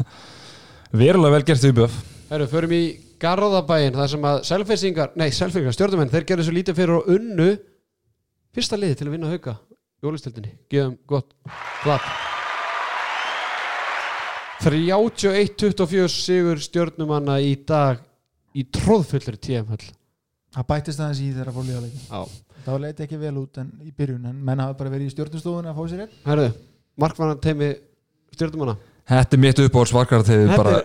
verulega 1.01 1.35
vel 1.35 1.47
gert 1.47 1.65
við 1.67 1.75
BF 1.79 1.97
Herru, 2.27 2.47
förum 2.51 2.75
í 2.75 2.83
Garðabæin 3.21 3.95
þar 3.97 4.11
sem 4.11 4.25
að 4.29 4.39
selfissingar, 4.45 5.13
nei 5.17 5.29
selfingar, 5.33 5.73
stjórnumenn 5.73 6.11
þeir 6.11 6.27
gerðu 6.29 6.47
svo 6.47 6.57
lítið 6.57 6.77
fyrir 6.77 6.97
og 6.99 7.11
unnu 7.15 7.49
fyrsta 8.53 8.77
liði 8.77 8.99
til 8.99 9.07
að 9.07 9.15
vinna 9.15 9.31
hauka 9.31 9.55
jólistildinni, 10.05 10.53
gefum 10.69 10.97
gott 11.09 11.31
klapp. 11.81 12.05
31-24 14.61 16.09
sigur 16.11 16.61
stjórnumanna 16.61 17.39
í 17.41 17.55
dag 17.65 18.03
í 18.57 18.65
tróðfullri 18.73 19.37
TM-höll 19.43 19.85
það 20.57 20.67
bættist 20.71 21.01
aðeins 21.03 21.21
í 21.21 21.29
þeirra 21.35 21.53
Já, 22.07 22.21
það 22.65 22.79
leiti 22.85 23.05
ekki 23.05 23.19
vel 23.21 23.35
út 23.43 23.59
en 23.61 23.71
í 23.85 23.91
byrjun 23.97 24.25
en 24.31 24.39
menn 24.47 24.63
hafa 24.63 24.77
bara 24.79 24.93
verið 24.93 25.09
í 25.11 25.13
stjórnustofun 25.13 25.69
að 25.69 25.77
fá 25.77 25.83
sér 25.91 26.03
einn. 26.05 26.15
Herru, 26.25 26.47
markvannan 27.03 27.41
teimi 27.43 27.69
stjórnumanna 28.35 28.77
Þetta 29.07 29.37
er 29.37 29.39
mitt 29.39 29.61
uppáhalds 29.63 29.93
varkartefi 29.95 30.47
bara 30.51 30.81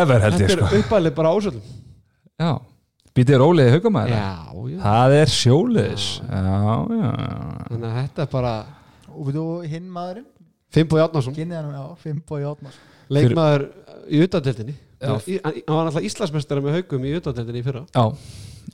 ever 0.00 0.22
held 0.24 0.38
ég 0.40 0.46
Þetta 0.48 0.54
sko. 0.56 0.68
er 0.70 0.80
uppalið 0.84 1.14
bara 1.18 1.32
ásöldum. 1.36 1.74
Já, 2.40 2.50
býtið 3.16 3.40
róliði 3.42 3.74
haugamæður 3.74 4.14
Já, 4.14 4.30
já. 4.70 4.78
Það 4.86 5.16
er 5.18 5.32
já. 6.96 7.10
Þannig 7.66 7.86
að 7.90 7.98
þetta 8.00 8.24
er 8.24 8.30
bara 8.32 8.54
og 9.12 9.28
við 9.28 9.36
þú 9.40 9.44
hinn 9.74 9.90
maðurinn? 9.92 10.26
Fimbo 10.76 10.98
Játnarsson 11.00 11.36
leikmaður 13.12 13.66
í. 14.08 14.72
Í- 14.72 14.80
hann 15.02 15.62
var 15.68 15.88
alltaf 15.90 16.06
Íslandsmeistari 16.08 16.64
með 16.64 16.78
haugum 16.80 17.06
í 17.06 17.14
utadeldinni 17.18 17.62
í 17.62 17.66
fyrra. 17.66 17.84
Já, 17.92 18.04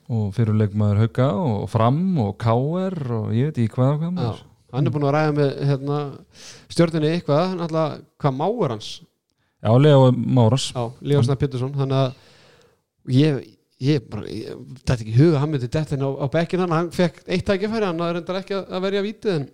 og 0.09 0.27
fyrirleikmaður 0.35 1.03
hauga 1.03 1.29
og 1.37 1.63
fram 1.71 2.01
og 2.23 2.35
káer 2.41 2.97
og 3.19 3.31
ég 3.35 3.51
veit 3.51 3.61
ekki 3.63 3.75
hvað 3.77 3.93
og 3.93 4.03
hvað 4.03 4.13
maður. 4.17 4.43
Hann 4.73 4.89
er 4.89 4.93
búin 4.95 5.05
að 5.05 5.13
ræða 5.13 5.33
með 5.37 5.49
hérna, 5.69 5.97
stjórninni 6.73 7.09
eitthvað. 7.13 7.57
Náttúrulega, 7.59 7.97
hvað 8.23 8.37
máur 8.39 8.73
hans? 8.73 8.93
Já, 9.63 9.71
Leo 9.79 10.07
Máras. 10.11 10.71
Já, 10.73 10.87
Leosna 11.11 11.37
Pétursson. 11.39 11.75
Þannig 11.77 11.99
að 11.99 12.15
ég, 13.13 13.43
ég 13.83 14.07
bara, 14.09 14.25
ég, 14.31 14.63
þetta 14.81 14.97
ekki 14.97 15.13
í 15.13 15.19
huga 15.19 15.43
hann 15.43 15.53
myndi 15.53 15.69
dettin 15.71 16.03
á, 16.03 16.09
á 16.09 16.25
bekkin 16.31 16.63
hann, 16.63 16.89
fekk 16.95 17.21
eitt 17.27 17.45
tækifæri 17.47 17.89
hann 17.89 18.01
er 18.01 18.17
reyndar 18.17 18.39
ekki 18.41 18.57
að, 18.57 18.65
að 18.73 18.83
verja 18.87 19.03
vítið 19.05 19.35
en, 19.37 19.45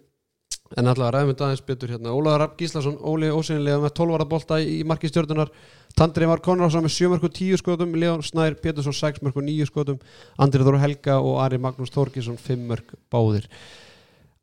en 0.77 0.91
alltaf 0.91 1.13
ræðum 1.15 1.33
við 1.33 1.43
aðeins 1.47 1.65
betur 1.65 1.93
hérna. 1.95 2.13
Ólaður 2.13 2.43
Rapp 2.43 2.59
Gíslason, 2.59 2.99
Óli 3.01 3.31
ósynlega 3.33 3.81
með 3.81 3.95
12 3.97 4.17
ára 4.17 4.29
bolta 4.29 4.59
í, 4.61 4.81
marki 4.85 5.09
stjórnunar 5.09 5.49
Tandri 5.97 6.27
var 6.29 6.41
Konradsson 6.43 6.85
með 6.85 6.93
7 6.95 7.09
mörg 7.11 7.25
og 7.27 7.35
10 7.35 7.59
skotum. 7.59 7.93
Leon 7.97 8.23
Snær 8.23 8.55
Pétursson 8.61 8.95
6 8.95 9.23
mörg 9.25 9.37
og 9.39 9.45
9 9.47 9.67
skotum. 9.69 9.99
Andri 10.39 10.63
Þóru 10.63 10.81
Helga 10.81 11.19
og 11.19 11.39
Ari 11.43 11.59
Magnús 11.61 11.93
Þorkisson 11.95 12.37
5 12.39 12.65
mörg 12.69 12.93
báðir. 13.11 13.49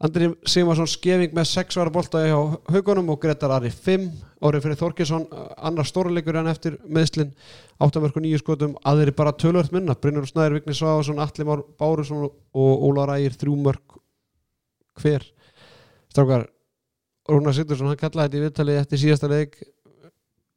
Andri 0.04 0.28
Sigmarsson 0.44 0.90
skefing 0.90 1.32
með 1.36 1.46
6 1.54 1.78
ára 1.80 1.92
bolta 1.92 2.20
hjá 2.26 2.36
haugunum 2.68 3.14
og 3.14 3.22
Gretar 3.22 3.54
Ari 3.56 3.70
5 3.72 4.10
árið 4.44 4.66
fyrir 4.66 4.80
Þorkisson 4.82 5.24
annar 5.56 5.88
stórleikur 5.88 6.36
en 6.42 6.50
eftir 6.50 6.76
meðslin 6.84 7.32
8 7.80 8.02
mörg 8.04 8.18
og 8.18 8.26
9 8.26 8.42
skotum. 8.42 8.76
Aðri 8.84 9.14
bara 9.16 9.32
tölvört 9.32 9.72
minna. 9.72 9.96
Brynur 9.96 10.28
Snæður 10.28 10.58
Vigni 10.58 10.76
Sváðarsson 10.76 11.22
Atli 11.22 11.46
Már 11.48 11.64
Bárusson 11.78 12.26
og 12.26 12.84
Ólar 12.90 13.16
Ægir 13.16 13.38
3 13.46 13.56
mörg 13.62 14.00
hver 15.00 15.24
strákar 16.16 16.46
Rúnar 17.28 17.56
Sittursson 17.56 17.90
hann 17.90 18.00
kallaði 18.00 18.28
þetta 18.30 18.38
í 18.38 18.44
viðtalið 18.46 18.80
eftir 18.80 19.02
síðasta 19.02 19.30
leik 19.30 19.56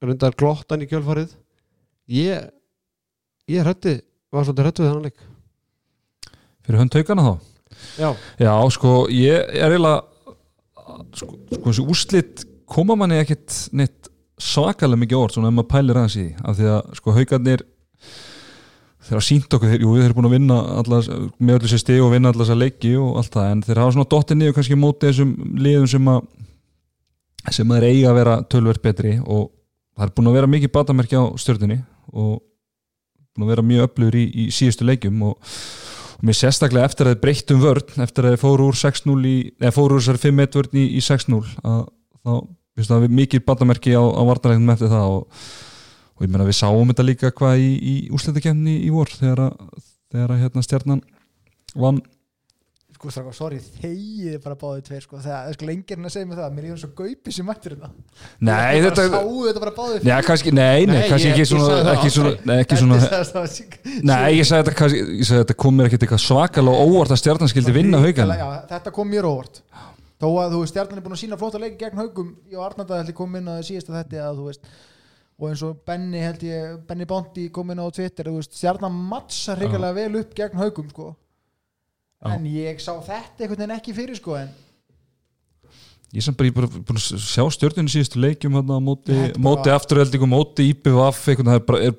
rundar 0.05 0.35
glottan 0.37 0.83
í 0.85 0.87
kjölfarið. 0.89 1.33
Ég 2.13 2.49
ég 3.49 3.65
hrætti 3.65 3.97
var 4.31 4.45
svolítið 4.45 4.67
hrættu 4.67 4.83
við 4.83 4.91
þannig 4.91 5.09
leik. 5.09 5.25
Fyrir 6.65 6.81
hönd 6.83 6.97
haugana 6.99 7.25
þá? 7.25 7.33
Já, 7.99 8.09
Já, 8.41 8.53
sko, 8.75 8.93
ég 9.13 9.49
er 9.55 9.73
eiginlega 9.73 9.97
sko, 11.17 11.33
sko 11.53 11.65
þessi 11.69 11.85
úrslit 11.85 12.45
koma 12.69 12.97
manni 12.99 13.19
ekkit 13.21 13.55
neitt 13.77 14.09
svakalega 14.39 15.01
mikið 15.03 15.19
orð, 15.19 15.35
svona 15.35 15.51
ef 15.51 15.57
maður 15.57 15.71
pælir 15.73 15.99
aðeins 15.99 16.17
í 16.17 16.23
því. 16.23 16.31
Af 16.45 16.59
því 16.59 16.69
að 16.75 16.91
sko 16.99 17.15
haugarnir 17.17 17.65
þeir 18.99 19.15
hafa 19.15 19.25
sínt 19.25 19.55
okkur, 19.55 19.77
jú 19.79 19.93
þeir 19.95 20.09
eru 20.09 20.17
búin 20.17 20.27
að 20.27 20.35
vinna 20.35 20.57
allas, 20.81 21.07
með 21.39 21.59
öllu 21.59 21.71
sér 21.71 21.81
stig 21.83 22.03
og 22.03 22.11
vinna 22.13 22.33
allas 22.33 22.51
að 22.51 22.61
leiki 22.65 22.91
og 22.99 23.21
allt 23.21 23.35
það, 23.35 23.51
en 23.53 23.63
þeir 23.67 23.81
hafa 23.83 23.95
svona 23.95 24.11
dottið 24.11 24.39
niður 24.39 24.57
kannski 24.57 24.79
mótið 24.79 25.11
þessum 25.11 25.31
liðum 25.63 25.89
sem 25.93 26.11
að 26.11 26.19
sem 27.55 27.71
að 27.71 27.79
þeir 27.79 27.87
eiga 27.89 28.09
að 28.11 28.17
vera 28.19 28.35
tölverð 28.51 28.83
betri 28.83 29.13
og 29.23 29.45
það 29.95 30.05
er 30.05 30.13
búin 30.17 30.29
að 30.29 30.37
vera 30.39 30.51
mikið 30.51 30.73
batamerki 30.75 31.19
á 31.19 31.23
stjörnunni 31.39 31.79
og 32.11 32.33
búin 33.35 33.45
að 33.47 33.53
vera 33.53 33.65
mjög 33.69 33.87
öflugur 33.87 34.19
í, 34.19 34.25
í 34.27 34.45
síðustu 34.53 34.87
leikjum 34.87 35.23
og, 35.29 35.53
og 36.19 36.27
mér 36.27 36.37
sérstaklega 36.37 36.89
eftir 36.89 37.07
að 37.07 37.15
þeir 37.15 37.23
breyttum 37.23 37.63
vörn 37.63 38.03
eftir 38.03 38.27
að 38.27 38.35
þeir 38.35 38.43
fóru 38.43 38.67
úr 38.69 38.79
6-0 38.79 39.17
í, 39.23 39.35
eða 39.61 39.75
fóru 39.75 39.97
úr 39.97 40.03
þessari 40.03 40.23
5-1 40.27 40.59
vörn 40.59 40.81
í, 40.81 40.85
í 40.99 41.03
6-0 41.05 41.41
að 41.63 41.81
þá, 41.87 42.33
finnst 42.75 42.93
það 42.93 43.07
mikið 43.21 43.45
batamerki 43.47 43.95
á, 43.95 44.03
á 44.03 44.21
vartalegum 44.27 44.75
eftir 44.75 44.91
það 44.91 45.15
og, 45.15 45.43
og 46.19 46.27
ég 46.27 46.31
meina 46.31 46.47
við 46.47 46.59
sáum 46.59 46.91
þetta 46.91 47.07
líka 47.07 47.31
hvað 47.31 47.63
í, 47.63 47.73
í 47.79 47.97
úsleitakefni 48.11 48.75
í 48.83 48.91
vor 48.91 49.07
þegar 49.13 49.45
að, 49.47 49.59
þegar 50.11 50.33
að 50.35 50.41
hérna 50.43 50.63
stjarnan 50.65 51.03
vann. 51.79 52.01
Sko 52.99 53.13
strákar, 53.13 53.35
sorry, 53.37 53.61
þegiði 53.79 54.41
bara 54.43 54.57
báðið 54.59 54.81
tveir 54.89 55.03
sko, 55.05 55.21
þegar 55.23 55.53
sko 55.55 55.67
lengirinn 55.69 56.07
að 56.09 56.11
segja 56.11 56.27
mig 56.27 56.35
það 56.35 56.55
mér 56.57 56.65
er 56.67 56.81
svo 56.81 56.89
gaupi 56.97 57.31
sem 57.31 57.47
mættir 57.47 57.77
þetta 57.77 57.91
Nei, 58.43 58.81
þetta 58.83 59.05
báðið 59.77 60.09
Já, 60.09 60.15
kannski, 60.27 60.51
nei, 60.51 60.83
nei, 60.83 60.97
Nei, 60.97 61.05
kannski 61.07 61.29
ekki 61.31 61.45
svona, 61.47 61.77
ekki 61.93 62.11
svona, 62.11 62.33
nei, 62.43 62.53
ekki 62.65 62.81
svona 62.81 62.97
svona 63.29 63.45
Nei, 64.11 64.33
ég 64.35 64.49
sagði 64.49 64.73
þetta, 64.73 64.91
ég 64.99 65.29
sagði 65.29 65.45
þetta 65.45 65.57
kom 65.63 65.79
mér 65.79 65.87
ekkert 65.87 66.03
eitthvað 66.09 66.23
svakalega 66.25 66.89
óvart 66.89 67.15
að 67.15 67.23
stjarnan 67.23 67.53
skildi 67.53 67.77
vinna 67.79 68.03
haugana. 68.03 68.39
Já, 68.41 68.47
þetta 68.75 68.95
kom 68.99 69.11
mér 69.15 69.31
óvart. 69.31 69.63
Þó 70.19 70.27
að 70.43 70.57
þú 70.57 70.63
veist, 70.65 70.75
stjarnan 70.75 70.99
er 70.99 71.07
búin 71.07 71.15
að 71.15 71.23
sína 71.23 71.39
flóta 71.39 71.63
leiki 71.63 71.79
gegn 71.85 72.03
haugum 72.03 72.35
og 72.51 72.99
ég 72.99 73.15
kom 73.15 73.39
inn 73.39 73.47
að 73.47 73.63
síðasta 73.69 73.95
þetta 74.01 74.25
að 74.27 74.41
þú 74.41 74.51
veist 74.51 74.73
og 75.39 75.47
eins 75.49 75.61
og 75.63 75.77
Benny 75.87 76.19
held 76.19 76.41
ég 76.43 76.79
Benny 76.87 77.05
Bondi 77.07 77.49
kom 77.55 77.71
inn 77.71 77.79
á 77.79 77.87
Twitter 77.95 78.27
þú 78.27 78.35
veist, 78.41 78.53
stjarnan 78.59 78.91
mattsa 78.91 79.55
hrigalega 79.55 79.95
vel 79.95 80.19
upp 80.21 80.33
gegn 80.35 80.57
haugum 80.59 80.89
sko. 80.91 81.15
Já. 82.19 82.33
en 82.35 82.43
ég 82.51 82.81
sá 82.83 82.91
þetta 82.99 83.45
einhvern 83.45 83.61
veginn 83.61 83.77
ekki 83.77 83.93
fyrir 83.95 84.17
sko 84.19 84.35
en 84.35 84.49
Ég 86.09 86.23
sem 86.25 86.33
bara, 86.33 86.47
ég 86.49 86.55
bara 86.57 86.67
búin 86.67 86.97
að 86.97 87.19
sjá 87.21 87.43
stjörnunni 87.53 87.91
síðustu 87.93 88.17
leikjum 88.17 88.55
hérna 88.57 88.75
á 88.75 88.81
móti, 88.81 89.13
Þetta 89.13 89.35
bara- 89.37 89.43
móti 89.45 89.69
afturheldingum, 89.69 90.31
móti 90.33 90.65
IPVF 90.73 91.19
eitthvað, 91.29 91.51
það 91.51 91.59
er 91.59 91.65
bara, 91.69 91.91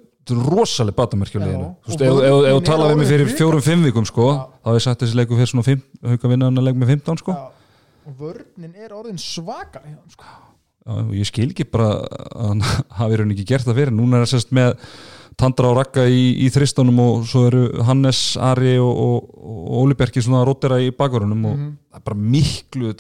rosalega 0.51 0.97
batamerkjuleginu 0.99 1.63
Já, 1.63 1.71
Þú 1.87 1.93
veist, 1.93 2.03
ef 2.03 2.11
ef- 2.11 2.49
ef 2.51 2.57
þú 2.57 2.65
talaði 2.67 2.91
við 2.91 2.99
mig 2.99 3.09
fyrir 3.13 3.31
fjórum-fimm 3.39 3.85
vikum 3.87 4.07
sko, 4.11 4.27
þá 4.35 4.67
hef 4.67 4.75
ég 4.81 4.85
sagt 4.89 5.01
þessi 5.05 5.15
leiku 5.21 5.39
fyrir 5.39 5.51
svona 5.53 5.65
fimm, 5.69 5.83
hauka 6.11 6.29
vinna 6.35 6.51
hann 6.51 6.59
að 6.59 6.67
leik 6.69 6.77
með 6.83 6.91
15 6.97 7.23
sko. 7.23 7.33
Já, 7.39 7.47
og 8.11 8.19
vörnin 8.19 8.75
er 8.77 8.91
orðin 8.99 9.19
svakar 9.23 9.87
hjá 9.87 9.95
þeim, 9.95 10.11
sko. 10.11 10.25
Og 10.91 11.15
ég 11.15 11.29
skil 11.29 11.49
ekki 11.53 11.67
bara 11.71 11.89
að 12.03 12.45
hann 12.49 12.63
hafi 13.01 13.19
raun 13.21 13.33
ekki 13.35 13.47
gert 13.53 13.69
það 13.69 13.79
fyrir 13.83 13.95
núna 13.97 14.19
er 14.21 14.25
það 14.27 14.33
sérst 14.35 14.55
með 14.57 14.75
Tandra 15.41 15.71
og 15.71 15.77
Ragga 15.79 16.03
í, 16.11 16.25
í 16.45 16.49
þristunum 16.53 16.99
og 17.01 17.23
svo 17.31 17.47
eru 17.49 17.61
Hannes, 17.87 18.19
Ari 18.37 18.75
og, 18.83 19.31
Óli 19.81 19.95
Berki 19.97 20.21
svona 20.21 20.43
að 20.43 20.51
rótera 20.51 20.81
í 20.85 20.91
bakvarunum 20.93 21.47
og 21.49 21.55
Mhm. 21.57 21.71
það 21.93 22.01
er 22.01 22.05
bara 22.11 22.19
miklu 22.35 22.91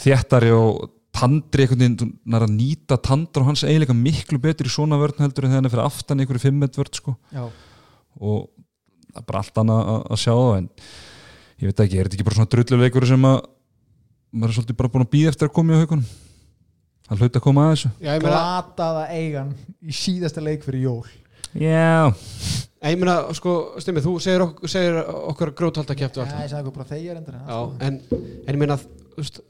þéttari 0.00 0.52
og 0.56 0.88
Tandri 1.10 1.64
einhvern 1.66 1.80
veginn, 1.82 1.96
þú 1.98 2.06
nær 2.30 2.44
að 2.46 2.52
nýta 2.54 2.96
Tandra 3.02 3.42
og 3.42 3.48
hans 3.50 3.64
eiginlega 3.66 3.96
miklu 3.98 4.38
betur 4.40 4.68
í 4.68 4.70
svona 4.72 4.96
vörn 5.00 5.18
heldur 5.18 5.44
en 5.44 5.50
þegar 5.50 5.58
hann 5.58 5.66
er 5.68 5.72
fyrir 5.74 5.84
aftan 5.88 6.20
einhverju 6.22 6.44
fimmet 6.44 6.78
vörn 6.78 6.94
sko. 6.94 7.16
og 8.20 8.48
það 9.10 9.18
er 9.20 9.26
bara 9.26 9.38
allt 9.42 9.58
annað 9.60 9.80
að, 9.90 10.00
að 10.14 10.20
sjá 10.22 10.32
það 10.38 10.56
en 10.60 10.68
ég 11.60 11.66
veit 11.66 11.82
ekki, 11.84 11.98
er 11.98 12.06
þetta 12.08 12.16
ekki 12.20 12.28
bara 12.30 12.38
svona 12.38 12.52
drulluleikur 12.54 13.06
sem 13.10 13.26
að 13.26 13.38
maður 14.32 14.48
er 14.52 14.56
svolítið 14.60 14.78
bara 14.78 14.92
búin 14.94 15.04
að 15.04 15.10
býða 15.16 15.32
eftir 15.34 15.48
að 15.50 15.54
koma 15.58 15.74
í 15.74 15.80
haugunum 15.82 16.04
það 17.10 17.24
hlaut 17.24 17.38
að 17.40 17.44
koma 17.44 17.66
að 17.66 17.72
þessu. 17.74 17.90
Já, 17.98 18.10
ég 18.14 18.22
meina, 18.24 18.36
glataða 18.38 19.04
eigan 19.16 19.52
í 19.82 19.96
síðasta 20.00 20.44
leik 20.44 20.64
fyrir 20.66 20.86
jól. 20.86 21.02
Já, 21.58 22.12
ég 22.86 22.98
meina 23.00 23.16
sko, 23.34 23.52
Stimmi, 23.82 24.02
þú 24.04 24.16
segir, 24.22 24.44
ok, 24.44 24.60
segir 24.70 25.00
okkur 25.02 25.50
gróthalda 25.58 25.96
kæftu 25.98 26.20
Já, 26.22 26.26
alltaf 26.26 26.44
ég 26.44 26.50
sagði 26.52 26.60
eitthvað 26.60 26.76
bara 26.76 26.90
þegar 26.92 27.16
endur 27.18 27.34
Já, 27.40 27.58
en, 27.86 27.96
en 28.46 28.52
ég 28.54 28.60
meina, 28.60 28.76
þú 28.78 29.18
veist 29.24 29.40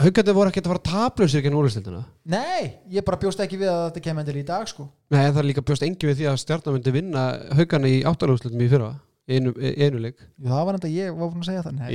Haugandi 0.00 0.32
voru 0.32 0.48
ekkert 0.50 0.66
að 0.66 0.72
fara 0.72 0.82
taplausir 0.88 1.38
ekki 1.42 1.52
núlistildina 1.52 2.02
Nei, 2.32 2.62
ég 2.90 3.06
bara 3.06 3.20
bjóst 3.20 3.42
ekki 3.44 3.60
við 3.60 3.70
að 3.70 3.80
þetta 3.84 4.02
kemur 4.08 4.24
endur 4.24 4.40
í 4.40 4.44
dag 4.48 4.66
sko. 4.70 4.88
Nei, 5.12 5.20
en 5.22 5.32
það 5.34 5.42
er 5.42 5.48
líka 5.50 5.64
bjóst 5.70 5.86
engi 5.86 6.08
við 6.08 6.18
því 6.22 6.28
að 6.30 6.40
stjarnar 6.42 6.76
myndi 6.76 6.94
vinna 6.94 7.24
haugana 7.58 7.90
í 7.90 8.00
áttalaguslutum 8.08 8.64
í 8.64 8.70
fyrra 8.72 8.90
einu, 9.30 9.52
einu 9.60 10.00
leik. 10.02 10.18
Jú, 10.40 10.48
Það 10.50 10.64
var 10.66 10.78
enda 10.78 10.90
ég 10.94 11.12
var 11.14 11.30
búin 11.30 11.44
að 11.44 11.50
segja 11.52 11.66
það 11.66 11.74
Nei, 11.78 11.90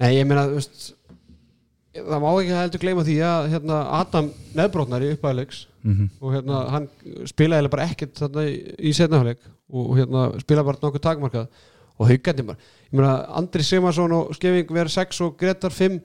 Nei, 0.00 0.10
ég 0.16 0.24
meina, 0.26 0.46
þú 0.50 0.58
veist 0.58 0.88
það 1.94 2.22
má 2.24 2.28
ekki 2.32 2.56
heldur 2.58 2.82
gleyma 2.82 3.04
því 3.06 3.14
að 3.28 3.46
hérna, 3.52 3.78
Adam 4.00 4.30
neðbrotnar 4.58 5.04
í 5.04 5.12
uppæðleiks 5.14 5.64
mm 5.84 6.08
og 6.20 6.32
hérna, 6.32 6.60
hann 6.72 6.88
spilaði 7.28 7.70
bara 7.72 7.86
ekkert 7.90 8.18
þarna 8.18 8.44
í, 8.48 8.54
í 8.88 8.92
setnafleik 8.96 9.42
og 9.74 9.94
hérna, 9.98 10.26
spilaði 10.42 10.68
bara 10.70 10.82
nokkuð 10.82 11.04
takmarkað 11.04 11.48
og 11.94 12.08
haugandi 12.10 12.46
bara. 12.48 12.58
Ég 12.90 12.98
meina, 12.98 13.14
Andri 13.38 13.62
Simarsson 13.66 14.14
og 14.16 14.32
Skeving 14.34 14.70
verið 14.74 14.96
6 14.96 15.20
og 15.26 15.36
Gretar 15.38 15.74
5 15.74 16.00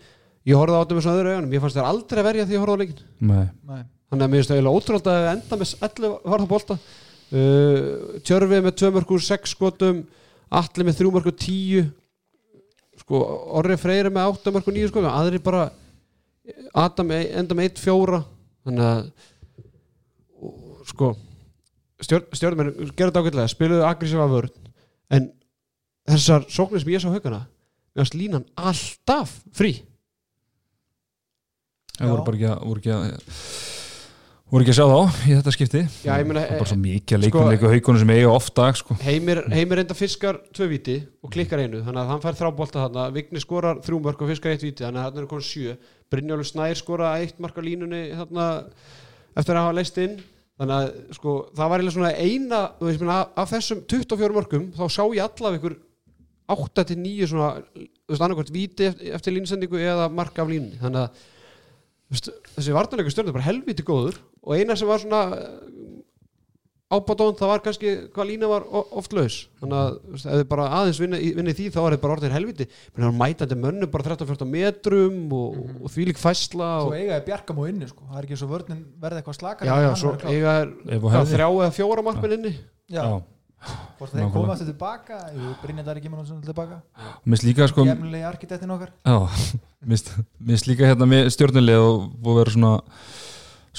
ég 0.50 0.58
horfði 0.60 0.78
á 0.78 0.82
þetta 0.84 0.98
með 0.98 1.06
svona 1.06 1.22
öðru 1.22 1.34
augunum. 1.34 1.54
Ég 1.56 1.64
fannst 1.64 1.80
þér 1.80 1.90
aldrei 1.90 2.22
verja 2.28 2.46
því 2.46 2.58
að 2.58 2.64
horfa 2.64 2.76
á 2.78 2.82
leikin 2.82 3.02
Nei, 3.20 3.46
nei. 3.70 3.82
Þannig 4.10 4.26
að 4.26 4.30
mér 4.30 4.40
finnst 4.40 4.52
það 4.52 4.60
eiginlega 4.60 4.80
ótrúlega 4.80 5.16
að 5.16 5.32
enda 5.34 5.60
með 5.60 5.74
11 5.88 6.14
varða 6.34 6.50
bólta 6.50 6.78
uh, 6.80 8.20
Tjörfi 8.26 8.62
með 8.66 8.78
2 8.84 8.92
mörgur 8.96 9.26
6 9.26 9.56
skotum 9.56 10.04
Atli 10.60 10.86
með 10.88 11.02
3 11.02 11.14
mörgur 11.14 11.36
10 11.38 11.90
sko, 13.10 13.22
Orri 13.58 13.78
Freyri 13.82 14.12
með 14.14 14.36
8 14.38 14.54
mörgur 14.54 14.76
9 14.76 14.92
skotum 14.92 15.10
aðri 15.10 15.42
bara 15.42 15.72
Adam 16.78 17.10
enda 17.18 17.58
með 17.58 17.72
1 17.74 17.82
4 17.82 18.22
þannig 18.70 18.86
að 18.86 19.02
og, 20.38 20.86
sko 20.94 21.14
stjórnmenn 22.06 22.94
gerðu 22.94 23.10
þetta 23.10 23.24
ágætlega 23.26 23.52
spiluðu 23.52 23.88
aggressífa 23.90 24.30
vörn 24.30 24.54
en 25.18 25.32
þessar 26.10 26.46
sóknir 26.54 26.84
sem 26.84 26.94
ég 26.94 27.02
sá 27.02 27.10
haugana 27.10 27.48
mér 27.94 28.06
finnst 28.06 28.18
línan 28.18 28.46
alltaf 28.56 29.34
frí. 29.58 29.74
Það 31.98 32.14
voru 32.14 32.26
bara 32.28 32.38
ekki 32.38 32.52
að 32.96 33.10
voru 34.50 34.66
ekki 34.66 34.74
að 34.74 34.78
sjá 34.80 34.86
þá 34.90 35.18
í 35.30 35.34
þetta 35.38 35.52
skipti? 35.54 35.82
Já, 36.08 36.14
meina, 36.26 36.44
bara 36.58 36.70
svo 36.72 36.78
mikið 36.82 37.18
að 37.18 37.26
sko- 37.28 37.44
leiku 37.52 37.70
haugunum 37.70 38.00
sem 38.02 38.12
eiga 38.16 38.32
oft 38.34 38.54
dag 38.58 38.80
sko. 38.80 38.96
Heimir, 39.04 39.44
heimir 39.54 39.82
enda 39.84 39.98
fiskar 39.98 40.40
tvö 40.56 40.68
víti 40.72 40.96
og 41.22 41.34
klikkar 41.36 41.62
einu 41.62 41.84
þannig 41.86 42.02
að 42.02 42.10
hann 42.14 42.24
fær 42.24 42.38
þrjá 42.40 42.50
bolta 42.58 42.82
þarna. 42.88 43.06
Vigni 43.14 43.44
skorar 43.44 43.82
þrjú 43.86 44.00
mörg 44.06 44.24
og 44.26 44.32
fiskar 44.32 44.56
eitt 44.56 44.66
víti 44.66 44.86
þannig 44.86 45.04
að 45.04 45.08
hann 45.12 45.22
er 45.22 45.30
konið 45.30 45.48
sjö. 45.52 45.76
Brynjólfur 46.10 46.50
Snær 46.50 46.80
skora 46.82 47.12
eitt 47.22 47.38
mark 47.40 47.60
á 47.60 47.62
línunni 47.62 48.02
þarna 48.18 48.48
eftir 49.38 49.54
að 49.54 49.68
hafa 49.68 49.78
leist 49.78 50.02
inn. 50.02 50.18
Þannig 50.60 50.76
að 50.76 51.16
sko 51.16 51.36
það 51.56 51.70
var 51.72 51.84
eina 52.20 52.62
veist, 52.82 53.00
minna, 53.00 53.20
af, 53.38 53.52
þessum 53.54 53.84
24 53.86 54.36
mörgum 54.36 54.72
þá 54.74 54.86
sá 54.90 55.04
ég 55.14 55.24
allavega 55.24 55.62
ykkur 55.62 55.78
8-9 56.50 57.30
svona 57.30 57.52
þú 57.78 58.10
veist 58.10 58.24
annarkvæmt 58.26 58.52
víti 58.56 58.90
eftir, 59.14 59.36
línsendingu 59.36 59.78
eða 59.78 60.10
mark 60.12 60.34
af 60.42 60.50
línunni. 60.50 60.82
Þannig 60.82 61.06
að 61.06 61.28
þessi 62.58 62.74
varnarleikur 62.74 63.14
stjórn 63.14 63.30
er 63.30 63.36
bara 63.38 63.46
helviti 63.46 63.86
góður 63.86 64.18
og 64.44 64.56
eina 64.56 64.76
sem 64.80 64.88
var 64.88 65.00
svona 65.04 65.24
ábáðón 66.90 67.36
það 67.38 67.50
var 67.52 67.62
kannski 67.62 67.90
hvað 68.16 68.26
lína 68.32 68.48
var 68.50 68.64
oft 68.98 69.12
laus 69.14 69.36
þannig 69.62 69.78
að 69.78 69.98
ef 70.16 70.24
þið 70.40 70.46
bara 70.50 70.64
aðeins 70.80 71.00
vinni, 71.04 71.20
vinni 71.38 71.54
því 71.54 71.68
þá 71.76 71.78
er 71.84 71.94
þið 71.96 72.02
bara 72.02 72.16
orðin 72.16 72.34
helviti 72.34 72.66
menn 72.66 73.04
það 73.04 73.10
er 73.12 73.20
mætandi 73.20 73.58
mönnu 73.62 73.90
bara 73.94 74.06
13-14 74.08 74.50
metrum 74.56 75.20
og, 75.38 75.60
Mhm. 75.60 75.76
og 75.86 75.92
því 75.94 76.08
lík 76.10 76.18
fæsla 76.18 76.70
Svo 76.82 76.88
og, 76.90 76.96
eigaði 76.98 77.26
Bjarkam 77.28 77.60
og 77.62 77.70
inni 77.70 77.90
sko 77.92 78.08
Það 78.10 78.18
er 78.18 78.26
ekki 78.26 78.40
svo 78.42 78.50
vörnin 78.50 78.82
verði 79.04 79.22
eitthvað 79.22 79.38
slakar 79.38 79.70
já 79.70 79.76
já, 79.86 79.92
svo 80.02 80.16
eiga 80.34 80.56
er 80.64 80.74
og 80.98 81.12
hefði. 81.14 81.36
þrjá 81.36 81.48
eða 81.60 81.76
fjóra 81.78 82.04
markminn 82.10 82.36
inni 82.40 82.56
Já, 82.90 83.04
Já. 83.06 83.22
hvort 84.00 84.10
þeir 84.10 84.24
Nákvæmlega. 84.24 84.34
koma 84.34 84.54
aftur 84.54 84.66
tilbaka 84.74 85.16
er 85.30 85.98
ekki 86.02 86.10
með 86.10 86.18
náttúrulega 86.24 86.46
tilbaka 86.50 86.82
minnst 87.26 87.44
líka 87.46 87.68
sko, 87.70 87.86
Jefnilegi 87.86 88.26
arkitektin 88.26 88.72
okkar 88.74 88.90
já, 89.06 89.30
minnst 90.42 90.66
líka 90.66 90.90
hérna 90.90 91.06
með 91.06 91.30
stjórnilega 91.38 91.86
og 91.86 92.10
búið 92.18 92.34
að 92.34 92.40
vera 92.42 92.56
svona 92.58 92.74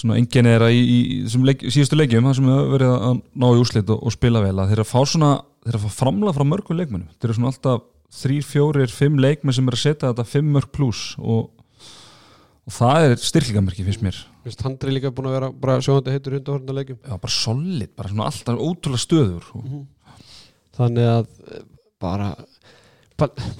svona 0.01 0.19
enginn 0.21 0.49
er 0.51 0.65
að 0.67 0.75
í, 0.77 0.83
í 0.83 1.45
leik, 1.47 1.63
síðustu 1.69 1.99
leikjum 1.99 2.27
það 2.29 2.37
sem 2.39 2.51
hefur 2.51 2.75
verið 2.75 2.93
að 2.97 3.23
ná 3.45 3.47
í 3.51 3.61
úrslit 3.61 3.95
og, 3.95 4.03
og 4.03 4.17
spila 4.17 4.43
vel 4.45 4.57
að 4.57 4.73
þeir 4.73 4.79
eru 4.79 4.87
að 4.87 4.93
fá 4.93 5.01
svona 5.13 5.31
þeir 5.61 5.73
eru 5.75 5.81
að 5.81 5.87
fá 5.87 5.99
framlega 6.01 6.37
frá 6.37 6.47
mörgum 6.49 6.81
leikmennum 6.81 7.17
þeir 7.17 7.31
eru 7.31 7.39
svona 7.39 7.53
alltaf 7.53 7.87
þrýr, 8.11 8.45
fjórir, 8.47 8.93
fimm 8.93 9.19
leikmenn 9.23 9.57
sem 9.57 9.71
eru 9.71 9.79
að 9.79 9.85
setja 9.85 10.11
þetta 10.11 10.27
fimm 10.29 10.51
mörg 10.55 10.71
pluss 10.75 11.15
og, 11.19 11.51
og 12.67 12.75
það 12.75 13.07
er 13.07 13.17
styrklingamerki 13.23 13.87
finnst 13.87 14.05
mér. 14.05 14.19
Handri 14.65 14.95
líka 14.95 15.13
búin 15.15 15.31
að 15.31 15.37
vera 15.39 15.51
bara 15.63 15.79
sjóðandi 15.85 16.17
heitur 16.17 16.37
hundahorna 16.39 16.77
leikjum. 16.81 17.01
Já, 17.05 17.15
bara 17.15 17.35
solid, 17.35 17.93
bara 17.99 18.13
svona 18.13 18.31
alltaf 18.31 18.63
ótrúlega 18.65 19.05
stöður 19.05 19.51
og, 19.59 19.69
þannig 20.79 21.11
að 21.13 21.29
eh, 21.47 21.67
bara 22.03 22.33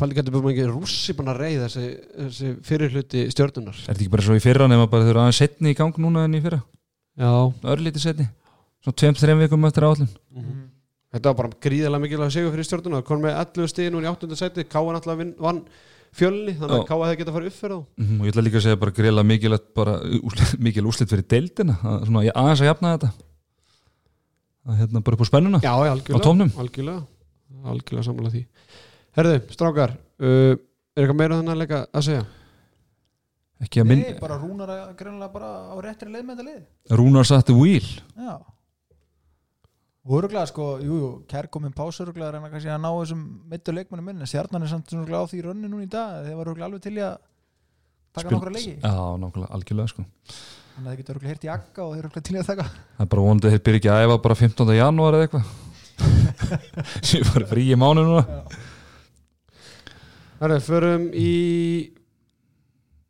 Palli 0.01 0.17
gæti 0.17 0.33
búin 0.35 0.51
ekki 0.55 0.67
rússi 0.71 1.15
búin 1.19 1.31
að 1.33 1.41
reyða 1.45 1.69
þessi, 1.69 1.87
þessi 2.17 2.51
fyrirhluti 2.67 3.25
stjórnunar 3.35 3.77
er 3.77 3.85
þetta 3.91 4.01
ekki 4.01 4.13
bara 4.17 4.27
svo 4.27 4.37
í 4.39 4.43
fyrra 4.45 4.69
nema 4.71 4.87
bara 4.91 5.05
þeir 5.07 5.15
eru 5.15 5.23
aðeins 5.25 5.41
setni 5.43 5.73
í 5.75 5.79
gang 5.79 5.95
núna 6.01 6.25
en 6.29 6.35
í 6.39 6.43
fyrra? 6.45 6.61
Já, 7.21 7.33
örlítið 7.75 8.05
setni 8.07 8.27
svona 8.81 8.97
tveim, 9.03 9.15
þreim 9.21 9.43
vikum 9.45 9.69
eftir 9.69 9.85
áallin 9.89 10.11
Þetta 11.11 11.27
var 11.33 11.39
bara 11.41 11.57
gríðarlega 11.67 12.03
mikilvæg 12.05 12.31
sigur 12.31 12.53
fyrir 12.55 12.67
stjórnuna 12.69 13.01
kom 13.03 13.19
með 13.25 13.35
11 13.35 13.71
stíð 13.73 13.89
núna 13.97 14.07
í 14.07 14.13
8. 14.15 14.37
seti 14.39 14.63
Káa 14.71 14.93
náttúrulega 14.95 15.19
vinn- 15.25 15.35
vann 15.43 15.63
fjölni 16.15 16.53
þannig 16.55 16.77
að. 16.77 16.85
Káa 16.87 17.03
hefði 17.09 17.19
getað 17.19 17.31
að 17.33 17.35
fara 17.37 17.47
upp 17.51 17.57
fyrir 17.59 17.75
þá. 17.75 17.83
Mhm, 17.99 18.21
og 18.21 18.27
ég 18.27 18.31
ætla 18.33 18.45
líka 18.47 18.59
að 18.61 18.65
segja 18.67 18.79
bara 18.79 18.95
greiðlega 18.95 19.27
mikilvægt 19.27 19.67
bara 19.75 19.95
úslit, 20.23 20.53
mikil 20.67 20.87
úslit 20.87 21.11
fyrir 21.11 21.27
deildina. 21.27 21.75
Að, 21.83 22.07
svona, 22.07 22.23
Já, 29.11 29.17
já, 29.17 29.21
Herðu, 29.21 29.41
strákar 29.55 29.97
uh, 30.23 30.55
Er 30.97 31.03
eitthvað 31.05 31.19
meira 31.19 31.39
þannig 31.41 31.55
að 31.57 31.61
leika 31.65 31.81
að 31.91 32.05
segja? 32.07 32.27
ekki 33.61 33.83
að 33.83 33.89
minn, 33.91 34.01
Nei, 34.07 34.15
bara 34.17 34.37
rúnar 34.41 34.71
að 34.73 34.93
greinlega 34.97 35.33
bara 35.35 35.49
á 35.69 35.77
réttri 35.85 36.09
leið 36.09 36.23
með 36.25 36.39
þetta 36.39 36.45
lið. 36.47 36.61
Rúnar 36.97 37.27
satt 37.29 37.51
wheel 37.53 37.85
Já. 38.17 38.39
Og 40.09 40.15
öruglega 40.17 40.47
sko, 40.49 40.69
jú, 40.81 40.95
jú, 40.97 41.09
kær 41.29 41.51
komin 41.53 41.75
pása 41.77 42.07
öruglega 42.07 42.31
að 42.31 42.39
reyna 42.39 42.49
kannski 42.55 42.71
að 42.73 42.81
ná 42.81 42.89
þessum 42.89 43.25
mittu 43.53 43.75
leikmennu 43.77 44.05
minni, 44.07 44.25
stjarnan 44.31 44.65
er 44.65 44.71
samt 44.73 44.95
öruglega 44.97 45.21
á 45.21 45.29
því 45.29 45.43
rönni 45.45 45.69
núna 45.69 45.85
í 45.85 45.91
dag, 45.93 46.23
þeir 46.25 46.39
var 46.39 46.49
öruglega 46.49 46.69
alveg 46.71 46.85
til 46.87 46.95
í 46.97 47.03
að 47.05 47.19
taka 48.17 48.25
Spil- 48.25 48.37
nokkra 48.39 48.55
leiki. 48.57 48.73
Já, 48.81 48.95
nákvæmlega, 49.21 49.51
algjörlega 49.59 49.93
sko. 49.93 50.07
Þannig 50.73 50.81
að 50.81 50.91
þeir 50.95 51.03
geta 51.03 51.13
öruglega 51.15 51.35
hirt 51.35 51.45
í 51.45 51.53
akka 51.53 51.85
og 51.85 51.93
þeir 51.93 52.01
eru 52.01 52.09
öruglega 52.09 52.27
til 52.31 52.39
í 52.39 52.41
að 52.41 52.49
taka. 52.55 52.67
Það 52.97 53.05
er 53.05 53.13
bara 53.13 53.27
vonandi 53.29 53.51
að 53.51 53.55
þeir 53.59 53.65
byrja 53.69 53.81
ekki 53.83 53.93
að 53.93 54.05
æfa 54.09 54.19
bara 54.25 54.39
15. 54.41 54.75
janúar 54.81 55.19
eða 55.21 55.29
eitthvað. 55.29 55.55
Sem 57.13 57.29
bara 57.29 57.51
frí 57.53 57.69
í 57.69 57.77
mánu 57.77 58.07
núna 58.09 58.25
Herðu, 60.41 60.57
förum 60.65 61.03
í 61.13 61.31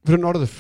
fyrir 0.03 0.18
norður. 0.18 0.55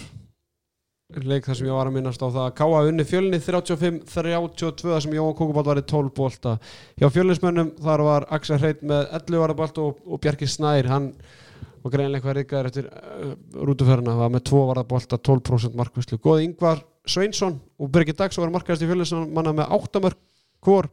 Leik 1.26 1.48
þar 1.48 1.56
sem 1.58 1.66
ég 1.66 1.74
var 1.74 1.88
að 1.90 1.96
minnast 1.96 2.22
á 2.22 2.30
það. 2.30 2.44
Að 2.44 2.52
Káa 2.60 2.82
unni 2.86 3.06
fjölni 3.08 3.40
35-32 3.42 4.84
þar 4.84 5.02
sem 5.02 5.16
Jóhann 5.16 5.34
Kókubátt 5.34 5.70
var 5.72 5.80
í 5.80 5.86
12 5.90 6.12
bólta 6.14 6.52
hjá 7.00 7.08
fjölnismönnum 7.10 7.72
þar 7.82 8.04
var 8.06 8.26
Axel 8.36 8.60
Hreit 8.62 8.84
með 8.86 9.08
11 9.18 9.42
varðabólt 9.42 9.80
og, 9.82 9.98
og 10.06 10.22
Bjarki 10.22 10.46
Snær 10.46 10.86
hann 10.92 11.10
var 11.82 11.94
greinlega 11.96 12.20
eitthvað 12.20 12.38
reykaður 12.38 12.68
eftir 12.70 12.86
uh, 12.92 13.34
rútuferðina, 13.66 14.14
var 14.20 14.30
með 14.30 14.46
2 14.52 14.62
varðabólta 14.70 15.18
12% 15.18 15.78
markvæslu, 15.80 16.20
góði 16.22 16.46
Ingvar 16.46 16.84
Sveinsson 17.08 17.58
og 17.80 17.90
Birgir 17.90 18.14
Dags 18.14 18.38
var 18.38 18.54
markast 18.54 18.84
í 18.84 18.90
fjölnismanna 18.90 19.56
með 19.56 19.74
8 19.80 20.04
mörg 20.06 20.22
hvor 20.62 20.86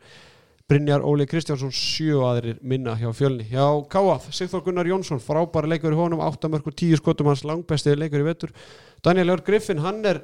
Brynjar 0.67 0.99
Óli 1.07 1.23
Kristjánsson 1.23 1.71
sjö 1.71 2.17
aðrir 2.27 2.57
minna 2.59 2.97
hjá 2.99 3.07
fjölni. 3.15 3.45
Hjá 3.47 3.63
Káaf, 3.87 4.25
Sigþór 4.35 4.65
Gunnar 4.65 4.89
Jónsson 4.89 5.21
frábæri 5.23 5.69
leikur 5.71 5.93
í 5.95 5.99
honum, 5.99 6.19
8 6.19 6.49
mörg 6.51 6.65
og 6.67 6.75
10 6.75 6.99
skotum 6.99 7.29
hans 7.31 7.45
langbesti 7.47 7.93
leikur 7.95 8.19
í 8.19 8.25
vetur. 8.27 8.51
Daniel 8.99 9.31
Ör 9.37 9.43
Griffin, 9.47 9.79
hann 9.79 10.03
er 10.03 10.19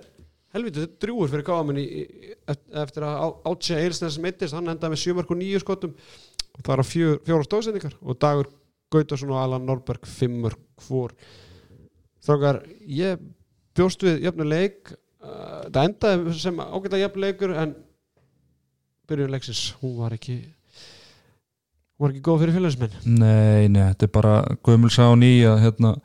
helviti 0.51 0.83
drjúur 0.99 1.31
fyrir 1.31 1.45
káamenni 1.47 1.85
eftir 2.51 3.05
að 3.07 3.37
átsja 3.53 3.79
Eilsnes 3.79 4.19
mittist, 4.19 4.57
hann 4.57 4.67
endaði 4.67 4.97
með 4.97 5.01
7 5.05 5.15
mörg 5.21 5.31
og 5.31 5.39
9 5.45 5.63
skotum. 5.63 5.95
Og 6.51 6.59
það 6.59 6.73
er 6.75 6.83
að 6.83 6.91
fjóra 7.29 7.47
stóðsendingar 7.47 7.95
og 8.03 8.19
Dagur 8.19 8.51
Gautason 8.91 9.31
og 9.31 9.39
Alan 9.45 9.63
Norberg 9.69 10.03
5 10.11 10.37
mörg 10.43 10.59
hvor. 10.89 11.15
Þrókar, 12.27 12.65
ég 12.83 13.23
bjóst 13.79 14.03
við 14.03 14.27
jöfnu 14.27 14.51
leik 14.51 14.91
uh, 14.91 15.71
það 15.71 15.81
endaði 15.87 16.37
sem 16.43 16.59
ágætlega 16.59 17.07
jöfnu 17.07 17.23
leikur 17.29 17.57
en 17.63 17.75
byrjun 19.13 19.33
leiksins, 19.33 19.63
hún 19.81 19.97
var 20.01 20.17
ekki 20.17 20.37
hún 20.43 22.05
var 22.05 22.13
ekki 22.13 22.23
góð 22.25 22.43
fyrir 22.43 22.57
félagsmenn 22.59 23.01
nei, 23.07 23.69
nei, 23.71 23.83
þetta 23.93 24.09
er 24.09 24.15
bara 24.19 24.37
gömul 24.65 24.93
sá 24.93 25.05
ný 25.15 25.35
að 25.47 25.61
hérna 25.67 25.97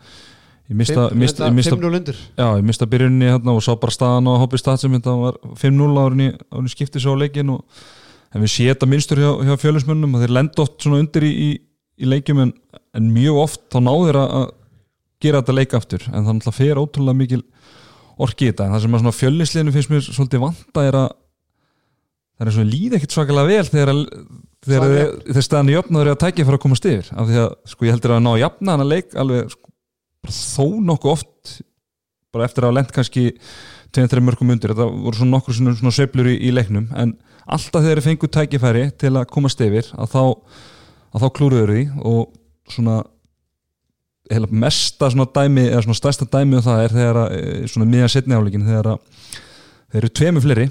ég 0.68 0.76
mista, 0.76 1.06
mista, 1.16 1.46
ég 1.48 1.56
mista 1.56 1.76
5-0 1.76 1.96
undir. 1.96 2.18
Já, 2.36 2.48
ég 2.58 2.66
mista 2.68 2.88
byrjunni 2.88 3.30
hérna 3.30 3.54
og 3.56 3.64
sá 3.64 3.72
bara 3.80 3.94
staðan 3.94 4.28
á 4.28 4.40
hoppi 4.42 4.60
stað 4.60 4.82
sem 4.82 4.98
þetta 4.98 5.14
var 5.16 5.38
5-0 5.56 6.02
árinni, 6.02 6.28
árinni 6.52 6.72
skipti 6.74 7.00
svo 7.00 7.16
á 7.16 7.20
leikin 7.22 7.54
og 7.54 7.64
en 8.34 8.44
við 8.44 8.52
sé 8.52 8.68
þetta 8.68 8.88
minnstur 8.90 9.22
hjá, 9.22 9.30
hjá 9.48 9.54
fjölusmönnum 9.62 10.16
að 10.16 10.26
þeir 10.26 10.34
lenda 10.36 10.64
oft 10.64 10.76
svona 10.84 11.00
undir 11.00 11.24
í, 11.24 11.30
í, 11.32 11.48
í 12.04 12.10
leikjum 12.12 12.42
en, 12.44 12.52
en 12.96 13.12
mjög 13.14 13.40
oft 13.46 13.62
þá 13.72 13.78
náður 13.86 14.10
þeir 14.10 14.20
að 14.24 14.50
gera 15.24 15.40
þetta 15.40 15.56
leik 15.56 15.78
aftur. 15.78 16.04
En 16.10 16.20
það 16.20 16.36
náttúrulega 16.36 16.58
fer 16.58 16.82
ótrúlega 16.82 17.20
mikil 17.22 17.40
orki 18.18 18.46
í 18.46 18.50
þetta. 18.52 18.66
En 18.66 18.76
það 18.76 18.84
sem 18.84 18.94
að 18.98 19.02
svona 19.02 19.16
fjölisliðinu 19.16 19.74
finnst 19.74 19.92
mér 19.94 20.04
svolítið 20.06 20.44
vanta 20.44 20.84
er 20.84 21.00
að 21.00 21.08
það 22.38 22.46
er 22.50 22.54
svona 22.56 22.70
líð 22.72 22.96
ekkert 22.98 23.14
svakalega 23.16 23.50
vel 23.50 23.68
þegar, 23.68 23.92
að- 23.94 24.26
þegar 24.68 24.92
þeir, 25.28 25.42
staðan 25.46 25.70
í 25.72 25.74
jöfnaður 25.76 26.12
að 26.12 26.20
tækja 26.24 26.44
fyrir 26.48 26.58
að 26.58 26.64
komast 26.64 26.86
yfir. 26.90 27.08
Af 27.18 27.28
því 27.30 27.40
að 27.44 27.48
sko 27.72 27.86
ég 27.88 27.96
heldur 27.96 28.14
að 28.16 28.22
ná 28.24 28.30
að 28.34 28.42
jafna 28.44 28.76
hana 28.76 28.86
leik 28.88 29.16
alveg 29.18 29.50
sko, 29.54 29.72
þó 30.28 30.64
nokkuð 30.92 31.12
oft 31.16 31.52
bara 32.34 32.44
eftir 32.48 32.62
að 32.64 32.70
hafa 32.70 32.78
lent 32.78 32.92
kannski 32.94 33.24
2-3 33.96 34.20
mörgum 34.20 34.50
undir, 34.52 34.74
þetta 34.74 34.86
voru 34.92 35.16
svona 35.16 35.32
nokkur 35.38 35.56
svona, 35.56 35.72
svona 35.78 35.94
sveiflur 35.96 36.26
í, 36.28 36.34
í 36.44 36.50
leiknum, 36.52 36.90
en 36.92 37.14
alltaf 37.48 37.80
þegar 37.80 38.02
þeir 38.02 38.04
fengu 38.04 38.28
tækifæri 38.36 38.82
til 39.00 39.14
að 39.16 39.30
komast 39.32 39.62
yfir 39.64 39.88
að 39.96 40.10
þá, 40.12 40.20
að 41.16 41.22
þá 41.24 41.28
klúruður 41.38 41.72
því 41.72 41.84
og 42.04 42.26
svona 42.68 42.98
heila 44.28 44.50
mesta 44.52 45.08
svona 45.08 45.24
dæmi 45.32 45.64
eða 45.70 45.80
svona 45.86 45.96
stærsta 45.96 46.28
dæmi 46.28 46.58
og 46.58 46.66
það 46.66 46.82
er 46.84 46.94
þegar 46.98 47.20
að 47.22 47.36
eh, 47.38 47.62
svona 47.72 47.88
miðan 47.88 48.12
setni 48.12 48.36
áleikin 48.36 48.66
þegar 48.68 48.90
að 48.92 48.98
þeir 49.88 50.02
eru 50.02 50.10
tveimu 50.20 50.42
fleiri 50.44 50.66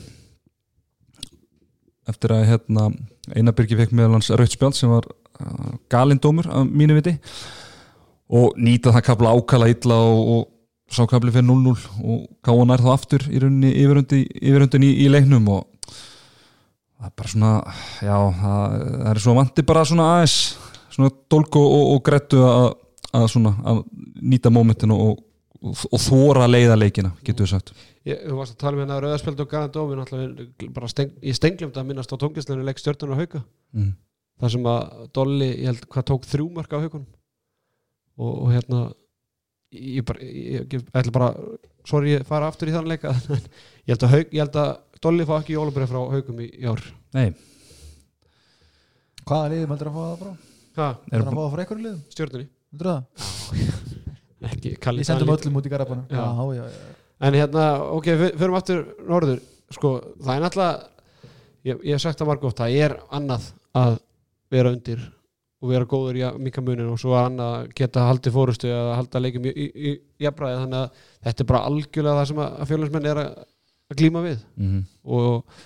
eftir 2.08 2.34
að 2.36 2.46
hérna 2.52 2.90
Einarbyrgi 3.36 3.76
fekk 3.76 3.96
meðal 3.96 4.16
hans 4.16 4.30
rautspjald 4.32 4.78
sem 4.78 4.92
var 4.92 5.08
uh, 5.08 5.74
galindómur 5.92 6.48
af 6.48 6.68
mínu 6.68 6.96
viti. 6.96 7.18
Og 8.28 8.56
nýta 8.60 8.94
það 8.96 9.08
kapla 9.10 9.34
ákala 9.36 9.68
illa 9.72 9.98
og, 10.04 10.22
og 10.36 10.46
sá 10.92 11.04
kapli 11.10 11.34
fyrir 11.36 11.48
0-0 11.48 11.74
og 12.08 12.28
gáða 12.46 12.68
nær 12.70 12.84
þá 12.84 12.92
aftur 12.94 13.26
í 13.28 13.42
rauninni 13.44 13.74
yfirundin 13.76 14.86
í, 14.88 14.92
í 15.04 15.10
leiknum 15.12 15.50
og 15.52 15.66
það 16.98 17.10
er 17.10 17.14
bara 17.20 17.32
svona 17.34 17.52
já, 18.00 18.18
það, 18.40 18.76
það 18.86 19.10
er 19.12 19.22
svona 19.24 19.42
vanti 19.42 19.66
bara 19.68 19.86
svona 19.90 20.10
aðeins 20.14 20.38
svona 20.96 21.14
dólku 21.32 21.62
og, 21.62 21.84
og 21.94 22.04
grettu 22.08 22.40
að, 22.48 22.70
að 23.20 23.28
svona 23.34 23.54
að 23.68 23.84
nýta 24.24 24.54
mómentinu 24.54 25.00
og, 25.10 25.20
og, 25.68 25.86
og 25.92 26.02
þóra 26.02 26.48
leiða 26.50 26.78
leikina, 26.80 27.14
getur 27.26 27.46
við 27.46 27.54
sagt 27.54 27.74
ég, 28.08 28.22
þú 28.24 28.40
varst 28.40 28.56
að 28.56 28.62
tala 28.64 28.78
um 28.78 28.84
hérna 28.84 29.00
rauðaspjöld 29.04 29.44
og 29.44 29.50
Garand 29.52 29.76
Dómin 29.76 30.04
alltaf 30.04 30.68
bara 30.76 30.92
steng, 30.92 31.14
ég 31.24 31.38
stenglum 31.38 31.74
það 31.74 31.84
að 31.84 31.90
minnast 31.92 32.14
á 32.14 32.22
tóngisleinu 32.22 32.66
leik 32.68 32.82
stjörnuna 32.82 33.20
hauka 33.20 33.42
mm. 33.76 33.92
þar 34.44 34.54
sem 34.56 34.70
að 34.72 35.04
Dolly, 35.18 35.50
ég 35.52 35.72
held 35.72 35.88
hvað 35.92 36.08
tók 36.12 36.28
þrjú 36.32 36.48
mörg 36.56 36.78
á 36.78 36.84
haukunum 36.84 37.08
og, 38.18 38.32
og 38.32 38.54
hérna 38.54 38.82
ég, 39.72 40.06
bara, 40.08 40.24
ég, 40.24 40.68
ég, 40.74 40.88
ætla 40.94 41.16
bara 41.16 41.32
sorry 41.88 42.16
ég 42.16 42.28
fara 42.28 42.50
aftur 42.52 42.72
í 42.72 42.76
þann 42.76 42.90
leika 42.90 43.14
ég 43.88 43.94
held 43.94 44.08
að, 44.08 44.16
hauk, 44.16 44.34
ég 44.34 44.44
held 44.44 44.60
að 44.64 44.74
Dolly 45.04 45.28
fá 45.30 45.36
ekki 45.38 45.58
jólabrið 45.58 45.92
frá 45.92 46.02
haukum 46.16 46.42
í, 46.44 46.50
í 46.58 46.68
ár 46.68 46.84
Nei, 47.18 47.32
hvaða 49.28 49.54
liðum 49.54 49.76
heldur 49.76 49.92
að 49.92 49.98
fá 49.98 50.04
það 50.04 50.20
frá? 50.24 50.34
ha, 50.78 50.92
heldur 51.12 51.32
að 51.32 51.38
fá 51.38 51.42
það 51.44 51.54
frá 51.56 51.64
einhverju 51.66 51.88
liðum? 51.88 52.04
stjörnunni 52.16 52.52
heldur 52.74 52.94
það? 52.94 54.06
Ekki, 54.46 54.76
Kalli 54.82 55.02
Ég 55.02 55.06
sendum 55.10 55.32
öllum 55.34 55.58
út 55.58 55.66
í 55.66 55.70
garabana 55.74 56.04
Já. 56.12 56.22
já, 56.22 56.54
já, 56.56 56.64
já. 56.70 56.96
en 57.28 57.34
hérna, 57.34 57.66
ok, 57.98 58.06
fyr- 58.22 58.36
förum 58.38 58.56
aftur 58.60 58.84
norður, 59.10 59.40
sko, 59.74 59.94
það 60.22 60.36
er 60.36 60.42
náttúrulega 60.46 60.84
ég, 61.66 61.80
ég 61.84 61.94
hef 61.98 62.02
sagt 62.02 62.20
það 62.22 62.28
margótt, 62.32 62.58
það 62.62 62.76
er 62.86 62.98
annað 63.10 63.48
að 63.74 64.00
vera 64.54 64.72
undir 64.72 65.00
og 65.58 65.72
vera 65.72 65.86
góður 65.90 66.16
í 66.20 66.22
að 66.28 66.36
mika 66.46 66.62
munin 66.62 66.92
og 66.94 67.00
svo 67.02 67.16
er 67.18 67.26
annað 67.32 67.56
að 67.58 67.72
geta 67.80 68.04
haldið 68.08 68.36
fórustu 68.36 68.68
eða 68.70 68.96
halda 69.00 69.20
leikum 69.24 69.48
í, 69.50 69.54
í, 69.58 69.70
í 69.74 69.94
jafnræði 70.22 70.60
þannig 70.62 70.84
að 70.84 70.92
þetta 71.26 71.44
er 71.44 71.50
bara 71.50 71.64
algjörlega 71.72 72.20
það 72.20 72.28
sem 72.30 72.42
að, 72.44 72.52
að 72.62 72.70
fjölusmenn 72.72 73.10
er 73.10 73.22
að, 73.24 73.32
að 73.90 73.98
glíma 74.04 74.22
við 74.28 74.38
mm 74.62 74.84
og 75.08 75.58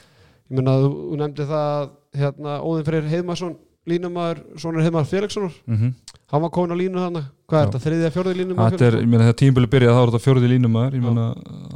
ég 0.52 0.56
meina 0.58 0.78
þú, 0.80 0.88
þú 1.12 1.20
nefndi 1.20 1.46
það 1.52 1.68
að, 1.82 1.92
hérna, 2.22 2.56
Óðinn 2.64 2.88
Freyr 2.88 3.06
Heiðmarsson 3.12 3.54
línumæður, 3.92 4.42
sonur 4.64 4.84
Heiðmar 4.86 5.06
Felixsonar 5.12 5.54
-hmm. 5.68 5.92
Hann 6.32 6.44
var 6.46 6.52
komin 6.56 6.74
á 6.76 6.78
línu 6.80 7.02
þannig, 7.02 7.28
hvað 7.50 7.60
er 7.60 7.66
Já. 7.66 7.70
þetta, 7.72 7.84
þriðja, 7.86 8.12
fjórði 8.16 8.36
línumæður 8.40 8.76
Þetta 8.76 8.88
er, 8.88 8.98
ég 9.02 9.10
meina 9.12 9.26
þegar 9.28 9.40
tímbili 9.42 9.70
byrjaði 9.72 9.96
þá 9.96 10.02
er 10.02 10.12
þetta 10.12 10.26
fjóruði 10.26 10.52
línumæður. 10.54 10.98
Ég 10.98 11.06
meina 11.06 11.26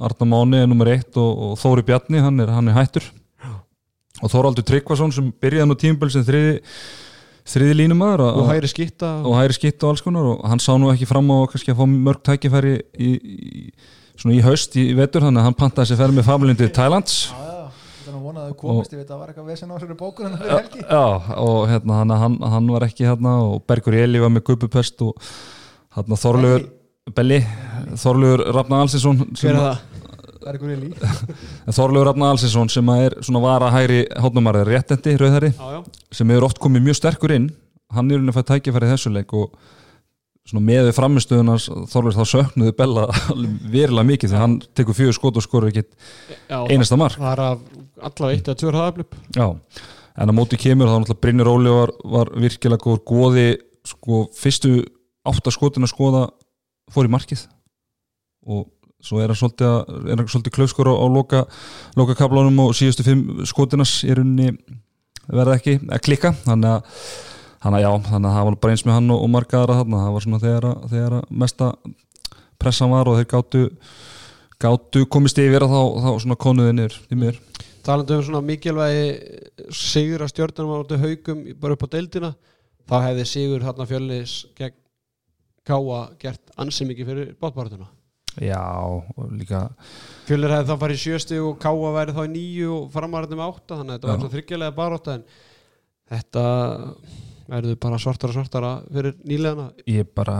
Arna 0.07 0.27
Máni 0.31 0.61
er 0.61 0.69
nummer 0.71 0.91
eitt 0.93 1.19
og, 1.19 1.41
og 1.47 1.57
Þóri 1.59 1.85
Bjarni, 1.89 2.21
hann 2.23 2.43
er, 2.43 2.53
hann 2.55 2.71
er 2.71 2.77
hættur. 2.77 3.09
Og 4.23 4.31
Þóraldur 4.31 4.65
Tryggvason 4.69 5.11
sem 5.11 5.27
byrjaði 5.43 5.69
nú 5.69 5.77
tímbili 5.79 6.15
sem 6.15 6.23
þriði 6.27 6.55
þriði 7.45 7.75
línumæður 7.81 8.23
og 8.25 8.47
hægri 8.49 8.69
skitta 8.71 9.09
og 9.21 9.35
hægri 9.37 9.57
skitt 9.59 9.83
og 9.83 9.91
alls 9.93 10.01
konar. 10.05 10.31
Og 10.33 10.47
hann 10.49 10.63
sá 10.63 10.71
nú 10.79 10.89
ekki 10.93 11.07
fram 11.09 11.27
á 11.29 11.45
kannski 11.51 11.75
að 11.75 11.81
fá 11.81 11.85
mörg 11.91 12.23
tækifæri 12.25 12.77
í, 12.95 13.11
í, 13.19 13.65
svona 14.15 14.37
í 14.39 14.41
haust 14.45 14.79
í, 14.79 14.87
vetur 14.97 15.27
þannig 15.27 15.43
að 15.43 15.49
hann 15.49 15.59
pantaði 15.59 15.91
sér 15.91 16.01
ferð 16.01 16.17
með 16.17 16.29
familindi 16.31 16.71
Thailands 16.73 17.19
já, 17.27 17.54
já. 18.25 18.45
Þetta 18.45 18.45
er 18.45 18.49
nú 18.49 18.49
vonað 18.49 18.49
að 18.49 18.55
komist, 18.61 18.93
ég 18.93 18.99
veit 19.01 19.05
að 19.09 19.13
það 19.13 19.19
var 19.21 19.31
eitthvað 19.33 19.49
vesen 19.51 19.71
á 19.71 19.75
sér 19.81 19.97
bókur 19.99 20.25
en 20.25 20.37
það 20.37 20.45
er 20.45 20.55
helgi 20.61 20.81
Já, 20.85 21.03
og 21.45 21.59
hérna 21.69 21.99
hann, 22.01 22.15
hann, 22.23 22.37
hann 22.55 22.71
var 22.73 22.85
ekki 22.87 23.05
hérna 23.09 23.35
og 23.45 23.61
Bergur 23.69 23.97
Eli 23.99 24.19
var 24.23 24.33
með 24.33 24.45
gupupest 24.49 25.01
og 25.05 25.13
hérna 25.95 26.17
Þorlegur 26.19 26.65
Belli, 27.15 27.39
Þorlegur 28.01 28.45
Rafna 28.55 28.81
Alsinsson 28.85 29.21
sem 29.37 29.51
hver 29.51 29.55
er 29.55 29.61
að- 29.61 29.69
það? 29.75 29.91
Er 30.45 30.57
eitthvað 30.57 30.81
lík 30.81 30.99
Þorlegur 31.77 32.05
Rafna 32.11 32.31
Alsinsson 32.33 32.69
sem 32.69 32.89
er 32.95 33.15
svona 33.25 33.41
vara 33.45 33.69
hægri 33.73 34.03
hótnumarðir 34.21 34.69
réttendi, 34.75 35.15
rauðhæri 35.21 35.53
Já, 35.55 35.65
já. 35.77 35.79
sem 36.13 36.29
hefur 36.33 36.45
oft 36.49 36.59
komið 36.61 36.85
mjög 36.89 36.99
sterkur 36.99 37.33
inn 37.37 37.47
hann 37.95 38.09
er 38.11 38.19
unni 38.21 38.33
að 38.33 38.41
fæ 38.41 38.47
tækifæri 38.55 38.89
í 38.89 38.93
þessu 38.95 39.11
leik 39.13 39.33
og 39.37 39.53
svona 40.45 40.61
með 40.65 40.83
við 40.89 40.95
framistöðunars 40.99 41.65
þá 41.89 42.21
söknuðu 42.29 42.73
Bella 42.77 43.07
alveg 43.33 43.55
verulega 43.73 44.09
mikið 44.11 44.29
þegar 44.33 44.43
hann 44.45 44.57
tekur 44.77 44.97
fjögur 44.99 45.17
skot 45.17 45.39
og 45.41 45.45
skorur 45.45 45.71
ekki 45.71 45.85
Já, 46.49 46.59
einasta 46.69 46.97
mark 47.01 47.17
er 47.17 47.41
af 47.47 47.63
allavega 48.01 48.35
eitt 48.37 48.47
eða 48.51 48.59
tvör 48.61 48.75
hraðablip 48.77 49.15
Já, 49.35 49.47
en 50.17 50.29
að 50.31 50.37
móti 50.37 50.57
kemur 50.59 50.87
þá 50.91 50.95
náttúrulega 50.99 51.21
Brynir 51.25 51.49
Óli 51.51 51.73
var, 51.75 51.91
var 52.15 52.31
virkilega 52.35 52.83
góður 52.83 53.03
góði 53.09 53.47
sko 53.85 54.23
fyrstu 54.35 54.73
átta 55.25 55.51
skotin 55.53 55.85
að 55.85 55.91
skoða 55.93 56.23
fór 56.93 57.07
í 57.07 57.11
markið. 57.11 57.43
Og 58.45 58.67
svo 59.01 59.19
er 59.21 59.29
hann 59.33 59.37
svolítið, 59.39 59.67
að- 59.69 60.09
er 60.11 60.17
hann 60.21 60.27
svolítið 60.29 60.53
klauskur 60.53 60.89
á, 60.89 60.93
á 60.93 61.05
loka, 61.09 61.39
loka 61.97 62.15
kaplánum 62.17 62.59
og 62.61 62.73
síðustu 62.77 63.03
fimm 63.05 63.45
skotinas 63.45 64.03
í 64.05 64.13
rauninni 64.13 64.51
verða 65.27 65.55
ekki 65.59 65.79
að 65.89 66.01
klikka. 66.05 66.31
Þannig 66.45 66.69
að, 66.69 66.99
þannig 67.65 67.79
að 67.79 67.85
já, 67.85 67.91
þannig 68.09 68.29
að 68.29 68.35
það 68.37 68.45
var 68.49 68.55
bara 68.61 68.75
eins 68.75 68.85
með 68.85 68.93
hann 68.99 69.11
og, 69.15 69.23
og 69.25 69.31
markaðara 69.33 69.77
þarna, 69.81 70.01
það 70.05 70.13
var 70.17 70.25
svona 70.27 70.41
þegar, 70.45 70.67
að- 70.71 70.89
þegar 70.93 71.17
að 71.19 71.25
mesta 71.43 71.71
pressan 72.61 72.93
var 72.93 73.09
og 73.09 73.17
þeir 73.19 73.29
gátu 73.33 73.63
gátu 74.61 75.05
komist 75.11 75.37
yfir 75.41 75.65
að 75.65 75.73
þá, 75.73 75.81
þá 76.05 76.09
svona 76.23 76.37
konuði 76.39 76.73
niður 76.77 76.95
í 77.11 77.17
mér 77.19 77.39
talandi 77.85 78.17
um 78.17 78.23
svona 78.25 78.41
mikilvægi 78.45 79.73
sigur 79.73 80.25
að 80.25 80.31
stjórnum 80.33 80.73
á 80.73 80.77
móti 80.79 81.01
haugum 81.01 81.43
bara 81.61 81.77
upp 81.77 81.85
á 81.85 81.93
deildina 81.95 82.31
þá 82.85 82.95
hefði 83.09 83.27
sigur 83.29 83.65
þarna 83.65 83.89
fjölnis 83.89 84.39
gegn 84.57 84.81
Káa 85.65 85.99
gert 86.21 86.51
ansi 86.61 86.85
mikið 86.85 87.07
fyrir 87.09 87.29
bóttbártuna 87.41 87.87
Já, 88.43 88.61
og 88.85 89.31
líka 89.31 89.63
Fjölnir 90.27 90.51
hefði 90.53 90.69
þá 90.69 90.81
farið 90.83 90.99
sjösti 91.01 91.39
og 91.41 91.55
Káa 91.61 91.93
væri 91.95 92.13
þá 92.13 92.21
í 92.25 92.33
nýju 92.35 92.73
og 92.75 92.89
framarðin 92.93 93.39
með 93.39 93.47
átta 93.47 93.79
þannig 93.79 93.95
að 93.95 93.95
þetta 93.95 94.07
Já. 94.07 94.11
var 94.11 94.21
svo 94.21 94.31
þryggjalega 94.35 94.75
baróta 94.77 95.15
en 95.15 95.23
þetta 96.11 96.43
verður 97.49 97.79
bara 97.81 98.01
svartara 98.01 98.35
svartara 98.35 98.71
fyrir 98.91 99.17
nýleðana 99.25 99.67
ég 99.89 100.13
bara 100.17 100.37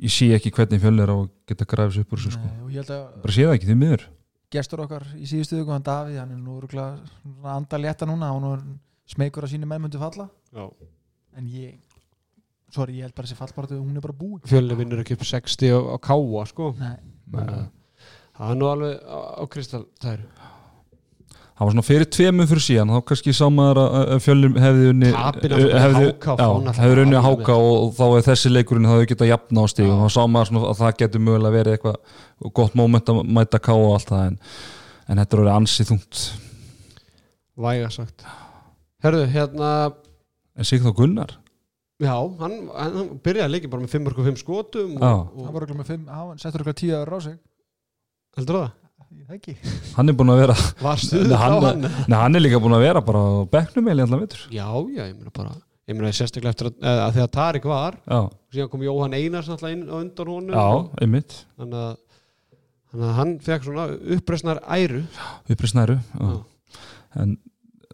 ég 0.00 0.14
sé 0.14 0.30
ekki 0.36 0.52
hvernig 0.54 0.82
fjöl 0.82 1.02
er 1.02 1.10
á 1.10 1.16
að 1.16 1.26
geta 1.50 1.68
græfis 1.72 2.00
upp 2.04 2.14
úr 2.14 2.22
þessu 2.22 2.36
sko, 2.36 2.46
Nei, 2.46 2.62
og 2.62 2.70
ég 2.70 2.84
held 2.84 2.94
að 2.94 3.04
bara 3.24 3.36
sé 3.36 3.46
það 3.46 3.56
ekki 3.56 3.70
því 3.70 3.78
miður 3.82 4.06
gestur 4.50 4.84
okkar 4.84 5.06
í 5.16 5.28
síðustu 5.30 5.60
viku, 5.60 5.72
hann 5.74 5.86
Davíð 5.86 6.20
hann 6.22 6.34
er 6.34 6.40
nú 6.40 6.56
örgulega 6.58 7.54
anda 7.54 7.78
létta 7.78 8.08
núna 8.08 8.32
hann 8.32 8.48
er 8.50 8.64
smeykur 9.10 9.46
að 9.46 9.54
síni 9.54 9.68
menn 9.68 9.82
myndi 9.84 10.00
falla. 10.00 10.28
Já. 10.54 10.66
en 11.38 11.46
ég 11.46 11.78
sorry, 12.74 12.98
ég 12.98 13.06
held 13.06 13.14
bara 13.14 13.28
þessi 13.28 13.38
fallbaratu, 13.38 13.78
hún 13.78 13.98
er 13.98 14.04
bara 14.04 14.16
búið 14.18 14.48
Fjölnir 14.50 14.78
vinnur 14.78 15.02
ekki 15.02 15.16
upp 15.18 15.26
60 15.26 15.74
á, 15.74 15.78
á 15.94 15.96
Káa 16.02 16.46
sko. 16.50 16.72
Nei, 16.78 16.96
að 17.34 17.52
það 18.38 18.52
er 18.54 18.58
nú 18.58 18.70
alveg 18.70 18.96
á, 19.06 19.18
á 19.38 19.44
Kristall 19.50 19.86
það 21.60 21.66
var 21.68 21.74
svona 21.74 21.84
fyrir 21.84 22.08
tveimum 22.16 22.46
fyrir 22.48 22.64
síðan 22.64 22.90
þá 22.94 23.00
kannski 23.10 23.32
sá 23.36 23.42
maður 23.52 23.80
að- 23.82 24.12
fjölum 24.24 24.54
hefði 24.64 24.86
unni 24.94 25.10
hefði, 25.12 27.02
unni 27.04 27.18
að 27.18 27.26
háka 27.26 27.56
og, 27.60 27.74
og 27.84 27.90
þá 27.98 28.04
er 28.16 28.24
þessi 28.30 28.52
leikurinn 28.54 28.88
það 28.88 28.96
hefði 28.96 29.10
getað 29.10 29.30
jafna 29.34 29.60
á 29.60 29.66
stíg 29.68 29.90
og 29.92 30.00
þá 30.00 30.14
sá 30.16 30.22
maður 30.24 30.64
að 30.70 30.80
það 30.80 30.96
getur 31.02 31.24
mögulega 31.26 31.56
verið 31.58 31.76
eitthvað 31.76 32.54
gott 32.56 32.78
moment 32.80 33.12
að 33.12 33.20
mæta 33.28 33.60
ká 33.60 33.74
og 33.76 33.92
allt 33.98 34.08
það 34.14 34.24
en, 34.30 34.38
en 35.04 35.20
þetta 35.20 35.36
er 35.36 35.42
orðið 35.44 35.58
ansið 35.58 35.90
þungt. 35.92 36.24
Væga 37.60 37.92
sagt. 37.92 38.24
Herðu, 39.04 39.26
hérna 39.36 39.70
en 40.56 40.64
sig 40.64 40.80
þá 40.80 40.94
Gunnar? 40.96 41.36
Já, 42.00 42.14
hann, 42.40 42.56
hann, 42.72 43.16
byrjaði 43.20 43.52
leikið 43.52 43.72
bara 43.74 43.84
með 43.84 43.94
5 43.98 44.06
og 44.08 44.26
5 44.30 44.38
skotum 44.40 44.92
Já. 44.96 45.10
og, 45.12 45.40
hann 45.44 45.56
og 45.60 46.30
hann 46.32 46.40
settur 46.40 46.62
örgulega 46.64 46.80
tíu 46.80 46.94
ára 46.96 47.20
á 47.20 47.20
sig. 47.20 47.36
Heldur 48.38 48.62
það? 48.62 48.70
Ekki. 49.34 49.56
Hann 49.96 50.10
er 50.10 50.16
búin 50.18 50.32
að 50.32 50.40
vera 50.44 50.54
Var 50.80 51.00
stuð 51.02 51.26
Nei, 51.30 51.34
á 51.34 51.40
hann, 51.42 51.82
nei, 51.82 52.16
hann 52.18 52.38
er 52.38 52.44
líka 52.44 52.60
búin 52.62 52.76
að 52.76 52.84
vera 52.86 53.02
bara 53.04 53.22
á 53.22 53.30
bekknum 53.50 53.90
eða 53.90 54.06
allan 54.06 54.22
veitur 54.24 54.44
Já, 54.54 54.68
já, 54.94 55.02
ég 55.04 55.16
meina 55.16 55.34
bara 55.34 55.56
ég 55.90 55.98
meina 55.98 56.12
sérstaklega 56.14 56.54
eftir 56.54 56.70
að, 56.70 56.76
að, 56.84 57.00
að 57.06 57.16
þegar 57.18 57.32
Tarik 57.34 57.66
var 57.70 57.98
já, 57.98 58.20
síðan 58.54 58.70
kom 58.70 58.86
Jóhann 58.86 59.16
Einars 59.18 59.50
náttúrulega 59.50 59.76
inn 59.76 59.90
á 59.90 59.96
undan 59.98 60.30
honum 60.30 60.54
já, 60.54 60.64
og, 60.76 60.92
einmitt. 61.02 61.36
Þannig 61.58 61.80
að 61.80 61.92
þannig 62.90 63.08
að 63.08 63.18
hann 63.18 63.34
fekk 63.46 63.66
svona 63.66 63.86
uppreisnar 64.16 64.62
æru. 64.66 65.02
Upprið 65.50 65.72
snæru 65.74 65.98
já. 65.98 66.30
En 67.20 67.36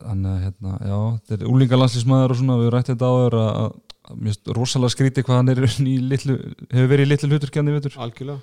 hann 0.07 0.29
er 0.29 0.45
hérna, 0.45 0.77
já, 0.85 0.99
þetta 1.31 1.41
er 1.41 1.51
úlingalandslismæður 1.55 2.35
og 2.35 2.41
svona, 2.43 2.61
við 2.61 2.73
rætti 2.75 2.93
þetta 2.93 3.13
áður 3.13 3.39
að, 3.41 3.51
að 3.65 3.75
að 4.07 4.19
mér 4.21 4.35
finnst 4.35 4.51
rosalega 4.55 4.95
skríti 4.95 5.25
hvað 5.27 5.41
hann 5.41 5.53
er 5.53 5.61
í 5.67 5.97
litlu, 6.13 6.37
hefur 6.71 6.91
verið 6.93 7.09
í 7.09 7.11
litlu 7.11 7.31
hluturkjarni 7.33 7.75
veitur 7.75 7.97
algjörlega 8.05 8.39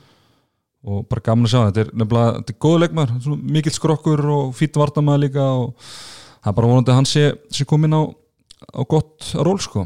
og 0.84 1.06
bara 1.08 1.24
gaman 1.24 1.48
að 1.48 1.54
sjá 1.54 1.60
þetta 1.68 1.84
er 1.84 1.92
nefnilega, 1.96 2.32
þetta 2.40 2.54
er 2.54 2.60
góðu 2.66 2.80
leikmar 2.84 3.14
mikill 3.56 3.76
skrokkur 3.76 4.24
og 4.34 4.56
fýtt 4.58 4.80
vartamæður 4.80 5.24
líka 5.24 5.46
og 5.46 5.70
það 5.86 6.50
er 6.52 6.58
bara 6.58 6.72
vonandi 6.72 6.92
að 6.92 7.00
hann 7.00 7.10
sé, 7.10 7.24
sé 7.56 7.68
komin 7.70 7.96
á, 7.96 8.02
á 8.04 8.82
gott 8.84 9.30
ról 9.40 9.60
sko. 9.64 9.86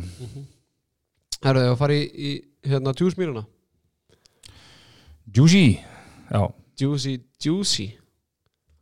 Herðu, 1.43 1.61
þegar 1.61 1.61
að 1.69 1.77
fara 1.83 1.97
í, 1.97 2.07
í 2.07 2.31
hérna 2.65 2.95
djúsmýruna 2.97 3.45
Juicy, 5.37 5.77
já, 6.31 6.41
Juicy, 6.81 7.17
Juicy 7.43 7.91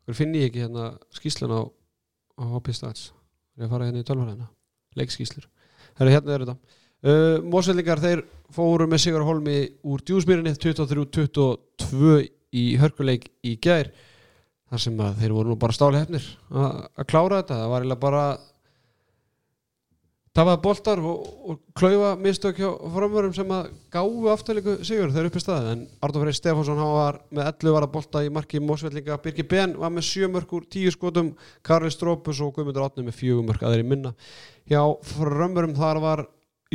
Hver 0.06 0.16
finn 0.16 0.36
ég 0.38 0.48
ekki 0.48 0.62
hérna 0.62 0.94
skýslun 1.18 1.52
á, 1.52 1.62
á 2.40 2.44
HP 2.54 2.76
Stats? 2.78 3.10
Er 3.58 3.66
að 3.68 3.74
fara 3.74 3.90
hérna 3.90 4.04
í 4.04 4.08
tölvarhæðina 4.08 4.48
leikskýslur 4.96 5.50
Herðu, 6.00 6.16
hérna 6.16 6.36
er 6.36 6.46
þetta 6.46 6.58
uh, 7.06 7.38
Mósveldingar, 7.46 8.02
þeir 8.04 8.26
fóru 8.56 8.90
með 8.90 9.06
Sigur 9.06 9.26
Holmi 9.28 9.62
úr 9.86 10.04
djúsmýrinni 10.06 10.56
23-22 10.58 12.18
í 12.56 12.66
hörkuleik 12.82 13.30
í 13.46 13.56
gær 13.62 13.92
þar 14.72 14.82
sem 14.82 15.00
þeir 15.22 15.36
voru 15.36 15.54
nú 15.54 15.60
bara 15.62 15.76
stáli 15.76 16.02
hefnir 16.02 16.26
að 16.52 17.08
klára 17.10 17.42
þetta, 17.42 17.62
það 17.62 17.72
var 17.72 17.84
eiginlega 17.84 18.06
bara 18.06 18.26
tapaði 20.36 20.60
boltar 20.66 21.00
og, 21.00 21.28
og 21.48 21.60
klaufa 21.78 22.10
mistök 22.20 22.58
hjá 22.60 22.68
framvörum 22.92 23.36
sem 23.36 23.52
að 23.56 23.70
gáfu 23.94 24.32
afturleiku 24.34 24.74
sigur 24.88 25.14
þeir 25.16 25.30
upp 25.30 25.38
í 25.40 25.44
staði 25.44 25.72
en 25.72 25.86
Arnur 26.04 26.26
Freyr 26.26 26.38
Stefánsson 26.40 26.82
var 26.82 27.22
með 27.30 27.52
11 27.54 27.76
vara 27.78 27.90
bolta 27.94 28.24
í 28.26 28.32
marki 28.36 28.60
Mósvellinga 28.60 29.20
Birgir 29.24 29.48
Ben 29.52 29.78
var 29.80 29.94
með 29.96 30.10
7 30.10 30.32
mörg 30.34 30.52
úr 30.58 30.66
10 30.76 30.96
skotum. 30.98 31.32
Karli 31.64 31.92
Strópus 31.94 32.42
og 32.44 32.52
Guðmundur 32.58 32.84
Átni 32.84 33.06
með 33.08 33.20
4 33.22 33.46
mörg 33.48 33.64
aðeir 33.64 33.86
í 33.86 33.88
minna. 33.94 34.12
Hjá 34.68 34.82
framvörum 35.14 35.78
þar 35.78 36.02
var 36.04 36.26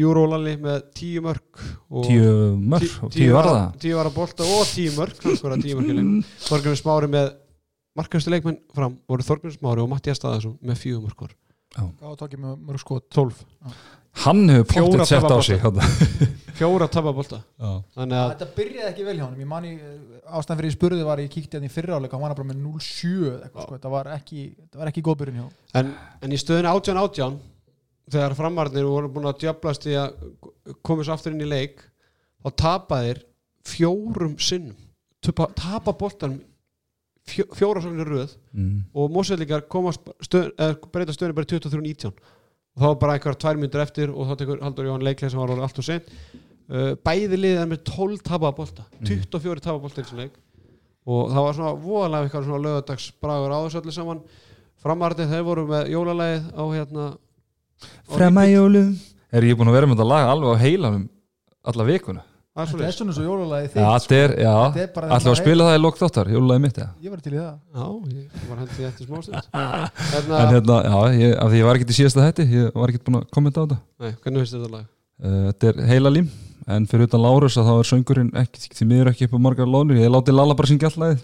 Júrólalli 0.00 0.54
með 0.62 0.80
10 1.00 1.24
mörg 1.26 1.62
og 1.90 2.08
tíu 2.08 2.32
mörg 2.72 2.96
og 3.06 3.12
tíu 3.14 3.34
varða? 3.36 3.60
10 3.82 3.98
vara 4.00 4.12
bolta 4.14 4.46
og 4.46 4.64
10 4.72 4.96
mörg 4.96 5.22
hann 5.24 5.38
skoraði 5.38 5.68
10 5.70 5.78
mörg 5.80 5.92
í 5.92 5.98
leik. 6.00 6.32
Þorgrunni 6.48 6.80
Smári 6.80 7.10
með 7.12 7.30
markastu 8.00 8.32
leikmenn 8.34 8.60
fram 8.76 8.98
voru 9.10 9.26
Þorgrunni 9.26 9.58
Smári 9.58 9.84
og 9.84 9.90
Mattias 9.92 10.20
Staðarsson 10.22 10.58
með 10.64 10.82
4 10.86 11.04
mörg 11.04 11.24
hvor 11.24 11.36
Gáðu 11.70 12.16
tók 12.18 12.32
ég 12.34 12.42
með 12.42 12.56
mörg 12.66 12.82
skot 12.82 13.06
12 13.14 13.44
hann 14.24 14.48
hefur 14.50 14.66
pottið 14.90 15.04
sett 15.06 15.30
á 15.30 15.38
sig 15.38 15.60
hérna. 15.62 15.86
fjóra 16.58 16.88
tapabolta. 16.90 17.38
Já. 17.60 17.70
þannig 17.94 18.18
að 18.18 18.32
Þetta 18.32 18.48
byrjaði 18.56 18.88
ekki 18.90 19.04
vel 19.06 19.14
hjá 19.20 19.24
hann 19.24 19.38
Ég 19.40 19.48
mani 19.48 19.70
ástæðan 20.26 20.60
fyrir 20.60 20.70
ég 20.70 20.74
spurði 20.76 21.06
var 21.06 21.22
ég 21.22 21.30
kíkti 21.32 21.56
hann 21.56 21.68
í 21.68 21.72
fyrra 21.72 21.96
áleika 22.00 22.18
hann 22.18 22.24
var 22.26 22.34
bara 22.36 22.48
með 22.50 22.58
0-7 22.64 23.12
eða 23.30 23.46
eitthvað, 23.46 23.62
sko. 23.64 23.76
Þetta 23.76 23.92
var 23.94 24.10
ekki, 24.16 24.42
þetta 24.58 24.82
var 24.82 24.90
ekki 24.90 25.04
góð 25.06 25.18
byrjun 25.22 25.38
hjá 25.40 25.46
En, 25.80 25.92
en 26.26 26.34
í 26.34 26.40
stöðinu 26.42 26.72
18-18 26.74 27.38
þegar 28.10 28.36
framarnir 28.38 28.88
voru 28.88 29.10
búin 29.12 29.28
að 29.30 29.42
djöblast 29.44 29.86
í 29.88 29.96
að 29.98 30.16
komið 30.86 31.08
svo 31.08 31.16
aftur 31.16 31.34
inn 31.36 31.44
í 31.44 31.50
leik 31.50 31.82
þá 32.40 32.50
tapa 32.64 33.02
þeir 33.04 33.24
fjórum 33.70 34.36
sinnum. 34.40 34.78
Tapa 35.20 35.92
boltanum 35.92 36.40
fjó, 37.28 37.46
fjóra 37.56 37.82
sóknir 37.84 38.08
í 38.08 38.10
röð 38.10 38.34
mm. 38.54 38.76
og 38.96 39.10
mósveldingar 39.14 39.66
stöð, 40.24 40.52
breyta 40.92 41.14
stöðinu 41.14 41.36
bara 41.36 41.48
í 41.48 41.52
23-19 41.52 42.10
og 42.10 42.82
þá 42.82 42.86
var 42.86 43.00
bara 43.02 43.16
einhver 43.16 43.38
tvær 43.42 43.58
myndur 43.60 43.82
eftir 43.84 44.12
og 44.12 44.30
þá 44.30 44.36
tekur 44.40 44.62
Haldur 44.64 44.88
Jóhann 44.88 45.04
leiklega 45.04 45.32
sem 45.32 45.40
var 45.40 45.52
orðið 45.52 45.66
allt 45.66 45.80
og 45.82 45.86
sent 45.86 46.12
uh, 46.70 46.92
bæði 47.06 47.40
liðið 47.40 47.66
með 47.72 47.82
12 47.90 48.22
tapa 48.26 48.52
bolta 48.56 48.86
24 49.00 49.64
tapa 49.64 49.82
bolta 49.82 50.00
í 50.00 50.04
þessum 50.04 50.22
leik. 50.22 50.38
Og 51.10 51.32
það 51.32 51.46
var 51.46 51.56
svona 51.56 51.72
voðalega 51.80 52.26
eitthvað 52.28 52.46
svona 52.46 52.64
lögadags 52.66 53.06
bragur 53.24 53.54
á 53.56 53.58
þessu 53.64 53.80
öllu 53.80 53.94
saman. 53.96 54.20
Framarðið 54.80 55.32
þeir 55.32 55.46
voru 55.48 55.64
með 55.68 55.88
jólalægið 55.94 56.50
á 56.54 56.64
hérna 56.70 57.06
Fremajólum 58.10 58.90
Er 59.30 59.46
ég 59.46 59.54
búin 59.58 59.70
að 59.70 59.76
vera 59.78 59.86
með 59.90 60.00
þetta 60.00 60.08
lag 60.10 60.28
alveg 60.32 60.50
á 60.58 60.62
heilanum 60.64 61.04
alla 61.70 61.84
vikuna? 61.86 62.22
Það 62.50 62.62
er 62.64 62.70
Þetta 62.70 62.86
er 62.90 62.94
svona 62.96 63.12
svo 63.14 63.24
jólulagi 63.24 63.68
þitt 63.70 63.76
þetta 63.78 64.16
er, 64.18 64.32
já. 64.42 64.54
Þetta 64.74 65.00
er 65.00 65.12
Ætlaðu 65.14 65.30
að 65.30 65.38
spila 65.38 65.66
það 65.68 65.76
í 65.76 65.80
lókt 65.84 66.00
áttar, 66.02 66.30
jólulagi 66.34 66.62
mitt, 66.64 66.80
já 66.82 66.86
Ég 67.06 67.12
var 67.14 67.20
til 67.22 67.30
í 67.30 67.38
það. 67.38 67.52
Já, 67.78 67.84
ég 68.10 68.48
var 68.50 68.58
hendið 68.64 68.88
eftir 68.88 69.06
smástund 69.06 69.36
En 69.54 69.92
Hérna, 70.10 70.40
hérna, 70.50 70.78
já, 70.82 70.98
ég, 71.22 71.34
af 71.44 71.52
því 71.54 71.60
ég 71.60 71.68
var 71.70 71.78
ekki 71.78 71.86
í 71.94 71.96
síðasta 72.00 72.24
hætti 72.26 72.46
Ég 72.50 72.74
var 72.82 72.92
ekki 72.92 73.02
búin 73.06 73.20
að 73.20 73.28
kommenta 73.36 73.62
á 73.62 73.64
þetta. 73.64 73.78
Nei, 74.02 74.10
hvernig 74.24 74.42
finnst 74.42 74.56
þetta 74.58 74.72
lag? 74.74 74.84
uh, 75.22 75.40
Þetta 75.52 75.70
er 75.70 75.80
heila 75.94 76.12
lím 76.18 76.28
En 76.70 76.90
fyrir 76.90 77.06
utan 77.08 77.22
Lárus 77.24 77.56
að 77.62 77.70
þá 77.70 77.74
er 77.78 77.88
söngurinn 77.94 78.34
ekki, 78.42 78.66
því 78.76 78.88
miður 78.90 79.12
ekki 79.14 79.30
upp 79.30 79.38
á 79.38 79.44
margar 79.46 79.70
lónur 79.70 79.98
Ég 80.02 80.10
láti 80.12 80.34
Lalla 80.34 80.58
bara 80.58 80.70
syngja 80.74 80.90
allagið 80.90 81.22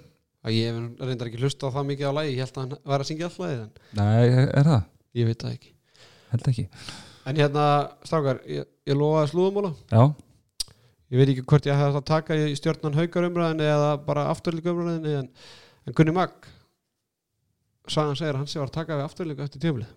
Ég 0.55 0.79
reyndar 1.03 1.27
ekki 1.29 1.43
hlusta 1.43 1.67
á 1.67 1.75
það 1.75 1.89
mikið 1.91 2.07
á 2.07 2.13
lagi 2.23 2.33
Ég 2.39 2.43
held 2.47 2.55
að 2.55 2.63
hann 2.63 2.77
væri 2.87 3.03
að 3.03 3.09
syngja 3.11 3.29
alltaf 3.29 3.51
en 3.51 3.71
Nei, 3.99 4.47
er 4.47 4.71
það? 4.71 4.85
ég 5.19 5.27
veit 5.33 5.43
það 5.43 5.57
ekki 5.59 5.73
Held 6.33 6.49
ekki. 6.53 6.69
En 7.27 7.39
hérna, 7.41 7.67
strákar, 8.07 8.41
ég, 8.51 8.67
ég 8.87 8.99
lofaði 8.99 9.33
slúðumóla 9.33 9.73
Já, 9.91 10.03
Ég 11.07 11.21
veit 11.21 11.31
ekki 11.31 11.45
hvort 11.47 11.67
ég 11.69 11.77
hef 11.79 11.93
það 11.93 12.01
að 12.01 12.09
taka 12.09 12.37
í 12.37 12.55
stjórnan 12.59 12.97
haukar 12.99 13.29
umræðinni 13.29 13.67
eða 13.71 13.91
bara 14.03 14.27
afturlíka 14.33 14.73
umræðinni 14.73 15.13
en, 15.21 15.29
en 15.87 15.95
Gunni 15.95 16.15
Magg 16.17 16.49
Sagan 17.87 18.19
segir 18.19 18.35
að 18.35 18.41
hann 18.41 18.51
sé 18.51 18.59
var 18.59 18.73
að 18.73 18.79
taka 18.81 18.97
við 18.99 19.05
afturlíka 19.05 19.47
eftir 19.47 19.63
tímlið 19.63 19.93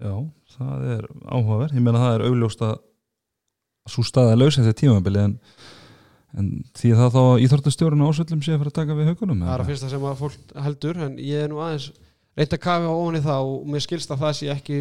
já, 0.00 0.12
það 0.56 0.86
er 0.94 1.04
áhugaverð. 1.24 1.76
Ég 1.76 1.84
meina 1.84 2.00
það 2.00 2.14
er 2.16 2.24
augljóst 2.30 2.64
að 2.64 2.74
svo 3.92 4.04
staðið 4.08 4.40
laus 4.40 4.58
eftir 4.60 4.76
tímabili 4.80 5.20
en, 5.22 5.34
en 6.40 6.50
því 6.80 6.92
það 6.96 7.12
þá 7.14 7.20
að 7.26 7.44
íþórtastjórun 7.46 8.04
á 8.04 8.08
ásvöllum 8.08 8.44
sé 8.44 8.54
að 8.56 8.62
fara 8.62 8.72
að 8.72 8.78
taka 8.80 8.96
við 8.96 9.10
haugunum 9.12 9.44
það 9.44 9.54
er 9.54 9.64
að 9.64 9.72
fyrsta 9.72 9.90
sem 9.92 10.06
að 10.08 10.20
fólk 10.22 10.56
heldur 10.64 11.02
en 11.06 11.18
ég 11.20 11.44
er 11.44 11.52
nú 11.52 11.60
aðeins 11.64 11.90
reynt 12.36 12.56
að 12.56 12.64
kafi 12.64 12.88
á 12.88 12.92
ofan 12.96 13.20
í 13.20 13.22
það 13.28 13.50
og 13.52 13.68
mér 13.72 13.84
skilst 13.84 14.16
að 14.16 14.24
það 14.24 14.38
sé 14.40 14.50
ekki 14.56 14.80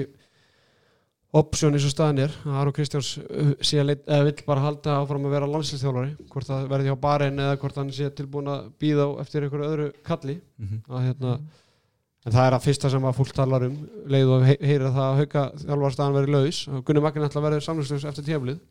option 1.35 1.75
eins 1.75 1.85
og 1.87 1.91
staðan 1.93 2.23
er. 2.25 2.37
Að 2.45 2.59
Aron 2.61 2.75
Kristjáns 2.75 3.11
uh, 3.23 3.51
sé 3.59 3.81
að 3.81 3.91
leit, 3.91 4.05
eða 4.07 4.27
vill 4.29 4.45
bara 4.47 4.63
halda 4.65 4.97
áfram 5.01 5.27
að 5.27 5.35
vera 5.35 5.51
landslýstjálfari 5.51 6.29
hvort 6.31 6.49
það 6.49 6.69
verði 6.71 6.89
hjá 6.91 6.97
barinn 7.05 7.43
eða 7.43 7.59
hvort 7.61 7.79
hann 7.81 7.91
sé 7.95 8.09
tilbúin 8.15 8.51
að 8.53 8.69
býða 8.81 9.07
á 9.07 9.09
eftir 9.25 9.45
einhverju 9.45 9.69
öðru 9.71 9.91
kalli. 10.07 10.39
Mhm. 10.61 10.81
að 10.89 11.07
hérna 11.09 11.35
en 12.25 12.33
það 12.33 12.47
er 12.47 12.55
að 12.57 12.63
fyrsta 12.65 12.89
sem 12.89 13.03
að 13.05 13.17
fólk 13.19 13.35
talar 13.37 13.67
um 13.67 13.75
leið 14.09 14.31
og 14.33 14.45
he 14.47 14.55
heyra 14.61 14.93
það 14.95 15.09
að 15.09 15.19
hauka 15.19 15.43
þjálfarstaðan 15.61 16.15
verið 16.19 16.33
laus. 16.37 16.61
Og 16.71 16.87
Gunni 16.87 17.03
Magnin 17.05 17.27
ætla 17.27 17.41
að 17.41 17.47
verið 17.49 17.67
samlingslaus 17.67 18.07
eftir 18.09 18.25
tíaflið 18.31 18.63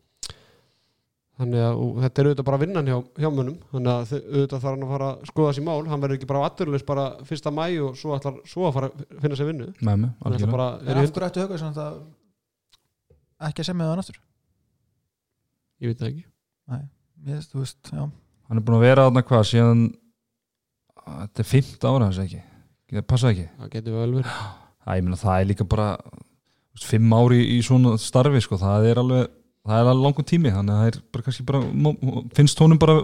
þannig 1.35 1.63
að 1.67 1.79
þetta 2.05 2.21
er 2.21 2.29
auðvitað 2.29 2.47
bara 2.47 2.59
vinnan 2.63 2.89
hjá, 2.91 2.97
hjá 3.19 3.29
mönnum. 3.35 3.57
Þannig 3.73 3.93
að 3.93 4.13
auðvitað 4.19 4.59
þarf 4.65 4.69
hann 4.71 4.85
að 4.87 4.93
fara 4.95 5.09
að 5.11 5.31
skoða 5.31 5.55
sér 5.57 5.67
mál. 5.67 5.79
Hann 5.91 6.05
verður 6.05 6.19
ekki 6.19 6.29
bara 6.31 6.43
á 6.43 6.47
aturlaus 6.49 6.85
bara 6.87 7.07
fyrsta 7.27 7.53
mæ 7.55 7.65
og 7.87 7.97
svo 7.99 8.15
ætlar 8.15 8.37
svo 8.49 8.69
að 8.69 8.77
fara 8.77 8.91
að 8.93 9.17
finna 9.25 9.39
sér 9.39 9.51
vinnu. 9.51 9.71
Er 10.85 11.01
í 11.01 11.03
af 11.03 11.15
hverju 11.15 11.31
ættu 11.31 11.45
hauga 11.45 11.59
svona 11.63 11.89
að 11.89 11.99
ekki 13.49 13.65
að 13.65 13.69
semja 13.71 13.89
það 13.91 14.03
aftur? 14.05 14.19
Ég 15.83 15.91
veit 15.91 16.01
það 16.01 16.11
ekki. 16.11 16.25
Mér 17.25 17.39
veist, 17.39 17.53
þú 17.53 17.63
veist, 17.63 17.93
já. 17.93 18.03
Hann 18.49 18.61
er 18.61 18.65
búin 18.67 18.79
að 18.79 18.85
vera 18.85 19.07
þarna 19.09 19.25
hvað 19.29 19.47
síðan 19.51 19.85
þetta 21.05 21.45
er 21.45 21.49
15 21.51 21.89
ára 21.91 22.09
hans 22.09 22.21
ekki? 22.25 22.43
Það 22.95 23.09
passa 23.11 23.33
ekki? 23.33 23.47
Það 23.59 23.73
getur 23.73 23.97
vel 23.99 24.13
verið. 24.19 24.39
Æ, 24.85 24.91
ég 24.99 25.07
meina, 25.07 25.19
það 25.19 25.41
er 25.41 25.49
líka 25.51 25.67
bara 25.69 25.89
veist, 26.05 26.87
fimm 26.89 27.17
ári 27.17 27.41
í 27.57 27.59
svona 27.65 27.97
starfi 28.01 28.43
sko. 28.45 28.61
það 28.61 28.89
er 28.91 29.01
alveg 29.03 29.29
það 29.65 29.81
er 29.81 29.91
alveg 29.91 30.05
langur 30.05 30.27
tími 30.29 30.53
þannig 30.53 30.75
að 30.75 30.81
það 30.83 30.91
er 30.91 30.99
bara 31.15 31.27
kannski 31.27 31.47
bara 31.49 31.61
finnst 32.37 32.61
honum 32.61 32.81
bara 32.83 32.97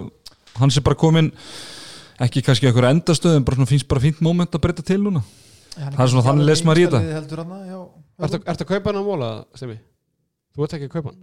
hann 0.60 0.72
sé 0.74 0.82
bara 0.84 0.98
komin 1.00 1.30
ekki 2.20 2.42
kannski 2.44 2.68
eitthvað 2.68 2.90
endastöð 2.92 3.38
en 3.38 3.46
bara 3.46 3.56
svona, 3.56 3.70
finnst 3.70 3.88
bara 3.88 4.04
fínt 4.04 4.20
moment 4.24 4.52
að 4.52 4.64
breyta 4.66 4.84
til 4.84 5.00
núna. 5.00 5.22
Það 5.78 6.02
er 6.04 6.12
svona 6.12 6.26
þannig 6.26 6.48
les 6.50 6.62
maður 6.66 6.80
í 6.82 6.86
þetta. 6.90 7.00
Ertu 8.20 8.40
ertu 8.42 8.66
að 8.66 8.68
kaupa 8.68 8.90
hann 8.90 9.00
að 9.00 9.06
móla, 9.06 9.30
Stemi? 9.56 9.78
Þú 10.54 10.66
ert 10.66 10.76
ekki 10.76 10.88
að 10.90 10.94
kaupa 10.96 11.12
hann? 11.12 11.22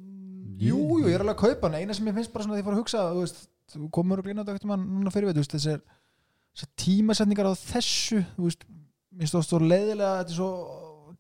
Jú, 0.58 0.78
jú, 0.78 1.06
ég 1.06 1.18
er 1.18 1.24
alveg 1.24 1.36
að 1.36 1.44
kaupa 1.44 1.68
hann. 1.68 1.78
Eina 1.82 1.98
sem 1.98 2.10
ég 2.10 2.18
finnst 2.18 2.34
bara 2.34 2.48
svona 2.48 2.56
því 2.56 2.60
að 2.60 2.64
ég 2.64 2.68
fór 2.70 2.78
að 2.78 2.82
hugsa 2.82 3.04
þú 3.12 3.24
veist, 3.26 3.44
þú 3.74 3.90
komur 3.98 4.22
og 4.22 4.28
glýna 4.28 4.44
þetta 4.44 4.58
eftir 4.58 4.72
mann 4.72 4.88
núna 4.96 5.14
fyrir 5.14 5.30
við 5.30 5.44
þessar, 5.44 5.84
þessar 6.56 6.72
tímasetningar 6.84 7.52
á 7.52 7.54
þessu 7.60 8.24
þú 8.38 8.48
veist, 8.48 8.66
mér 9.18 9.32
stóð 9.32 9.46
svo 9.50 9.62
leiðilega 9.62 10.24
þetta 10.24 10.34
er 10.34 10.40
svo 10.40 10.52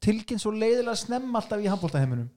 tilkynnt 0.08 0.44
svo 0.44 0.54
leiðilega 0.56 1.00
snemma 1.00 1.42
alltaf 1.42 1.64
í 1.64 1.70
handbóltaheiminum 1.72 2.28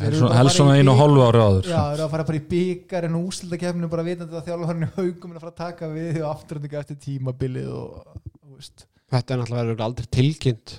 helst 0.00 0.56
svona 0.56 0.78
einu 0.78 0.92
og 0.94 1.00
hálfu 1.00 1.24
ári 1.26 1.40
áður. 1.42 1.66
Já, 1.68 1.76
það 1.76 1.94
er 1.94 2.02
að 2.04 2.12
fara 2.14 2.26
bara 2.28 2.38
í 2.38 2.44
byggar 2.52 3.06
en 3.08 3.18
úsildakefninu 3.18 3.90
bara 3.92 4.04
vitandi 4.06 4.38
að 4.38 4.48
þjálfarni 4.48 4.88
haugum 4.96 5.32
er 5.32 5.36
að 5.36 5.44
fara 5.44 5.52
að 5.52 5.58
taka 5.60 5.90
við 5.92 6.20
og 6.22 6.28
afturöndinga 6.30 6.80
eftir 6.80 6.98
tímabilið 7.02 7.68
og, 7.76 8.22
þú 8.38 8.56
veist. 8.56 8.86
Þetta 9.12 9.34
er 9.34 9.42
náttúrulega 9.42 9.88
aldrei 9.88 10.08
tilkynnt 10.16 10.78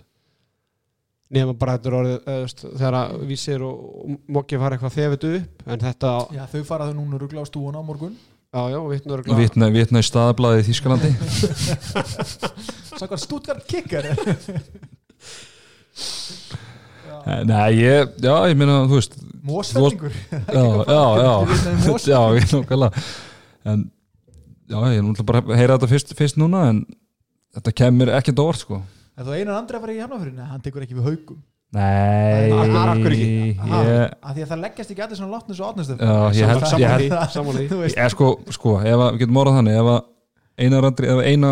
nema 1.34 1.56
bara 1.58 1.78
þetta 1.78 1.90
er 1.90 1.96
orðið 2.00 2.14
eða, 2.20 2.36
veist, 2.44 2.62
þegar 2.68 2.98
að 3.00 3.16
vísir 3.30 3.64
og, 3.66 3.76
og 4.04 4.20
mokki 4.38 4.60
fara 4.62 4.78
eitthvað 4.78 4.98
þefið 5.00 5.26
upp 5.40 5.66
en 5.74 5.84
þetta, 5.88 6.14
Já, 6.38 6.44
þau 6.54 6.64
fara 6.70 6.88
þau 6.90 6.96
núna 7.00 7.22
rugla 7.22 7.44
á 7.44 7.46
stúuna 7.50 7.82
á 7.82 7.84
morgun. 7.86 8.14
Já 8.54 8.62
já, 8.70 8.78
vitnur 8.86 9.24
vitna, 9.34 9.70
vitna 9.74 10.02
í 10.04 10.06
staðablaði 10.06 10.62
í 10.62 10.66
Þískalandi 10.68 11.10
Sakar 13.00 13.18
Stuttgart 13.18 13.64
kicker. 13.66 14.06
Nei, 17.50 17.70
ég, 17.80 18.14
já, 18.22 18.34
ég 18.52 18.58
meina, 18.60 18.84
þú 18.90 18.98
veist 19.00 19.16
Mósfellingur 19.44 20.14
já, 20.58 20.64
já, 20.88 21.04
já. 21.20 21.34
Mos- 21.88 22.08
já, 22.08 22.20
ég 22.38 22.46
nákvæmlega. 22.52 23.04
En 23.68 23.86
já, 24.70 24.78
ég 24.92 24.98
er 25.00 25.04
náttúrulega 25.04 25.28
bara 25.32 25.42
að 25.44 25.58
heyra 25.60 25.78
þetta 25.78 25.90
fyrst, 25.92 26.14
fyrst 26.20 26.40
núna 26.40 26.66
en 26.72 26.84
þetta 27.58 27.74
kemur 27.82 28.12
ekkert 28.20 28.40
á 28.40 28.44
orð 28.46 28.62
sko 28.64 28.80
En 29.14 29.28
þú 29.28 29.36
einan 29.38 29.58
andri 29.60 29.78
að 29.78 29.84
fara 29.86 29.94
í 29.94 30.02
hafnafyrir 30.02 30.34
Nei, 30.38 30.48
hann 30.50 30.64
tekur 30.66 30.86
ekki 30.86 30.98
við 30.98 31.10
haugum 31.10 31.42
nei, 31.74 32.54
það 34.46 34.60
leggjast 34.62 34.94
ekki 34.94 35.04
allir 35.06 35.18
svona 35.18 35.34
látnus 35.40 35.58
og 35.58 35.66
átnustöf 35.74 35.98
Þú 37.70 37.78
veist. 37.82 37.98
Sko, 38.14 38.28
sko, 38.54 38.76
ef 38.86 38.94
að, 38.94 39.10
við 39.16 39.24
getum 39.24 39.40
orðað 39.42 39.58
þannig 39.60 39.80
ef 39.80 39.88
að 39.94 40.02
eina, 40.62 40.82
randri, 40.86 41.10
ef 41.10 41.20
eina 41.26 41.50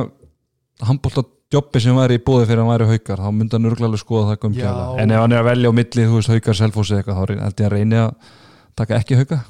handbólta 0.86 1.26
jobbi 1.51 1.82
sem 1.84 1.97
væri 1.97 2.20
í 2.20 2.24
búði 2.24 2.47
fyrir 2.49 2.64
að 2.64 2.70
væri 2.72 2.89
haukar, 2.93 3.24
þá 3.24 3.30
myndi 3.36 3.57
hann 3.57 3.70
örglega 3.72 3.99
skoða 3.99 4.30
það 4.30 4.39
gömkjala, 4.45 4.84
Já. 4.86 5.01
en 5.03 5.16
ef 5.16 5.24
hann 5.24 5.34
er 5.36 5.41
að 5.41 5.49
velja 5.49 5.72
á 5.74 5.74
milli 5.82 6.05
þú 6.05 6.20
veist, 6.20 6.32
haukar, 6.32 6.59
selfósi 6.62 6.97
eitthvað, 6.99 7.18
þá 7.18 7.24
held 7.41 7.64
ég 7.64 7.68
að 7.68 7.74
reyni 7.76 7.99
að 7.99 8.32
taka 8.80 8.99
ekki 9.01 9.20
hauka. 9.20 9.41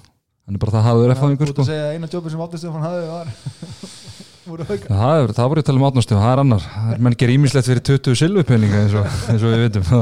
Hann 0.48 0.58
er 0.58 0.64
bara 0.64 0.74
það 0.80 0.88
hafður 0.88 1.14
eftir 1.14 1.28
Þú 1.28 1.46
ert 1.46 1.52
sko. 1.54 1.62
að 1.62 1.70
segja 1.70 1.84
að 1.86 1.98
eina 1.98 2.10
jobbi 2.16 2.34
sem 2.34 2.46
átnustöf 2.48 2.74
hann 2.74 2.88
hafði 2.88 3.04
var 3.12 3.30
haugar 3.30 4.00
það, 4.46 5.22
er, 5.22 5.34
það 5.38 5.50
voru 5.52 5.62
ég 5.62 5.64
að 5.64 5.68
tala 5.70 5.82
um 5.82 5.88
átnastöf, 5.90 6.20
það 6.22 6.34
er 6.36 6.42
annar. 6.44 6.66
Það 6.74 6.94
er 6.96 7.02
menn 7.06 7.18
gerir 7.22 7.38
ímislegt 7.38 7.68
fyrir 7.70 7.84
20 7.92 8.20
silvupenninga 8.22 8.80
eins 8.86 8.96
og, 9.00 9.10
eins 9.32 9.44
og 9.46 9.54
við 9.56 9.66
vitum. 9.68 9.90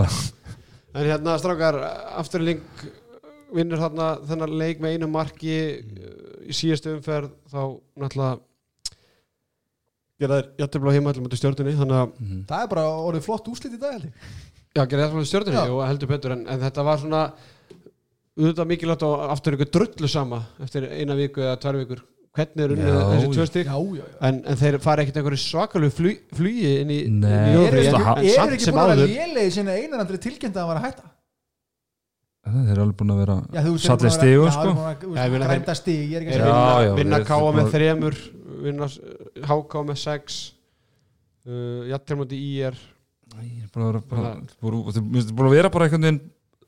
En 1.00 1.06
hérna 1.06 1.36
strákar, 1.38 1.76
afturling 2.18 2.64
vinnur 3.54 3.78
þarna 3.78 4.08
þennan 4.26 4.56
leik 4.58 4.80
með 4.82 4.96
einu 4.98 5.08
marki 5.14 5.54
í 6.50 6.56
síðustu 6.58 6.96
umferð 6.96 7.30
þá 7.52 7.60
náttúrulega 8.02 8.40
gera 10.20 10.40
þér 10.42 10.50
jættefla 10.64 10.94
heimallum 10.98 11.30
í 11.30 11.40
stjórnunni 11.40 11.76
þannig 11.78 12.00
að 12.00 12.10
Mhm. 12.20 12.40
Það 12.50 12.64
er 12.66 12.72
bara 12.74 12.88
orðið 13.06 13.28
flott 13.28 13.48
úslit 13.54 13.78
í 13.78 13.80
dag 13.80 13.94
held 13.96 14.10
ég. 14.10 14.14
Já, 14.76 14.82
gerði 14.86 15.04
þetta 15.04 15.14
svona 15.14 15.30
stjórnir 15.30 15.58
Já. 15.60 15.64
og 15.78 15.88
heldur 15.88 16.10
betur 16.12 16.32
en, 16.36 16.44
en 16.48 16.60
þetta 16.66 16.84
var 16.90 16.98
svona 17.04 17.22
auðvitað 18.40 18.70
mikilvægt 18.74 19.04
og 19.08 19.24
aftur 19.30 19.56
ykkur 19.58 19.72
drullu 19.78 20.10
sama 20.10 20.42
eftir 20.66 20.90
eina 20.90 21.16
viku 21.18 21.42
eða 21.46 21.58
tvær 21.62 21.80
vikur 21.84 22.02
hvernig 22.38 22.64
er 22.66 22.74
unnið 22.76 22.98
þessi 23.12 23.30
tvö 23.36 23.46
já 23.98 24.04
en, 24.30 24.42
en 24.46 24.60
þeir 24.60 24.78
fara 24.84 25.04
ekkert 25.04 25.18
einhverju 25.22 25.40
svakalegu 25.44 25.96
flý, 25.98 26.12
flugi 26.38 26.74
inn 26.84 26.92
í, 26.94 27.00
í 27.10 27.54
Eru 27.66 27.80
ekki, 27.82 27.94
er 28.70 28.76
búin 28.76 28.84
að 28.84 28.92
vera 28.92 29.00
áður 29.00 29.14
lélegi 29.16 29.56
sinna 29.58 29.78
einan 29.80 30.04
andri 30.04 30.20
tilkynnt 30.26 30.54
að 30.56 30.62
hann 30.62 30.70
var 30.74 30.82
að 30.82 30.86
hætta 30.90 31.08
þeir 32.50 32.72
eru 32.74 32.84
alveg 32.86 32.98
búin 33.02 33.14
að 33.14 33.20
vera 33.24 33.38
sallir 33.84 34.06
vera- 34.06 34.14
sko 34.56 34.70
meina, 35.34 35.50
grænda 35.50 35.76
stig 35.78 36.00
Ég 36.10 36.16
er 36.16 36.24
ekki 36.24 36.32
að 36.32 36.40
Þeir 36.40 36.46
segja 36.46 36.86
Já, 36.88 36.94
vinna, 37.02 37.20
káa 37.28 37.50
með 37.58 37.74
þremur 37.76 38.20
vinna 38.64 38.88
háká 39.50 39.84
með 39.90 40.00
sex 40.06 40.40
uh, 41.50 41.84
jættirmóti 41.92 42.40
í 42.40 42.54
er 42.70 42.78
Æ, 43.30 43.44
búin 43.70 43.84
að 43.86 43.90
vera, 43.92 44.02
bara, 44.10 44.32
búin, 44.64 44.80
þeir- 44.94 45.04
mér 45.06 45.20
finnst 45.22 45.36
búin 45.38 45.50
að 45.52 45.58
vera 45.60 45.70
bara 45.74 45.86
einhvern 45.90 46.06
veginn 46.08 46.22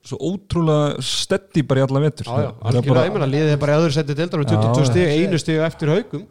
svo 0.06 0.18
ótrúlega 0.32 1.04
steddi 1.06 1.64
bara 1.68 1.82
í 1.82 1.86
alla 1.86 2.02
Það 2.12 2.78
er 2.80 3.12
meina 3.14 3.28
liðið 3.30 3.52
er 3.54 3.60
bara 3.62 3.76
í 3.76 3.82
öðru 3.82 3.95
seti 3.95 4.16
deildar 4.18 4.41
með 4.41 4.54
22 4.56 4.82
Já, 4.82 4.88
stig, 4.89 5.04
já. 5.06 5.14
einu 5.22 5.41
stig 5.41 5.62
eftir 5.68 5.91
haugum 5.93 6.24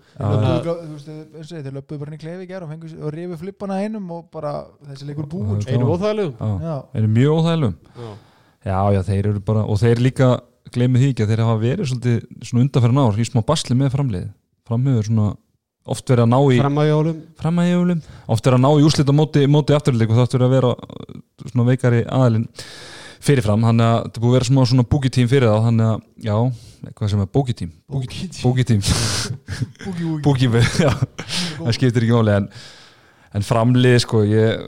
þeir 1.51 1.77
löpuðu 1.77 2.01
bara 2.01 2.11
inn 2.11 2.17
í 2.17 2.23
klefi 2.23 2.47
í 2.47 2.51
gær 2.51 2.67
og, 2.67 2.73
fengu, 2.73 2.91
og 2.99 3.15
rifu 3.15 3.39
flippana 3.45 3.79
einum 3.85 4.11
og 4.17 4.27
bara 4.35 4.57
þessi 4.91 5.09
leikur 5.09 5.29
búinn 5.31 5.63
sko. 5.63 5.77
Einu 5.77 5.93
óþægilegum. 5.95 6.59
Eru 6.99 7.13
mjög 7.15 7.39
óþægilegum. 7.39 7.77
Já. 7.95 8.11
Já, 8.71 9.03
þeir 9.07 9.31
eru 9.31 9.45
bara, 9.45 9.63
og 9.65 9.79
þeir 9.81 10.03
líka 10.03 10.33
gleymið 10.75 11.05
því 11.05 11.13
ekki 11.15 11.25
að 11.25 11.33
þeir 11.33 11.45
hafa 11.47 11.61
verið 11.63 11.91
svolítið 11.91 12.19
svona 12.43 12.65
undanferðan 12.67 13.07
ár 13.07 13.21
í 13.21 13.27
smá 13.29 13.41
basli 13.47 13.77
með 13.79 13.95
framlið 13.95 14.27
framhefur 14.71 15.09
svona 15.09 15.31
oft 15.91 16.13
verið 16.13 16.27
að 16.27 16.31
ná 16.31 16.39
í 16.39 16.61
fram 16.61 16.79
að 16.83 16.91
jólum. 16.91 17.21
Framhefjulum, 17.41 18.03
oft 18.31 18.47
verið 18.47 18.59
að 18.59 18.65
ná 18.67 18.71
í 18.71 18.87
úslita 18.87 19.15
móti, 19.17 19.45
móti 19.51 19.75
afturleik 19.75 20.13
og 20.13 20.21
þátt 20.21 20.37
verið 20.37 20.47
að 20.47 20.55
vera 20.59 20.73
uh, 20.77 21.21
svona 21.49 21.67
veikari 21.71 22.03
aðalinn 22.05 22.47
fyrirfram, 23.21 23.65
að 23.69 23.81
þetta 23.81 24.19
er 24.19 24.23
búið 24.25 24.31
að 24.31 24.37
vera 24.39 24.49
smá 24.49 24.61
svona 24.71 24.87
búkitím 24.89 25.29
fyrir 25.31 25.51
þá, 25.51 25.59
þannig 25.69 25.89
að, 25.91 26.05
já 26.25 26.37
hvað 26.97 27.11
sem 27.13 27.21
er 27.21 27.31
búkitím, 27.37 27.73
búkitím 28.41 28.81
búkitím, 30.25 30.55
já, 30.81 30.93
það 31.61 31.75
skiptir 31.77 32.07
ekki 32.07 32.17
máli 32.17 32.37
en, 32.39 32.47
en 33.37 33.45
framlið, 33.47 33.99
sko, 34.07 34.23
ég 34.29 34.63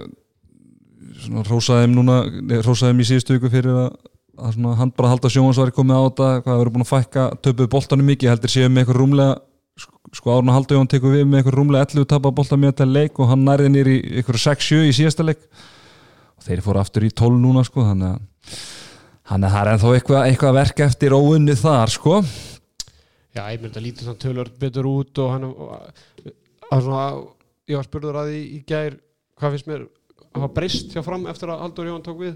svona 1.22 1.44
rósaði 1.46 1.86
þeim 1.86 1.94
núna 1.96 2.16
rósaði 2.66 2.90
þeim 2.92 3.00
í 3.04 3.08
síðustu 3.12 3.36
viku 3.38 3.50
fyrir 3.52 3.76
að, 3.86 3.88
að 4.42 4.54
svona 4.56 4.74
hann 4.80 4.92
bara 4.96 5.12
halda 5.12 5.30
sjónvarsvari 5.32 5.74
komið 5.76 5.96
á 5.98 6.02
þetta 6.08 6.28
hvað 6.44 6.60
verið 6.62 6.74
búin 6.76 6.84
að 6.86 6.92
fækka 6.92 7.26
töpuð 7.46 7.70
boltanum 7.76 8.08
mikið 8.12 8.32
heldur 8.32 8.52
séu 8.52 8.68
með 8.72 8.82
eitthvað 8.84 8.98
rúmlega 9.00 9.36
sko- 9.82 10.16
sko 10.18 10.34
árna 10.36 10.56
halda 10.56 10.76
Jón 10.78 10.90
tekur 10.90 11.14
við 11.14 11.28
með 11.28 11.40
eitthvað 11.42 11.58
rúmlega 11.60 11.86
11 11.94 12.08
tapa 12.10 12.32
bolta 12.34 12.58
með 12.58 12.72
þetta 12.74 12.88
leik 12.90 13.20
og 13.22 13.30
hann 13.30 13.44
nærði 13.46 13.70
nýr 13.76 13.92
í 13.92 13.98
eitthvað 14.18 14.40
6-7 14.48 14.82
í 14.88 14.96
síðasta 14.98 15.28
leik 15.30 15.46
og 16.42 16.48
þeir 16.48 16.62
fóru 16.64 16.80
aftur 16.82 17.04
í 17.06 17.12
12 17.14 17.38
núna 17.38 17.62
sko 17.66 17.84
þannig 17.86 18.16
að 18.16 18.54
hann 19.30 19.44
er 19.46 19.52
það 19.52 19.60
er 19.62 19.68
ennþá 19.72 19.90
eitthvað, 19.96 20.24
eitthvað 20.26 20.56
verk 20.56 20.80
eftir 20.82 21.14
óunni 21.14 21.54
þar 21.56 21.92
sko. 21.94 22.16
Já, 23.32 23.44
ég 23.54 23.62
myndi 23.62 23.78
að 23.78 23.86
lítið 23.86 24.08
þann 24.08 24.18
tölur 24.24 24.50
betur 24.60 24.88
út 24.90 25.20
og 25.22 25.30
hann 25.32 25.46
að 25.46 26.82
svona, 26.82 27.04
ég 27.70 27.78
var 27.78 27.86
spurður 27.86 28.18
að 28.20 28.32
því 28.32 28.40
í 28.42 28.58
gær 28.68 28.98
hvað 29.38 29.54
finnst 29.54 29.70
mér 29.70 29.84
að 29.86 30.40
hafa 30.40 30.50
breyst 30.56 30.92
hjá 30.92 31.04
fram 31.06 31.28
eftir 31.30 31.52
að 31.52 31.62
Haldur 31.62 31.88
Jón 31.92 32.04
tók 32.04 32.18
við? 32.24 32.34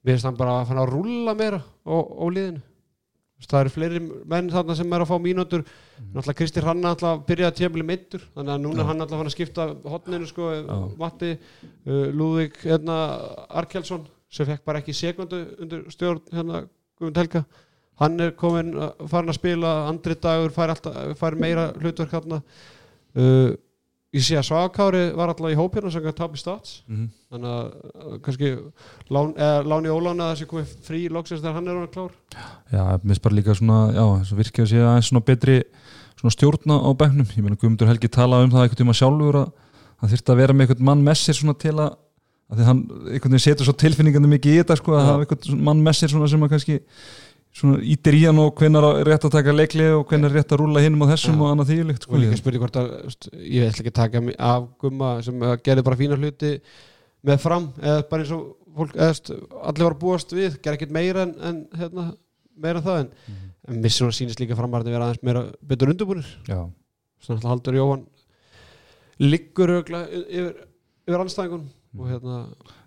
Mér 0.00 0.16
finnst 0.16 0.30
hann 0.30 0.40
bara 0.40 0.56
að 0.62 0.70
fann 0.70 0.80
að 0.80 0.90
rúlla 0.94 1.36
meira 1.36 1.60
á, 1.60 1.94
á 1.94 2.24
liðinu 2.32 2.64
það 3.44 3.60
eru 3.60 3.72
fleiri 3.74 4.00
menn 4.32 4.46
þarna 4.50 4.74
sem 4.78 4.92
er 4.96 5.02
að 5.04 5.10
fá 5.10 5.16
mínútur. 5.20 5.64
Náttúrulega 6.14 6.36
Kristi 6.38 6.62
Hranna 6.64 6.94
alltaf 6.94 7.20
byrjaði 7.28 7.50
að 7.52 7.58
tjefli 7.60 7.84
meittur 7.86 8.24
þannig 8.34 8.54
að 8.54 8.62
núna 8.64 8.80
er 8.82 8.88
hann 8.90 9.04
alltaf 9.04 9.20
fann 9.20 9.30
að 9.30 9.34
skipta 9.36 9.66
hotninu 9.92 10.26
sko, 10.30 10.48
Já. 10.56 10.78
Matti 11.02 11.30
uh, 11.36 12.08
Lúðvík 12.16 12.56
hérna, 12.64 12.96
Arkelsson 13.60 14.06
sem 14.32 14.48
fekk 14.48 14.64
bara 14.66 14.80
ekki 14.82 14.94
sekundu 14.96 15.42
undir 15.62 15.84
stjórn 15.92 16.22
hérna 16.32 16.64
Guðmund 16.96 17.20
Helga. 17.20 17.44
Hann 18.00 18.18
er 18.20 18.32
komin 18.36 18.72
að- 18.74 19.06
farin 19.08 19.32
að 19.32 19.38
spila 19.38 19.74
andri 19.88 20.16
dagur, 20.20 20.50
fær, 20.52 20.72
alltaf, 20.74 20.96
fær 21.20 21.36
meira 21.40 21.68
hlutverk 21.80 22.10
þarna. 22.16 22.42
Uh, 23.16 23.54
ég 24.16 24.24
sé 24.24 24.36
að 24.40 24.46
Svakauri 24.48 25.02
var 25.18 25.30
alltaf 25.32 25.50
í 25.52 25.58
hópina 25.58 25.90
sem 25.92 26.02
kann 26.04 26.16
tap 26.16 26.34
í 26.36 26.40
stats 26.40 26.78
Mhm. 26.88 27.06
þannig 27.32 27.50
að 27.52 27.66
uh, 27.66 28.16
kannski 28.24 28.50
lán, 29.12 29.34
eða, 29.36 29.60
Láni 29.68 29.92
Ólána 29.92 30.30
þessi 30.32 30.48
komið 30.50 30.72
frí 30.86 31.00
loksins 31.12 31.42
þegar 31.44 31.58
hann 31.58 31.68
er 31.68 31.78
hann 31.80 31.92
klár 31.92 32.12
Já, 32.72 32.82
mér 32.96 33.04
finnst 33.12 33.22
bara 33.26 33.34
líka 33.38 33.54
svona, 33.58 33.78
já, 33.92 34.04
svo 34.30 34.38
virkið 34.40 34.64
að 34.64 34.70
sé 34.72 34.80
aðeins 34.82 35.10
svona 35.12 35.24
betri 35.28 35.58
svona 36.16 36.32
stjórna 36.32 36.78
á 36.80 36.90
bekknum 36.96 37.28
ég 37.36 37.44
meina 37.44 37.56
Guðmundur 37.60 37.90
Helgi 37.92 38.08
talaði 38.08 38.48
um 38.48 38.54
það 38.56 38.64
einhvern 38.66 38.80
tíma 38.82 38.96
sjálfur 38.96 39.40
að 39.42 39.52
hann 40.00 40.10
þyrfti 40.12 40.32
að 40.32 40.40
vera 40.42 40.52
með 40.56 40.66
einhvern 40.70 40.88
mann 40.90 41.04
með 41.04 41.18
sér 41.22 41.36
svona 41.40 41.54
til 41.60 41.74
að, 41.76 41.92
að 42.50 42.58
því 42.60 42.66
hann 42.70 42.80
veginn 43.10 43.42
setur 43.44 43.68
svo 43.68 43.74
tilfinningandi 43.82 44.28
mikið 44.32 44.54
í 44.54 44.58
þetta 44.62 44.76
sko, 44.80 44.94
að 44.96 45.02
Já. 45.04 45.08
hafa 45.10 45.26
einhvern 45.26 45.46
svona 45.50 45.66
mann 45.68 45.84
með 45.86 45.98
sér 46.00 46.12
svona 46.14 46.28
sem 46.32 46.46
að 46.46 46.52
kannski 46.54 46.78
svona 47.56 47.78
ítir 47.88 48.16
í 48.18 48.22
hann 48.26 48.40
og 48.42 48.58
hvenær 48.60 48.84
er 48.90 49.08
rétt 49.08 49.24
að 49.24 49.32
taka 49.38 49.54
leikli 49.54 49.86
og 49.96 50.04
hvenær 50.10 50.28
er 50.28 50.36
rétt 50.40 50.52
að 50.52 50.60
rúla 50.60 50.82
hinum 50.84 51.06
á 51.08 51.12
þessum 51.14 51.38
Já. 51.38 51.40
og 51.40 51.52
annað 51.54 51.70
og 51.96 52.02
sko. 52.04 52.18
líka 52.20 52.38
spurning 52.40 52.62
hvort 52.64 52.76
að 52.80 52.90
ég 53.40 53.70
ætla 53.70 53.82
ekki 53.84 53.92
að 53.92 53.98
taka 54.02 54.20
mig 54.26 54.36
af 54.38 54.66
gumma 54.82 55.14
sem 55.24 55.40
uh, 55.42 55.54
gerði 55.64 55.84
bara 55.86 55.98
fína 56.00 56.18
hluti 56.20 56.50
með 57.26 57.40
fram 57.42 57.70
eða 57.80 58.02
bara 58.10 58.22
eins 58.26 58.32
og 58.36 58.42
fólk, 58.76 58.92
eða, 58.92 59.38
allir 59.70 59.86
var 59.88 59.96
að 59.96 60.02
búast 60.02 60.34
við, 60.36 60.58
gerði 60.60 60.76
ekkert 60.82 60.92
meira 60.98 61.24
en, 61.24 61.32
en 61.48 61.62
hérna, 61.80 62.04
meira 62.60 62.82
það 62.84 63.00
en, 63.06 63.08
Mhm. 63.26 63.48
en 63.72 63.80
mér 63.82 63.94
svona 63.96 64.14
sýnist 64.14 64.38
líka 64.42 64.54
framarðin 64.58 64.92
vera 64.94 65.08
aðeins 65.08 65.24
meira 65.26 65.46
betur 65.66 65.90
undirbúinir 65.94 66.28
Já, 66.46 66.60
svona 67.24 67.38
alltaf 67.40 67.50
haldur 67.54 67.78
Jóhann 67.80 68.04
liggur 69.18 69.72
ögla 69.80 70.04
yfir, 70.12 70.52
yfir 71.08 71.24
anstæðingun 71.24 71.64
og 71.96 72.12
hérna 72.12 72.36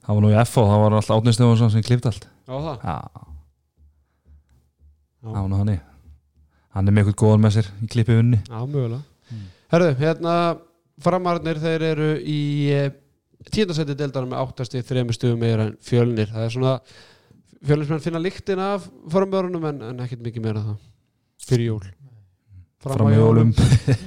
það 0.06 0.14
var 0.14 0.22
nú 0.24 0.30
í 0.30 0.46
FO, 0.46 0.68
það 0.70 0.84
var 0.86 1.00
alltaf 1.00 1.18
átnist 1.18 1.42
sem 1.74 1.84
klift 1.90 2.06
allt 2.06 2.30
Já, 2.46 2.94
Var 5.24 5.48
nú 5.50 5.60
hann 5.60 5.76
í 5.76 5.80
hann 6.76 6.90
er 6.90 6.96
með 6.96 7.10
eitthvað 7.10 7.20
góðan 7.24 7.44
með 7.44 7.56
sér 7.58 7.70
í 7.84 7.92
klippi 7.92 8.18
unni. 8.20 8.40
Já, 8.46 8.58
mögulega. 8.64 9.02
Mm. 9.30 9.46
Herðu, 9.74 9.94
hérna 10.00 10.34
framarðinir 11.04 11.62
þeir 11.64 11.86
eru 11.90 12.10
í 12.20 12.42
eh, 12.76 12.90
tíundasetti 13.50 13.96
deildarinn 13.98 14.34
með 14.34 14.44
áttasti 14.44 14.84
þrejum 14.86 15.14
stugum 15.16 15.42
meira 15.42 15.68
en 15.68 15.78
fjölnir. 15.86 16.30
Það 16.34 16.46
er 16.46 16.54
svona 16.56 16.76
fjölnismenn 17.66 18.04
finna 18.04 18.22
líktin 18.22 18.62
af 18.64 18.88
framörunum 19.12 19.66
en, 19.72 19.82
en 19.92 20.04
ekkert 20.06 20.24
mikið 20.26 20.46
meira 20.46 20.66
það. 20.68 20.78
Fyrir 21.50 21.72
jól. 21.72 21.82
Fram 22.84 23.12
í 23.12 23.18
jólum. 23.18 23.54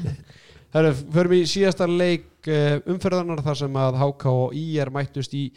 Herru, 0.72 0.94
förum 1.12 1.34
í 1.36 1.42
síðasta 1.48 1.84
leik 1.88 2.48
uh, 2.48 2.78
umferðarnar 2.88 3.42
þar 3.44 3.58
sem 3.60 3.74
að 3.76 3.98
HK 4.00 4.30
og 4.32 4.54
IR 4.56 4.88
mættust 4.94 5.34
í, 5.36 5.50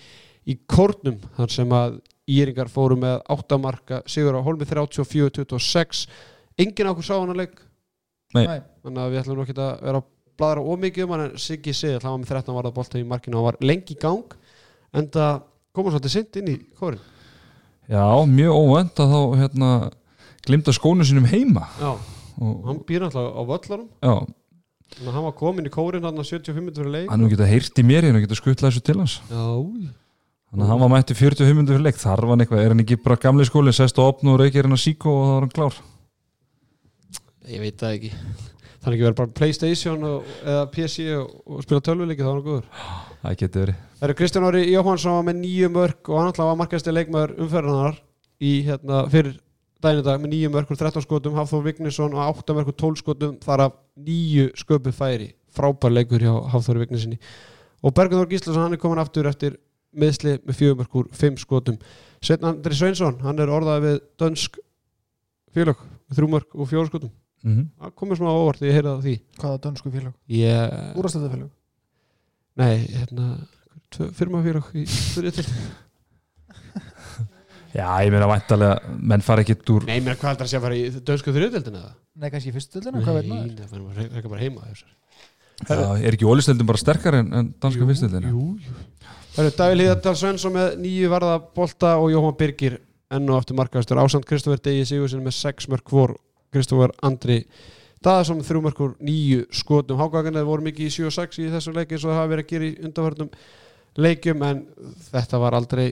í 0.44 0.58
kórnum 0.68 1.22
þar 1.38 1.54
sem 1.54 1.76
að 1.76 2.02
IRingar 2.32 2.72
fóru 2.74 2.98
með 3.00 3.20
áttamarka 3.36 4.02
sigur 4.10 4.38
á 4.38 4.46
Holmi 4.46 4.66
34-26 4.70 6.06
enginn 6.58 6.92
okkur 6.92 7.06
sá 7.06 7.16
hann 7.18 7.34
að 7.34 7.42
leik. 7.44 7.58
Nei. 8.36 8.46
Nei. 8.50 8.62
þannig 8.84 9.02
að 9.04 9.12
við 9.12 9.22
ætlum 9.22 9.38
nú 9.38 9.44
ekki 9.46 9.56
að 9.56 9.74
vera 9.86 10.02
að 10.02 10.08
bladra 10.36 10.64
ómikið 10.66 11.06
um 11.06 11.14
hann 11.16 11.26
en 11.30 11.36
Siggi 11.40 11.74
Sigl, 11.76 12.02
hann 12.04 12.16
var 12.16 12.22
með 12.24 12.32
13 12.34 12.58
varða 12.58 12.76
bolta 12.76 13.00
í 13.00 13.06
markinu 13.08 13.38
og 13.38 13.44
hann 13.44 13.52
var 13.54 13.60
lengi 13.64 13.96
í 13.96 14.00
gang 14.02 14.34
en 14.96 15.12
það 15.14 15.44
komur 15.76 15.94
svolítið 15.94 16.16
sint 16.16 16.40
inn 16.42 16.52
í 16.52 16.58
kórin 16.80 17.04
Já, 17.86 18.02
mjög 18.26 18.56
óvænt 18.58 19.00
að 19.02 19.12
þá 19.14 19.20
hérna, 19.44 19.70
glimta 20.46 20.74
skónu 20.74 21.06
sínum 21.06 21.28
heima. 21.30 21.68
Já, 21.78 21.92
og, 22.42 22.56
hann 22.66 22.80
býr 22.88 23.06
alltaf 23.06 23.28
á 23.30 23.42
völlarum 23.46 23.86
já, 24.02 24.16
þannig 24.96 25.12
að 25.12 25.18
hann 25.20 25.28
var 25.28 25.36
komin 25.38 25.70
í 25.70 25.74
kórin 25.74 26.08
hann 26.08 26.18
að 26.18 26.32
75 26.32 26.64
minnur 26.64 26.82
fyrir 26.82 26.96
leik. 26.96 27.12
Hann 27.12 27.22
hefur 27.22 27.36
getað 27.36 27.52
heyrt 27.54 27.82
í 27.82 27.86
mér 27.86 28.08
hann 28.08 28.18
hefur 28.18 28.26
getað 28.26 28.42
skuttlað 28.42 28.74
þessu 28.74 28.86
til 28.90 28.98
hans. 29.04 29.20
Já, 29.30 29.46
þannig 30.56 30.70
að 30.70 30.72
hann 30.72 30.82
var 30.86 30.92
mætti 30.94 31.16
45 31.20 31.56
minnur 31.58 31.76
fyrir 31.76 31.84
leik. 31.84 31.98
Þar 32.00 32.22
var 32.24 32.32
hann 32.32 32.44
eitthvað, 32.46 32.62
er 32.64 32.72
hann 32.72 32.82
ekki 32.86 32.98
bara 33.04 33.20
gamli 33.20 33.46
skóli 33.48 33.74
sest 33.76 33.98
og 34.00 34.14
opna 34.14 34.32
og 34.32 34.40
reykir 34.40 34.64
hann 34.64 34.76
að 34.76 34.84
síkó 34.86 35.12
og 35.12 35.26
þá 35.26 35.32
er 35.36 35.44
hann 35.44 35.56
klár. 35.56 35.80
Ég 37.52 37.64
veit 37.64 37.82
það 37.82 37.96
ekki. 37.98 38.12
Þannig 38.86 38.96
ekki 38.96 39.08
verið 39.08 39.18
bara 39.20 39.34
Playstation 39.40 40.06
og, 40.08 40.30
eða 40.46 40.62
PC 40.72 41.08
og, 41.18 41.34
og 41.44 41.66
spila 41.66 41.84
tölvuleiki 41.84 42.24
þá 42.24 42.30
er 42.30 42.38
hann 42.38 42.46
góður. 42.46 42.70
Það 43.24 43.36
getur 43.42 43.66
verið. 43.66 43.82
Það 43.96 44.08
eru 44.08 44.16
Kristján 44.22 44.48
Ári 44.48 44.62
Jóhannsson 44.70 45.18
var 45.18 45.26
með 45.28 45.42
nýju 45.42 45.72
mörg 45.76 46.12
og 46.12 46.22
hann 46.22 46.30
alltaf 46.30 46.50
var 46.52 46.60
markæsti 46.62 46.94
leikmaður 46.94 47.34
umferðanar 47.46 48.00
í 48.40 48.54
hérna 48.70 49.02
fyrir 49.12 49.36
í 49.86 50.06
dag 50.06 50.22
með 50.22 50.32
nýju 50.32 50.54
mörg 50.54 50.72
og 50.72 50.80
13 50.80 51.04
skotum 51.04 51.36
Hafþór 51.38 51.66
Vignisson 51.66 52.16
og 52.16 52.40
8 52.40 52.56
mörg 52.58 52.72
og 52.72 52.78
12 52.80 53.02
skotum 53.04 53.36
þar 53.44 53.66
af 53.68 53.76
nýju 54.00 54.48
sköpu 54.62 54.94
færi. 54.96 55.34
Frábær 55.54 55.94
leikur 55.94 56.24
hjá 56.24 56.34
Hafþóri 56.54 56.86
Vignissinni 56.86 57.20
og 57.86 57.94
Bergundur 57.94 58.30
Gíslason 58.30 58.66
hann 58.66 58.74
er 58.74 58.82
komin 58.82 59.02
aftur 59.02 59.28
eftir 59.30 59.60
meðsli 59.96 60.38
með 60.46 60.60
úr 61.02 61.10
5 61.12 61.42
skotum 61.44 61.78
Sveinn 62.24 62.48
Andri 62.48 62.78
Sveinsson 62.78 63.20
hann 63.24 63.40
er 63.42 63.52
orðað 63.54 63.86
við 63.86 64.00
dönsk 64.22 64.60
félag 65.56 65.82
mörg 66.32 66.56
og 66.56 66.70
fjóru 66.70 66.90
skotum 66.90 67.12
mm 67.44 67.54
-hmm. 67.56 67.68
það 67.80 67.96
komið 68.02 68.18
svona 68.18 68.34
á 68.36 68.42
óvart 68.42 68.60
þegar 68.60 68.70
ég 68.70 68.78
heyrði 68.78 68.92
það 68.92 69.06
því 69.06 69.16
hvaða 69.40 69.62
dönsku 69.66 69.92
félag? 69.92 70.14
ég, 70.28 70.96
Úrastættafélag? 70.96 71.50
nei, 72.56 72.76
hérna 73.00 73.26
firmafélag 74.14 74.66
í 74.74 74.86
Já, 77.76 77.90
ég 78.06 78.12
meina 78.14 78.28
væntalega 78.30 78.96
menn 79.04 79.24
fara 79.26 79.44
ekkit 79.44 79.70
úr 79.74 79.84
Nei, 79.90 80.00
mér 80.00 80.16
hvað 80.16 80.30
heldur 80.32 80.48
að 80.48 80.52
sé 80.52 80.58
að 80.60 80.66
fara 80.66 80.76
í 80.80 80.84
dönsku 81.10 81.34
þriðdeldina 81.36 81.82
eða? 81.82 81.94
Nei, 82.16 82.30
kannski 82.32 82.52
í 82.52 82.56
fyrstu 82.56 82.80
dildina, 82.80 83.02
hvað 83.04 83.18
veit 83.18 83.28
maður? 83.28 83.50
Nei, 83.50 83.66
það 83.68 84.14
reyka 84.16 84.32
bara 84.32 84.44
heima 84.46 84.68
þessar. 84.70 84.94
Já, 85.64 85.96
er 85.96 86.16
ekki 86.16 86.28
ólisteldin 86.28 86.68
bara 86.68 86.82
sterkar 86.82 87.20
en, 87.22 87.32
en 87.34 87.54
danska 87.64 87.88
fyrstildin 87.88 88.28
Jú, 88.28 88.50
jú. 88.60 88.74
Það 89.36 89.46
eru 89.46 89.54
Davíl 89.60 89.84
Híðardal 89.84 90.16
Svensson 90.20 90.54
með 90.56 90.76
nýju 90.84 91.12
varða 91.12 91.38
bolta 91.56 91.96
og 92.00 92.12
Jóhann 92.12 92.38
Birgir 92.40 92.78
enn 93.16 93.32
og 93.32 93.40
aftur 93.40 93.58
markaðastur 93.60 94.00
ásand 94.02 94.28
Kristoffer 94.28 94.62
Degi 94.64 94.86
Sigurðsson 94.90 95.24
með 95.24 95.38
sex 95.38 95.70
mörg 95.72 95.92
hvor 95.92 96.16
Kristoffer 96.56 96.94
Andri 97.06 97.42
Daðarsson 98.06 98.40
með 98.40 98.50
þrjú 98.50 98.62
mörg 98.66 98.82
úr 98.86 98.96
nýju 99.04 99.46
skotum. 99.56 100.00
Hákaganið 100.00 100.48
voru 100.48 100.66
mikið 100.68 100.88
í 100.88 100.94
7 100.94 101.08
og 101.10 101.16
6 101.16 101.40
í 101.42 101.52
þessu 101.54 101.74
leiki 101.74 101.96
eins 101.96 102.04
og 102.06 102.12
það 102.12 102.20
hafa 102.20 102.32
verið 102.34 102.46
að 102.46 102.52
gera 102.52 102.68
í 102.68 102.74
undanvörnum 102.86 103.32
leikjum 104.06 104.44
en 104.46 104.62
þetta 105.08 105.40
var 105.42 105.58
aldrei 105.58 105.88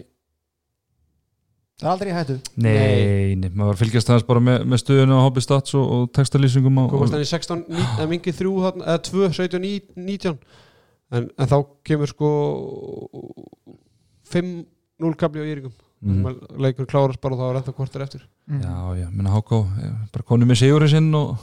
Það 1.81 1.87
er 1.87 1.91
aldrei 1.93 2.09
í 2.11 2.15
hættu. 2.15 2.35
Nei, 2.61 3.35
nei, 3.41 3.47
maður 3.49 3.71
var 3.71 3.77
að 3.77 3.79
fylgjast 3.81 4.09
aðeins 4.11 4.27
bara 4.27 4.41
með, 4.45 4.65
með 4.69 4.81
stöðuna 4.83 5.15
á 5.17 5.25
Hobby 5.25 5.43
Stats 5.43 5.73
og, 5.79 5.85
og 5.95 6.03
textalýsingum 6.13 6.77
og, 6.83 6.91
komast 6.91 7.09
og, 7.09 7.17
hann 7.17 7.25
í 7.25 7.29
16, 7.31 7.63
ní- 7.73 7.87
eða 7.95 8.09
mingið 8.11 8.37
3 8.43 8.51
þarna, 8.67 8.85
eða 8.93 9.01
2, 9.09 9.23
17, 9.39 9.63
19 9.97 10.37
en, 11.17 11.25
en 11.33 11.49
þá 11.49 11.57
kemur 11.89 12.13
sko 12.13 12.29
5-0 14.29 15.17
kabli 15.19 15.41
á 15.41 15.49
Íringum 15.49 15.73
mm, 15.73 16.37
leikur 16.61 16.87
klárast 16.89 17.21
bara 17.23 17.35
og 17.37 17.41
þá 17.41 17.47
er 17.49 17.59
ennþá 17.61 17.75
kortir 17.77 18.05
eftir. 18.05 18.23
Mm. 18.49 18.61
Já, 18.61 18.77
já, 19.01 19.09
minna 19.09 19.33
Háká 19.33 19.63
bara 20.13 20.29
konum 20.29 20.53
með 20.53 20.61
sigurinn 20.63 20.93
sinn 20.93 21.11
og 21.17 21.33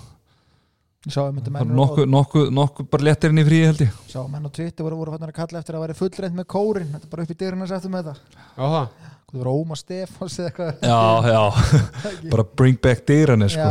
Ég 1.09 1.15
sá 1.15 1.23
um 1.25 1.39
nokkuð 1.73 2.11
nokku, 2.13 2.41
nokku 2.53 2.85
bara 2.93 3.07
léttirinn 3.07 3.41
í 3.41 3.45
fríi 3.47 3.63
held 3.65 3.79
ég. 3.87 3.93
Sá 4.11 4.19
menn 4.29 4.45
á 4.45 4.53
Twitter 4.53 4.85
voru, 4.85 4.99
voru 5.01 5.15
að 5.17 5.31
kalla 5.33 5.63
eftir 5.63 5.79
að 5.79 5.87
væri 5.87 5.95
fullreint 5.97 6.37
með 6.37 6.47
kórin 6.53 6.91
Þetta 6.93 7.07
er 7.07 7.13
bara 7.15 7.25
upp 7.25 7.33
í 7.33 7.37
dyrina 7.41 7.69
sættum 7.71 7.95
með 7.97 8.11
þetta. 8.11 8.43
Já 8.59 8.67
það, 8.75 9.07
Það 9.31 9.39
var 9.39 9.51
Óma 9.53 9.77
Stefáns 9.79 10.37
eða 10.41 10.49
eitthvað. 10.51 10.71
Já, 10.91 11.01
já, 11.31 11.43
bara 12.35 12.45
bring 12.59 12.79
back 12.83 13.05
dyrani 13.07 13.47
sko. 13.53 13.69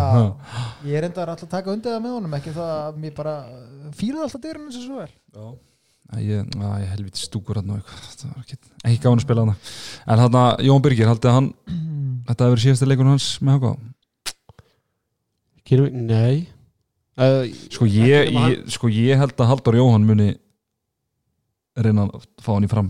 Ég 0.87 0.99
er 0.99 1.07
enda 1.09 1.25
alltaf 1.25 1.47
að 1.49 1.55
taka 1.57 1.73
undir 1.73 1.91
það 1.91 2.05
með 2.05 2.13
honum 2.15 2.37
Ekki 2.39 2.53
það 2.55 2.69
að 2.75 3.01
mér 3.03 3.15
bara 3.17 3.33
fílaði 3.99 4.23
alltaf 4.27 4.43
dyrina 4.45 4.71
sem 4.75 4.85
svo 4.85 5.01
vel 5.01 5.09
Já. 5.09 5.49
Ég, 6.25 6.47
að, 6.57 6.69
ég 6.81 6.93
helviti 6.95 7.21
stúkur 7.21 7.59
hann 7.59 7.69
og 7.69 7.81
eitthvað. 7.81 8.05
Það 8.17 8.29
var 8.31 8.45
ekki, 8.45 8.55
ekki 8.81 9.01
gáðan 9.03 9.19
að 9.19 9.25
spila 9.27 9.43
hann 9.43 9.51
en 9.53 10.21
þarna 10.23 10.43
Jón 10.65 10.85
Birgir, 10.85 11.09
haldið 11.11 11.29
að 11.29 11.35
hann 11.37 11.49
þetta 12.29 12.47
hefur 12.47 12.55
verið 12.55 12.65
síðasta 12.65 12.87
leikun 12.89 13.11
hans 13.11 13.27
með 13.45 13.59
við, 15.69 15.91
nei. 15.93 16.47
Uh, 17.19 17.43
sko 17.69 17.85
ég, 17.85 18.31
ég, 18.33 18.63
sko 18.73 18.89
ég 18.89 19.19
held 19.19 19.35
að 19.37 19.51
Haldur 19.51 19.77
Jóhann 19.77 20.07
muni 20.07 20.31
reyna 21.77 22.07
að 22.07 22.25
fá 22.41 22.53
hann 22.55 22.65
í 22.65 22.71
fram 22.71 22.89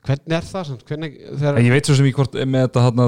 Hvernig 0.00 0.32
er 0.38 0.46
það 0.48 0.66
samt? 0.70 0.82
Þegar, 0.88 1.60
ég 1.60 1.74
veit 1.74 1.88
svo 1.88 1.96
sem 1.98 2.08
ég 2.08 2.16
hvort 2.16 2.36
með 2.48 2.66
þetta 2.66 2.84
hann 2.86 3.02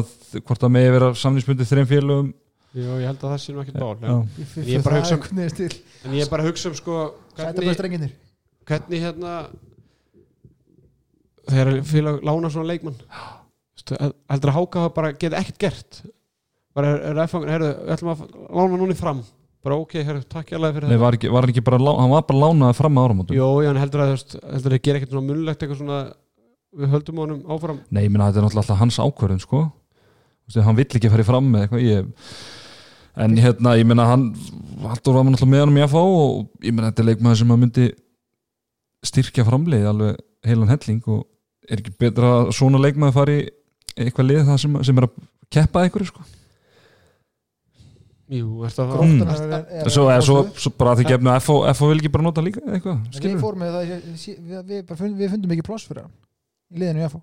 hvort 0.45 0.61
það 0.65 0.73
megi 0.75 0.93
vera 0.93 1.11
samninsbundið 1.17 1.71
þreim 1.71 1.89
félögum. 1.89 2.31
Jú, 2.73 2.89
ég 3.01 3.09
held 3.09 3.21
að 3.21 3.33
það 3.33 3.41
sé 3.43 3.53
nú 3.53 3.61
bál 3.77 3.97
Já. 4.01 4.13
en, 4.13 4.29
Ég, 4.39 4.53
Ég 4.69 4.79
er 4.79 4.85
bara 4.85 4.97
að 4.97 5.03
hugsa 5.03 5.17
um- 5.17 5.25
er 5.45 5.75
en 6.05 6.15
ég 6.17 6.25
er 6.25 6.31
bara 6.33 6.43
að 6.43 6.49
hugsa 6.51 6.69
um 6.69 6.75
sko 6.77 6.99
hvernig, 7.37 8.13
hvernig 8.69 9.03
hérna 9.05 9.33
þegar 11.51 11.83
félag 11.85 12.23
lána 12.25 12.51
svona 12.53 12.71
leikmann. 12.71 12.97
Heldur 13.83 14.53
að 14.53 14.57
Háka 14.57 14.83
hafa 14.85 14.95
bara 14.95 15.13
getið 15.13 15.39
ekkert 15.41 15.59
gert? 15.59 16.03
Bara 16.73 16.95
er, 16.95 17.05
er 17.11 17.21
F-fangur, 17.27 17.51
heyrðu, 17.53 17.71
við 17.85 17.95
ætlum 17.97 18.13
að 18.13 18.23
lána 18.57 18.81
núni 18.81 18.97
fram. 18.97 19.23
Bara 19.63 19.77
ok, 19.79 19.93
heyrðu, 20.03 20.25
takk 20.33 20.53
ég 20.53 20.59
alveg 20.59 20.79
fyrir 20.79 20.89
Nei, 20.91 20.99
var, 20.99 21.17
ekki, 21.19 21.31
var 21.31 21.45
hann 21.45 21.53
ekki 21.53 21.63
bara, 21.67 21.79
hann 21.79 22.11
var 22.11 22.25
bara 22.27 22.41
lánað 22.47 22.79
fram 22.79 22.97
að 22.99 23.09
áramótum. 23.09 23.37
Jó, 23.37 23.49
að 24.03 24.15
veist, 24.17 24.37
heldur 24.49 24.75
að 24.75 24.79
það 24.79 24.83
gera 24.89 25.01
ekkert 25.01 25.13
svona 25.13 25.29
munlegt 25.29 25.63
eitthvað 25.63 25.83
svona 25.83 25.99
við 26.77 26.89
höldum 26.95 27.19
honum 27.23 27.43
áfram. 27.53 27.79
Nei, 27.91 28.05
ég 28.07 28.11
minna 28.15 28.29
þetta 28.31 28.41
er 28.41 28.47
náttúrulega 28.47 28.65
alltaf 28.65 28.81
hans 28.83 28.99
ákvörðun 29.03 29.43
sko. 29.45 29.63
Hann 30.63 30.77
vill 30.77 30.89
ekki 30.89 31.09
fara 31.13 31.23
í 31.25 31.29
fram 31.29 31.47
með 31.53 31.63
eitthvað 31.67 31.85
ég, 31.87 32.09
en 33.23 33.37
hérna, 33.41 33.77
ég 33.79 33.87
minna 33.89 34.05
hann 34.11 34.25
Haldur 34.83 35.15
var 35.17 35.25
náttúrulega 35.29 35.53
með 35.53 35.63
hann 35.67 35.79
í 35.79 35.85
að 35.85 35.93
fá 35.95 36.01
og 36.03 36.49
ég 36.65 36.73
minna 36.75 36.91
þetta 36.91 37.03
er 37.05 37.09
leikmaður 37.11 37.39
sem 37.41 37.53
að 37.55 37.61
myndi 37.63 37.87
styrkja 39.07 39.45
framleið 39.49 39.87
alveg 39.93 40.19
heilan 40.49 40.69
helling 40.73 41.03
og 41.13 41.23
er 41.71 41.81
ekki 41.81 41.95
betra 42.03 42.33
að 42.43 42.53
svona 42.59 42.81
leikmaður 42.83 43.17
fari 43.17 43.37
í 43.43 43.51
eitthvað 44.07 44.29
lið 44.29 44.43
það 44.51 44.61
sem, 44.65 44.77
sem 44.91 44.99
er 45.01 45.07
að 45.09 45.17
keppa 45.53 45.85
eitthvað 45.87 46.09
sko? 46.11 46.25
Jú, 48.33 48.49
er 48.65 48.73
það 48.73 48.87
það? 48.89 48.93
Gróttan 48.97 49.23
Mm. 49.23 49.31
er, 49.33 49.53
er, 49.53 49.65
er 49.87 49.91
svo, 49.93 50.05
eða, 50.09 50.23
svo, 50.25 50.37
svo 50.57 50.71
bara 50.79 50.93
að 50.95 51.01
þið 51.03 51.09
gefnu 51.13 51.33
FO, 51.45 51.57
FO 51.77 51.89
vil 51.91 51.99
ekki 52.01 52.13
bara 52.15 52.25
nota 52.25 52.45
líka 52.45 52.63
eitthvað 52.65 53.01
Við 53.11 53.19
skilur 53.19 53.41
fórum 53.43 53.61
með 53.61 53.75
það 53.77 53.91
ég- 53.91 54.05
ég- 54.13 54.39
við, 54.41 54.85
við, 54.93 55.17
við 55.21 55.31
fundum 55.35 55.53
ekki 55.57 55.67
pláss 55.67 55.89
fyrir 55.89 56.07
hann 56.07 56.15
í 56.73 56.83
liðinu 56.83 57.05
í 57.05 57.11
FO 57.13 57.23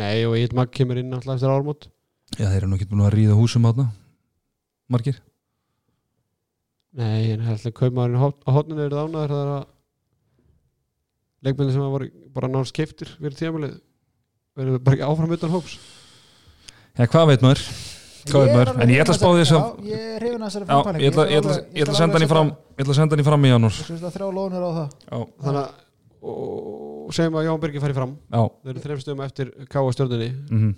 Nei, 0.00 0.22
og 0.26 0.36
Magg 0.54 0.70
kemur 0.74 1.00
inn 1.00 1.16
alltaf 1.16 1.36
eftir 1.36 1.50
ármót 1.50 1.90
já 2.38 2.46
þeir 2.46 2.60
eru 2.60 2.70
nú 2.70 2.78
ekki 2.78 2.88
búin 2.90 3.04
að 3.06 3.14
ríða 3.16 3.38
húsum 3.38 3.66
átna 3.66 3.90
margir? 4.90 5.20
Nei, 6.98 7.30
en 7.34 7.44
heldur 7.46 7.74
kaupmaðurinn 7.74 8.18
á 8.18 8.22
á 8.42 8.50
hotninu 8.54 8.82
er 8.86 8.96
það 9.34 9.44
er 9.44 9.52
að 9.58 9.68
leikmenni 11.46 11.74
sem 11.74 11.84
var 11.94 12.06
bara 12.34 12.50
náðast 12.50 12.74
keiftir 12.76 13.12
fyrir 13.16 13.36
tíðamælið 13.38 13.76
verður 14.58 14.82
bara 14.84 14.98
ekki 14.98 15.06
áfram 15.06 15.34
utan 15.36 15.52
hóps. 15.54 15.76
Já 16.98 17.06
hvað 17.06 17.30
veit 17.30 17.44
maður? 17.46 17.62
Hvað 18.30 18.42
veit 18.44 18.54
maður? 18.56 18.72
alveg 18.72 18.82
En 18.82 18.92
ég 18.92 19.04
ætla 19.04 19.14
að 19.14 19.20
spá 19.20 19.28
því 19.30 19.44
ég 19.44 19.52
að 19.60 21.00
ég 21.00 21.12
ætla, 21.12 21.28
ég 21.30 21.38
ætla, 21.40 21.54
ég 21.70 21.84
ætla 21.84 21.94
að 21.94 22.00
senda 22.02 22.18
hann 22.18 22.26
í 22.26 22.30
fram 22.32 22.50
ég 22.50 22.82
ætla 22.82 22.96
að 22.96 22.98
senda 22.98 23.16
hann 23.16 23.22
í 23.22 23.28
fram 23.30 23.46
í 23.46 23.52
janúar. 23.52 23.78
Þú 23.78 23.94
veist 23.94 24.08
að 24.10 24.16
þrjá 24.18 24.28
lónur 24.36 24.66
á 24.66 24.70
það. 24.80 24.98
Já, 25.06 25.16
þannig 25.46 25.62
að 25.62 25.70
og 26.20 27.16
segjum 27.16 27.40
að 27.40 27.48
Jón 27.48 27.60
Birgir 27.62 27.82
fari 27.82 27.96
fram. 27.96 28.14
Já. 28.30 28.42
Þeir 28.62 28.72
eru 28.74 28.84
þreifstum 28.84 29.24
eftir 29.24 29.52
káa 29.72 29.92
stjórnunni 29.96 30.30
mhm. 30.50 30.72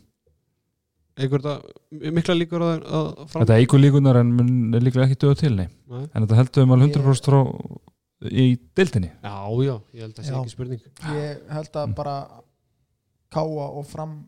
einhver 1.18 1.44
þetta 1.44 2.12
mikla 2.18 2.36
líkur 2.38 2.66
að, 2.66 2.84
að 2.86 3.08
fram 3.32 3.44
þetta 3.44 3.58
eigur 3.60 3.82
líkunar 3.82 4.20
en 4.22 4.34
mun 4.38 4.52
er 4.78 4.86
líklega 4.86 5.08
ekki 5.08 5.20
döðu 5.26 5.40
til 5.42 5.54
nei. 5.56 5.66
Nei. 5.92 6.04
en 6.06 6.24
þetta 6.24 6.40
heldur 6.40 6.66
um 6.66 6.76
alveg 6.76 6.94
100% 6.96 7.30
frá 7.30 7.40
í 8.22 8.46
deildinni. 8.78 9.10
Já, 9.18 9.36
já, 9.66 9.74
ég 9.96 10.04
held 10.04 10.12
að 10.12 10.18
það 10.20 10.28
sé 10.28 10.36
ekki 10.38 10.54
spurning. 10.54 10.82
Ég 11.10 11.40
held 11.50 11.72
að 11.74 11.88
Mm. 11.88 11.96
bara 11.98 12.16
káa 13.32 13.66
og 13.72 13.86
fram 13.88 14.20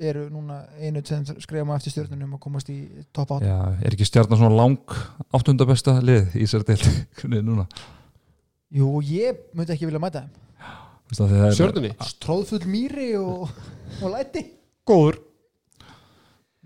eru 0.00 0.26
núna 0.32 0.64
einu 0.82 1.02
skrifum 1.38 1.70
eftir 1.76 1.92
stjórnunum 1.94 2.34
að 2.34 2.40
komast 2.42 2.70
í 2.72 2.78
topp 3.14 3.36
8 3.36 3.46
já, 3.46 3.58
er 3.78 3.94
ekki 3.94 4.08
stjarnan 4.08 4.40
svona 4.40 4.56
lang 4.58 4.96
áttundabesta 5.36 6.00
lið 6.02 6.34
í 6.34 6.42
þessari 6.42 6.66
deild? 6.72 6.88
Hvernig 7.20 7.38
er 7.38 7.46
núna 7.46 7.66
jú, 8.74 8.88
ég 9.06 9.42
myndi 9.54 9.74
ekki 9.76 9.88
vilja 9.90 10.02
mæta 10.02 10.24
þeim 10.24 10.40
Veistu 11.04 11.24
það, 11.24 11.34
það 11.34 11.46
er- 11.48 11.56
Stjórnunni? 11.58 11.92
tróðfull 12.24 12.64
mýri 12.72 13.08
og, 13.20 13.50
og 14.02 14.14
læti 14.14 14.44
Góður 14.88 15.20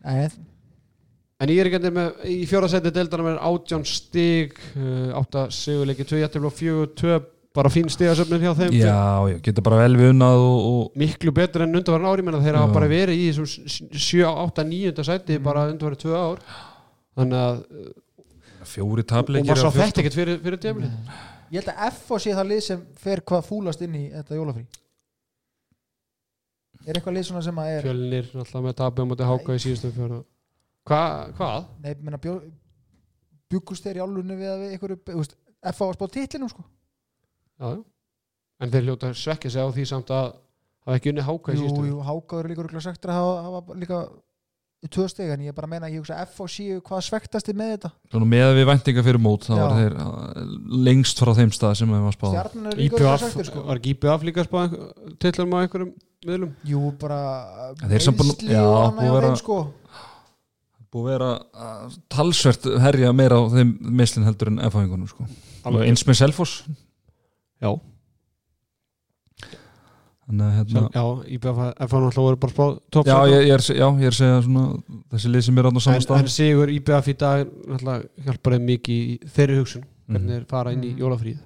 Nei, 0.04 0.28
En 1.38 1.50
ég 1.52 1.60
er 1.62 1.68
ekki 1.68 1.78
endur 1.78 1.92
með 1.94 2.22
í 2.32 2.36
fjóra 2.50 2.68
seti 2.70 2.90
deildarna 2.94 3.28
með 3.28 3.36
átján 3.46 3.84
stig 3.86 4.56
uh, 4.74 5.10
átta 5.20 5.44
sigurleiki, 5.54 6.06
tvö 6.08 6.18
jættifl 6.24 6.48
og 6.48 6.54
fjögur 6.58 6.88
tvö 6.98 7.18
bara 7.58 7.70
fín 7.72 7.86
stigasöfnin 7.90 8.42
hjá 8.42 8.52
þeim 8.58 8.74
já, 8.74 8.96
já, 9.32 9.36
geta 9.46 9.62
bara 9.66 9.78
vel 9.84 9.94
við 9.98 10.10
unnað 10.12 10.42
og, 10.42 10.58
og 10.72 10.98
miklu 10.98 11.32
betur 11.34 11.64
enn 11.64 11.78
undarverðin 11.78 12.10
ári 12.10 12.24
menn 12.26 12.38
þeir 12.42 12.58
hafa 12.58 12.68
Já. 12.70 12.74
bara 12.74 12.90
verið 12.90 13.22
í 13.22 13.28
þessum 13.30 13.48
7, 13.98 14.26
8, 14.30 14.66
9 14.68 15.06
sæti 15.08 15.38
Mm. 15.38 15.46
bara 15.46 15.64
undarverðin 15.72 16.02
tvö 16.04 16.18
ár 16.18 16.42
þannig 17.18 17.40
að 17.44 18.68
fjóri 18.74 19.02
og 19.06 19.10
tableikir 19.14 19.48
maður 19.50 19.62
sá 19.62 19.70
af 19.70 19.78
14. 19.78 19.86
þetta 19.88 20.02
ekkert 20.04 20.18
fyrir, 20.20 20.38
fyrir 20.44 20.62
djöfli 20.66 20.90
ég 21.52 21.60
held 21.60 21.70
að 21.72 21.82
F 21.88 22.12
og 22.16 22.22
sé 22.22 22.34
það 22.36 22.50
lið 22.52 22.62
sem 22.68 22.84
fer 23.02 23.22
hvað 23.28 23.46
fúlast 23.48 23.82
inn 23.86 23.96
í 23.98 24.04
þetta 24.12 24.38
jólafrí. 24.38 24.64
Er 26.86 26.96
eitthvað 26.98 27.16
lið 27.18 27.28
svona 27.28 27.44
sem 27.44 27.60
að 27.60 27.70
er 27.74 27.86
fjölnir 27.88 28.30
alltaf 28.38 28.64
með 28.64 28.76
tapum 28.78 29.10
og 29.12 29.18
þetta 29.18 29.28
háka 29.32 29.56
í 29.58 29.62
síðustu 29.64 29.90
fjóra 29.96 30.20
Hva, 30.88 31.00
hvað? 31.36 31.66
nei, 31.84 31.90
menna, 32.00 32.20
bjúkust 33.50 33.84
þeir 33.84 33.98
í 33.98 34.04
álunni 34.04 34.36
við 34.38 34.52
að 34.52 34.62
við 34.64 35.16
veist, 35.18 35.34
F 35.68 35.80
á 35.82 35.84
að 35.88 35.96
spá 35.98 36.04
titlinum 36.14 36.48
sko. 36.52 36.62
Já, 37.58 37.72
en 38.62 38.72
þeir 38.72 38.86
hljóta 38.86 39.10
svekja 39.16 39.50
sig 39.50 39.64
á 39.64 39.68
því 39.74 39.84
samt 39.90 40.12
að 40.14 40.28
hafa 40.86 40.96
ekki 40.96 41.12
unni 41.12 41.24
háka 41.26 41.52
í 41.52 41.58
jú, 41.58 41.64
síðustu. 41.64 41.88
jú, 41.90 41.98
hákaður 42.06 42.48
líka 42.52 42.64
rúkla 42.64 42.82
sagt 42.84 43.08
að 43.10 43.18
hafa 43.18 43.76
líka 43.82 43.98
í 44.78 44.88
tvö 44.94 45.06
steg 45.10 45.32
en 45.34 45.40
ég 45.42 45.54
bara 45.56 45.66
meina, 45.70 45.88
ég 45.90 45.98
hugsa 46.02 46.20
F 46.22 46.38
og 46.44 46.50
séu 46.52 46.78
hvað 46.86 47.00
svektast 47.08 47.48
með 47.56 47.72
þetta? 47.74 47.90
Svona 48.12 48.28
með 48.30 48.52
við 48.60 48.68
væntinga 48.68 49.04
fyrir 49.06 49.22
mót 49.22 49.48
þá 49.48 49.54
var 49.58 49.74
þeir 49.78 49.96
uh, 50.04 50.52
lengst 50.86 51.22
frá 51.22 51.32
þeim 51.38 51.50
stað 51.56 51.74
sem 51.80 51.90
við 51.90 51.96
varum 51.98 52.10
að 52.12 52.14
spá. 52.18 52.28
Stjarnan 52.34 52.78
líka 52.78 53.00
rúkla 53.02 53.16
IPF, 53.18 53.48
sko. 53.50 53.64
var 53.66 53.80
ekki 53.80 53.94
IPF 53.96 54.26
líka 54.28 54.44
að 54.44 54.48
spá 54.50 54.60
tillum 55.24 55.56
á 55.56 55.58
einhverjum 55.64 55.90
miðlum? 56.28 56.54
Jú, 56.70 56.84
bara 57.00 57.18
já, 58.46 58.62
og 58.62 58.78
annað 58.84 59.12
vera- 59.16 59.32
þeim 59.32 59.40
sko. 59.42 59.58
Búið 60.88 61.04
að 61.04 61.10
vera 61.12 61.32
uh, 61.36 61.96
talsvert 62.14 62.68
herja 62.86 63.10
meira 63.12 63.42
á 63.42 63.44
þeim 63.52 63.74
mislinn 63.98 64.24
heldur 64.30 64.52
en 64.54 64.62
F-fæðingunum 64.70 65.10
sko. 65.10 65.26
og 65.68 65.82
eins 65.84 66.06
með 66.08 66.22
Selfoss. 66.22 66.62
Já, 67.58 67.74
hérna 70.28 70.82
já 70.92 71.04
IPF 71.34 71.58
F 71.80 71.92
náttúrulega 71.96 72.40
bara 72.42 72.52
spá 72.52 72.66
top 72.92 73.06
Já, 73.08 73.16
sex. 73.16 73.32
ég, 73.32 73.46
ég 73.48 73.54
er, 73.54 73.62
já, 73.80 73.88
ég 73.88 74.06
er 74.06 74.12
að 74.12 74.18
segja 74.18 74.42
svona 74.44 74.64
þessi 75.14 75.32
lið 75.32 75.44
sem 75.48 75.58
er 75.58 75.68
átt 75.70 75.78
á 75.78 75.82
saman 75.86 76.04
stað 76.04 76.20
en 76.24 76.28
sigur 76.36 76.68
IPF 76.76 77.08
í 77.08 77.16
dag 77.16 77.46
náttúrulega 77.68 78.26
hjálpar 78.26 78.52
þeim 78.58 78.66
mikið 78.72 78.98
í 79.14 79.18
þeirri 79.36 79.56
hugsun 79.62 79.84
hvernig 80.08 80.28
Mhm. 80.28 80.34
þeir 80.34 80.44
fara 80.48 80.72
inn 80.72 80.84
í 80.84 80.92
Mhm. 80.92 80.98
jólafríð 81.00 81.38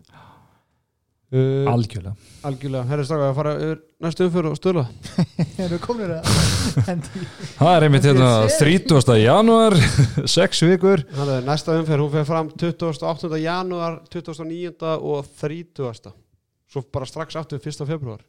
uh, 1.32 1.72
Algjörlega 1.72 2.14
algjörlega, 2.44 2.84
herri 2.90 3.04
stráka 3.06 3.28
að 3.30 3.36
fara 3.38 3.52
yfir 3.62 3.78
næstu 4.02 4.26
umfyrir 4.26 4.50
og 4.50 4.58
stöðla 4.58 4.84
erum 5.62 5.76
við 5.76 5.80
komin 5.86 6.10
að 6.16 6.32
hendi 6.88 7.22
Það 7.58 7.76
er 7.76 7.86
einmitt 7.86 8.08
hérna 8.08 8.30
Þessi 8.48 8.66
30. 8.90 9.16
janúar 9.22 9.78
sex 10.36 10.62
vikur 10.66 11.04
Þannig 11.12 11.36
að 11.38 11.46
næsta 11.48 11.78
umferð, 11.78 12.02
hún 12.02 12.12
fer 12.16 12.26
fram 12.28 12.50
28. 12.58 13.38
janúar, 13.44 14.00
29. 14.10 14.74
og 14.98 15.30
30. 15.40 16.12
Svo 16.72 16.82
bara 16.92 17.04
strax 17.06 17.36
aftur 17.36 17.60
1. 17.60 17.84
februar. 17.86 18.22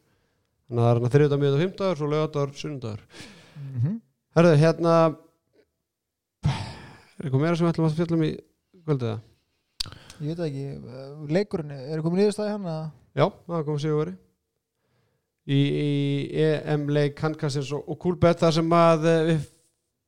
Þannig 0.70 0.80
að 0.80 0.88
það 0.88 0.94
er 0.94 1.00
hérna 1.00 1.14
þriðdag, 1.18 1.44
miður 1.44 1.58
og 1.58 1.64
fimmdagur, 1.64 2.00
svo 2.00 2.10
lögadagur, 2.14 2.56
sunnudagur. 2.62 3.06
Mhm. 3.60 4.00
Herðu, 4.34 4.56
hérna, 4.64 4.96
er 6.48 7.28
eitthvað 7.28 7.44
meira 7.44 7.56
sem 7.56 7.68
við 7.68 7.74
ætlum 7.74 7.88
að 7.90 8.00
fjallum 8.00 8.26
í 8.26 8.34
kvöldið 8.84 9.10
það? 9.12 9.22
ég 10.24 10.38
veit 10.38 10.44
ekki, 10.48 10.68
uh, 10.80 11.24
leikurinn 11.34 11.74
er 11.74 12.04
komin 12.04 12.22
niðurstaði 12.22 12.54
hann 12.56 12.70
að 12.70 12.84
Já, 13.14 13.28
það 13.46 13.66
kom 13.68 13.80
sigur 13.82 14.00
verið. 14.02 14.20
Í, 15.44 15.58
í 15.60 15.90
EM-leik 16.40 17.20
handkastins 17.22 17.70
og, 17.76 17.84
og 17.92 18.00
Coolbet 18.02 18.40
þar 18.42 18.56
sem 18.56 18.72
að 18.74 19.04
eh, 19.12 19.26
við 19.28 19.44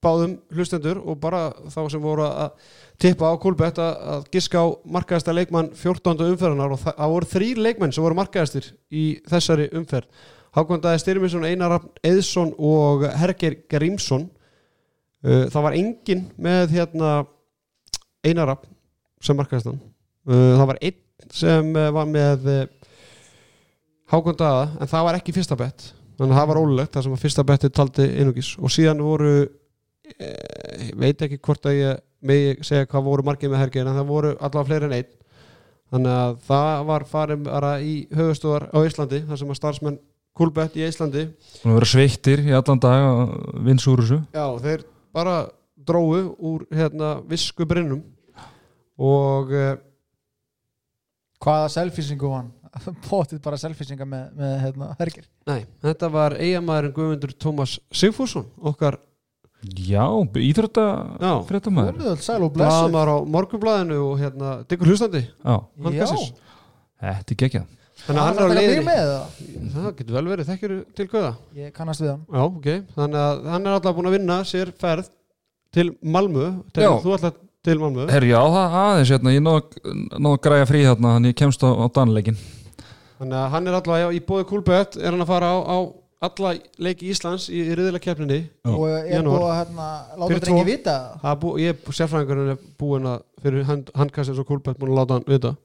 báðum 0.06 0.36
hlustendur 0.56 1.01
og 1.03 1.20
bara 1.22 1.49
þá 1.74 1.80
sem 1.91 2.01
voru 2.01 2.24
að 2.26 2.72
tippa 3.03 3.30
á 3.30 3.41
Coolbet 3.41 3.82
að, 3.84 3.99
að 4.14 4.30
giska 4.34 4.64
á 4.64 4.68
markaðasta 4.95 5.36
leikmann 5.36 5.70
14. 5.76 6.24
umferðanar 6.32 6.78
og 6.78 6.82
það, 6.82 7.03
voru 7.14 7.30
þrýr 7.34 7.62
leikmenn 7.68 7.93
sem 7.93 8.06
voru 8.06 8.18
markaðastir 8.18 8.72
í 8.89 9.06
þessari 9.28 9.68
umferð. 9.76 10.08
Hákondaði 10.56 11.01
Styrminsson, 11.01 11.47
Einar 11.47 11.78
Eðsson 12.06 12.53
og 12.56 13.03
Herger 13.20 13.58
Grímsson. 13.72 14.30
Uh, 15.26 15.45
það 15.51 15.66
var 15.68 15.78
enginn 15.80 16.26
með 16.39 16.78
hérna 16.78 17.12
Einar 18.26 18.56
sem 19.24 19.38
markaðastan. 19.38 19.82
Uh, 20.26 20.56
það 20.56 20.70
var 20.72 20.82
einn 20.82 21.30
sem 21.36 21.76
uh, 21.76 21.89
var 21.95 22.08
með 22.10 22.49
uh, 22.51 22.66
Hákon 24.12 24.38
Daða 24.38 24.66
en 24.80 24.89
það 24.89 25.06
var 25.08 25.18
ekki 25.20 25.34
fyrsta 25.34 25.58
bett 25.58 25.89
þannig 26.16 26.32
að 26.32 26.39
það 26.39 26.49
var 26.51 26.60
ólulegt 26.62 26.95
það 26.95 27.06
sem 27.06 27.16
að 27.16 27.24
fyrsta 27.24 27.45
betti 27.49 27.70
taldi 27.74 28.08
einugis 28.22 28.51
og 28.60 28.72
síðan 28.74 29.03
voru 29.03 29.34
e, 29.43 30.30
ég 30.86 30.97
veit 31.01 31.24
ekki 31.26 31.39
hvort 31.43 31.70
að 31.70 31.80
ég 31.80 32.03
megi 32.26 32.68
segja 32.68 32.89
hvað 32.89 33.08
voru 33.10 33.26
margir 33.28 33.51
með 33.51 33.64
hergir 33.64 33.86
en 33.86 33.97
það 33.97 34.12
voru 34.12 34.34
allavega 34.36 34.68
fleiri 34.70 34.89
en 34.89 34.97
einn 34.99 35.12
þannig 35.95 36.20
að 36.20 36.38
það 36.47 36.86
var 36.89 37.08
farin 37.10 37.47
bara 37.47 37.72
í 37.84 37.95
höfustóðar 38.16 38.70
á 38.72 38.78
Íslandi 38.86 39.22
þar 39.26 39.41
sem 39.41 39.51
að 39.51 39.60
starfsmenn 39.60 39.99
Kulbett 40.36 40.75
í 40.75 40.83
Íslandi. 40.83 41.29
Búin 41.61 41.73
að 41.73 41.77
vera 41.79 41.91
sveittir 41.93 42.41
í 42.43 42.55
allan 42.55 42.81
dag 42.83 43.05
að 43.07 43.36
vinsa 43.69 43.91
úr 43.93 44.03
þessu. 44.03 44.19
Já 44.36 44.45
þeir 44.65 44.83
bara 45.15 45.36
dróu 45.86 46.36
úr 46.36 46.65
hérna 46.75 47.15
visku 47.29 47.67
brinnum 47.67 48.01
og 48.99 49.51
e, 49.55 49.65
hvaða 51.43 51.71
selfisingu 51.77 52.31
hann? 52.33 52.51
Potið 53.07 53.41
bara 53.43 53.59
selfisinga 53.59 54.07
með, 54.09 54.23
með 54.36 54.55
hérna, 54.63 54.91
hergir 54.99 55.27
nei, 55.47 55.61
þetta 55.83 56.09
var 56.11 56.36
eigamæðurinn 56.36 56.95
Guðmundur 56.95 57.36
Tómas 57.39 57.77
Sigfússon 57.95 58.47
okkar 58.59 58.99
Já, 59.65 60.03
íþrótta 60.38 60.83
Já. 61.17 61.31
fréttamaður 61.47 61.95
komið 61.95 62.09
öll 62.11 62.25
sæl 62.25 62.41
og 62.43 62.51
blessu 62.53 62.67
blaðamar 62.67 63.09
á 63.09 63.17
morgunblæðinu 63.38 64.01
og 64.03 64.19
hérna 64.19 64.51
diggur 64.69 64.91
hlustandi 64.91 65.23
Já, 65.23 65.55
hann 65.55 65.95
já, 65.95 66.01
gassins. 66.03 66.33
þetta 67.01 67.36
er 67.36 67.39
geggjað 67.45 67.71
þannig 68.04 68.22
að 68.22 68.28
hann 68.28 68.38
er 68.38 68.43
á 68.43 68.48
er 68.48 68.58
leiðinni 68.60 68.86
með 68.89 69.02
það. 69.12 69.39
Það 69.76 69.88
getur 70.00 70.18
vel 70.18 70.26
verið, 70.32 70.50
þekkir 70.52 70.76
til 70.98 71.08
guða? 71.12 71.32
Ég 71.56 71.74
kannast 71.76 72.04
við 72.04 72.12
hann. 72.14 72.26
Já, 72.28 72.41
ok, 72.46 72.70
þannig 72.98 73.24
að 73.24 73.50
hann 73.54 73.66
er 73.66 73.78
alltaf 73.78 73.98
búin 73.98 74.12
að 74.12 74.18
vinna 74.20 74.38
sér 74.48 74.74
ferð 74.84 75.10
til 75.76 75.89
Malmö. 76.02 76.52
Já. 76.76 76.91
þú 77.04 77.16
alltaf 77.16 77.41
til 77.66 77.80
Malmö? 77.82 78.06
Herri, 78.12 78.30
já, 78.30 78.39
það 78.54 78.78
aðeins 78.82 79.12
hérna, 79.14 79.34
ég 79.34 79.43
náðu 79.43 79.96
náð 80.22 80.32
að 80.36 80.41
græja 80.46 80.70
frí 80.70 80.82
hérna, 80.86 81.14
þannig 81.18 81.34
ég 81.34 81.39
kemst 81.41 81.66
á, 81.66 81.70
á 81.74 81.86
danleikin 81.96 82.38
þannig 83.20 83.38
að 83.41 83.52
hann 83.56 83.70
er 83.70 83.78
alltaf, 83.80 84.02
já, 84.04 84.08
í 84.14 84.22
bóði 84.28 84.48
Kúlbött 84.50 84.98
er 85.00 85.14
hann 85.14 85.26
að 85.26 85.32
fara 85.32 85.50
á, 85.50 85.58
á 85.66 85.78
alla 86.26 86.52
leiki 86.82 87.10
Íslands 87.12 87.48
í, 87.50 87.60
í 87.60 87.76
riðilega 87.78 88.04
keppninni 88.06 88.39
og 88.70 88.86
er 88.89 89.10
Janúar. 89.16 89.41
búið 89.41 89.50
að 89.50 89.60
hérna, 89.60 89.88
láta 90.22 90.39
drengi 90.46 90.66
vita? 90.70 90.96
Er 91.22 91.46
ég, 91.64 91.86
er 92.52 92.58
búin 92.80 93.10
að 93.12 93.26
fyrir 93.46 93.68
hand, 93.70 93.91
handkastins 93.98 94.41
og 94.41 94.50
Kúlbött 94.50 94.80
búin 94.82 94.93
að 94.93 95.02
láta 95.02 95.20
hann 95.20 95.28
vita 95.30 95.56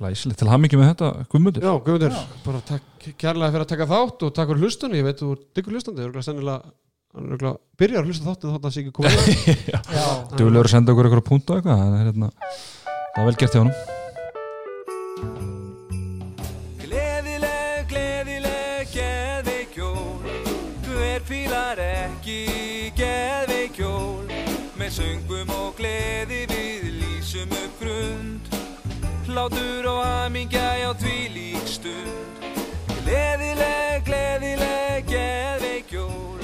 Glæsilegt, 0.00 0.38
til 0.40 0.48
hann 0.48 0.62
með 0.80 0.90
þetta, 0.94 1.08
Guðmundur. 1.32 1.64
Já, 1.66 1.72
Guðmundur, 1.84 2.20
bara 2.46 2.60
takk 2.70 3.08
kærlega 3.20 3.52
fyrir 3.52 3.66
að 3.66 3.72
taka 3.74 3.88
þátt 3.90 4.24
og 4.26 4.34
takk 4.38 4.52
fyrir 4.54 4.64
hlustun 4.64 4.96
ég 4.96 5.04
veit 5.04 5.20
þú 5.20 5.28
er 5.34 5.42
diggur 5.58 5.76
hlustandi, 5.76 6.06
þú 6.06 6.08
er 6.22 6.26
sennilega 6.30 6.72
hann 7.10 7.28
örugglega- 7.28 7.60
byrjar 7.82 8.00
að 8.04 8.08
hlusta 8.10 8.28
þáttið 8.30 8.56
þátt 8.56 8.68
að 8.70 8.74
sé 8.76 8.84
ekki 8.86 8.96
Já, 9.98 10.04
Duglegur 10.40 10.70
að 10.70 10.74
senda 10.74 10.94
okkur 10.94 11.10
eitthvað 11.10 11.26
punkt 11.28 11.50
og 11.52 11.60
eitthvað 11.60 11.80
það 11.84 11.96
er, 12.00 12.04
hérna, 12.10 12.30
það 13.12 13.24
er 13.24 13.28
vel 13.30 13.40
gert 13.44 13.56
hjá 13.58 13.60
honum 13.64 13.99
Hlátur 29.40 29.86
og 29.88 30.00
hamingja 30.04 30.66
já 30.76 30.90
því 31.00 31.12
lík 31.32 31.68
stund 31.70 32.42
Gleðileg, 33.06 34.02
gleðileg, 34.04 35.06
geðveik 35.08 35.94
jól 35.94 36.42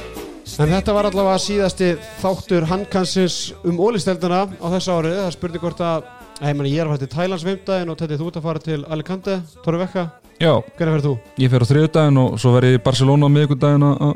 En 0.64 0.72
þetta 0.72 0.94
var 0.97 1.09
allavega 1.11 1.42
síðasti 1.44 1.90
þáttur 2.22 2.64
handkansins 2.70 3.36
um 3.68 3.82
ólisteldina 3.84 4.47
á 4.49 4.66
þessu 4.72 4.94
árið. 4.94 5.18
Það 5.18 5.34
spurning 5.36 5.64
hvort 5.66 5.84
að, 5.84 6.09
ég, 6.40 6.57
meni, 6.57 6.72
ég 6.72 6.80
er 6.80 6.88
að 6.88 6.94
fara 6.94 7.05
til 7.05 7.11
Thailands 7.18 7.47
veimdæðin 7.51 7.92
og 7.92 8.01
þetta 8.01 8.20
þú 8.22 8.30
ert 8.30 8.40
að 8.40 8.49
fara 8.49 8.64
til 8.70 8.80
Alicante, 8.97 9.38
Tóri 9.66 9.84
Vekka. 9.84 10.09
Já, 10.40 10.53
Hvernig 10.80 10.97
ferð 10.97 11.11
þú? 11.11 11.14
ég 11.44 11.53
fer 11.53 11.68
á 11.68 11.70
þriðudaginn 11.74 12.24
og 12.24 12.40
svo 12.40 12.57
verð 12.57 12.72
ég 12.72 12.80
í 12.80 12.84
Barcelona 12.88 13.28
á 13.28 13.34
miðvikudaginn 13.36 13.84
á, 13.84 13.92
á 13.92 14.09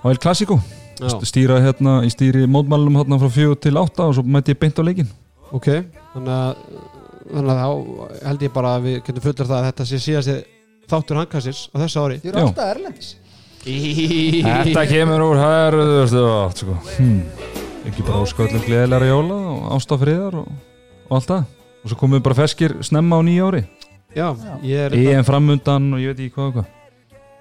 á 0.00 0.06
El 0.08 0.16
Clasico 0.24 0.62
Já, 0.96 1.12
stýra 1.28 1.60
hérna, 1.60 2.00
í 2.08 2.16
stýri 2.16 2.48
mótmælunum 2.48 3.02
hérna 3.02 3.20
frá 3.20 3.28
fjögur 3.36 3.60
til 3.60 3.76
átta 3.76 4.08
og 4.08 4.16
svo 4.16 4.24
mæti 4.24 4.56
ég 4.56 4.64
beint 4.64 4.80
á 4.80 4.88
leikin 4.88 5.12
ok. 5.52 5.68
Þannig 6.16 6.32
að, 6.32 6.56
þannig 7.26 7.52
að 7.54 7.60
þá 7.62 7.70
held 8.28 8.42
ég 8.46 8.52
bara 8.52 8.74
að 8.76 8.86
við 8.88 8.96
getum 9.08 9.24
fullir 9.26 9.48
það 9.50 9.58
að 9.58 9.66
þetta 9.68 9.86
sé 9.90 10.00
síðasti 10.04 10.36
þáttur 10.88 11.20
handkansins 11.20 11.62
á 11.72 11.76
þessu 11.82 12.04
ári. 12.04 12.20
þið 12.22 12.30
eru 12.32 12.44
alltaf 12.46 12.70
erlendis 12.74 13.10
Þetta 13.68 14.84
kemur 14.88 15.24
úr 15.26 15.40
átt 15.42 16.62
sko. 16.62 16.76
hmm. 16.98 17.20
ekki 17.88 18.04
bara 18.06 18.22
ósköldum 18.22 18.62
gleðilega 18.64 19.10
jóla 19.10 19.36
og 19.52 19.68
ástafriðar 19.76 20.38
og, 20.40 20.48
og 21.08 21.16
allt 21.18 21.28
það 21.28 21.44
og 21.84 21.90
svo 21.92 21.98
komum 22.00 22.18
við 22.18 22.24
bara 22.28 22.38
feskir 22.38 22.76
snemma 22.86 23.18
á 23.18 23.22
nýja 23.26 23.48
ári 23.50 23.62
Já, 24.16 24.32
ég 24.64 24.78
er 24.88 24.96
EM 24.96 25.24
framundan 25.26 25.92
og 25.92 26.00
ég 26.00 26.14
veit 26.14 26.24
ekki 26.26 26.34
hvað 26.38 26.48
og 26.48 26.54
hvað 26.58 26.74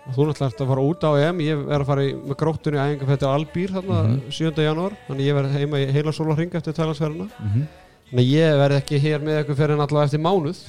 Þú 0.07 0.23
náttúrulega 0.23 0.47
ert 0.47 0.61
að 0.63 0.69
fara 0.71 0.83
út 0.87 1.01
á 1.03 1.11
EM 1.19 1.39
Ég 1.43 1.63
er 1.67 1.81
að 1.83 1.87
fara 1.89 2.03
í, 2.03 2.11
með 2.15 2.37
gróttunni 2.39 2.79
æfingafætti 2.79 3.27
Albýr 3.27 3.73
þarna 3.75 3.97
Mhm. 4.03 4.19
7. 4.31 4.63
janúar 4.63 4.93
Þannig 5.07 5.27
ég 5.27 5.35
verð 5.35 5.55
heima 5.57 5.81
í 5.83 5.87
heila 5.91 6.13
sólarring 6.15 6.53
eftir 6.55 6.73
tælansferðina 6.77 7.27
mm 7.27 7.49
-hmm. 7.53 7.65
Þannig 8.07 8.23
að 8.23 8.31
ég 8.31 8.57
verð 8.61 8.77
ekki 8.81 8.99
hér 9.03 9.23
með 9.25 9.37
eitthvað 9.41 9.57
fyrir 9.61 9.75
en 9.75 9.83
allavega 9.83 10.07
eftir 10.07 10.21
mánuð. 10.23 10.59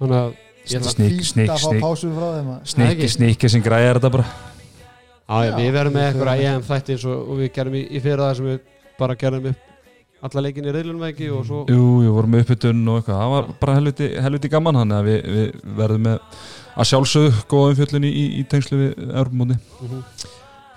Þannig 0.00 0.16
að 0.20 0.30
ég 0.70 0.80
ætla 0.80 0.92
Snikk, 0.94 1.10
Fínt 1.14 1.28
snikk, 1.30 1.50
að 1.50 1.60
fá 1.60 1.68
snikk 1.70 1.82
pásu 1.84 2.10
frá 2.16 2.28
þeim 2.36 2.48
að- 2.54 2.62
Snikki, 2.72 2.94
ekki. 2.96 3.08
snikki 3.14 3.50
sem 3.54 3.62
græðir 3.62 4.00
þetta 4.00 4.10
bara. 4.16 4.26
Já, 5.30 5.54
við 5.56 5.72
verðum 5.76 5.94
með 5.94 6.02
við 6.02 6.08
eitthvað 6.10 6.30
förum- 6.30 6.46
EM 6.50 6.62
þætti 6.70 6.94
eins 6.96 7.04
og, 7.06 7.18
og 7.30 7.36
við 7.38 7.52
gerum 7.54 7.74
í, 7.78 7.82
í 7.90 8.00
fyrir 8.02 8.18
það 8.24 8.36
sem 8.36 8.46
við 8.50 8.60
bara 8.98 9.14
gerum 9.14 9.46
upp 9.46 9.66
alla 10.22 10.40
leikin 10.44 10.64
í 10.66 10.72
reilunum 10.74 11.04
ekki? 11.06 11.28
Og 11.32 11.44
svo 11.46 11.60
Jú, 11.70 11.84
jú, 12.04 12.10
vorum 12.16 12.30
með 12.34 12.42
uppbytun 12.44 12.82
og 12.90 12.98
eitthvað. 12.98 13.20
Það 13.22 13.30
var 13.36 13.46
bara 13.60 13.74
helviti, 13.78 14.08
helviti 14.20 14.50
gaman 14.50 14.74
hann 14.74 14.90
að 14.98 15.04
við, 15.06 15.20
við 15.36 15.76
verðum 15.78 16.02
með 16.02 16.18
að 16.76 16.90
sjálfsögðu 16.90 17.44
góða 17.48 17.70
umfjöllun 17.76 18.04
í, 18.04 18.10
í, 18.10 18.24
í 18.40 18.44
tengslu 18.50 18.76
við 18.82 19.06
Europamóti 19.06 19.56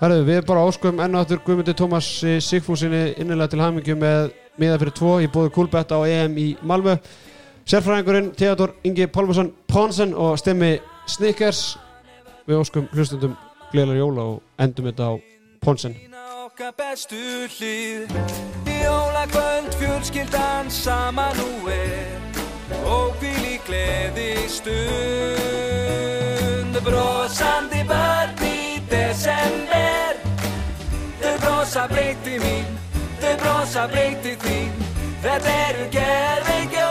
Herðu, 0.04 0.24
við 0.26 0.42
bara 0.44 0.60
áskum 0.68 0.98
enn 1.00 1.14
og 1.16 1.22
aftur 1.22 1.38
Guðmundi 1.46 1.72
Tómas 1.72 2.04
Sigfúsinni 2.44 3.14
innilega 3.22 3.54
til 3.54 3.62
hamingju 3.62 3.94
með 3.96 4.34
miða 4.60 4.76
fyrir 4.82 4.92
tvo 4.98 5.12
í 5.24 5.28
bóðu 5.32 5.48
Kúlbetta 5.54 5.96
á 5.96 6.04
EM 6.04 6.34
í 6.36 6.60
Malmö. 6.60 7.00
Sérfræðingurinn 7.64 8.36
Theodor 8.36 8.74
Ingi 8.84 9.06
Pálmarsson 9.08 9.48
Ponsen 9.64 10.12
og 10.12 10.36
stemmi 10.36 10.76
Snickers. 11.08 11.78
Við 12.44 12.60
áskum 12.60 12.84
hlustundum 12.92 13.32
gleðilega 13.70 14.02
jóla 14.02 14.22
og 14.34 14.42
endum 14.60 14.90
þetta 14.90 15.04
á 15.08 15.12
Ponsen. 15.64 15.96
Okkar 16.44 16.76
bestu 16.76 17.48
hlið 17.56 18.12
Jólakvöld 18.68 19.72
fjölskyldan 19.80 20.68
sama 20.68 21.32
nú 21.38 21.48
er 21.72 22.20
Og 22.84 23.16
hvíl 23.22 23.56
í 23.56 23.56
gleði 23.64 24.44
stund 24.52 24.84
Brosandi 26.84 27.80
börn 27.88 28.44
í 28.44 28.53
desember. 28.94 30.18
Þau 31.20 31.36
brosa 31.44 31.86
breytið 31.90 32.42
mín, 32.46 32.74
þau 33.22 33.36
brosa 33.42 33.86
breytið 33.92 34.48
þín. 34.48 34.82
Þetta 35.24 35.54
eru 35.68 35.86
gerðveikjó 35.94 36.90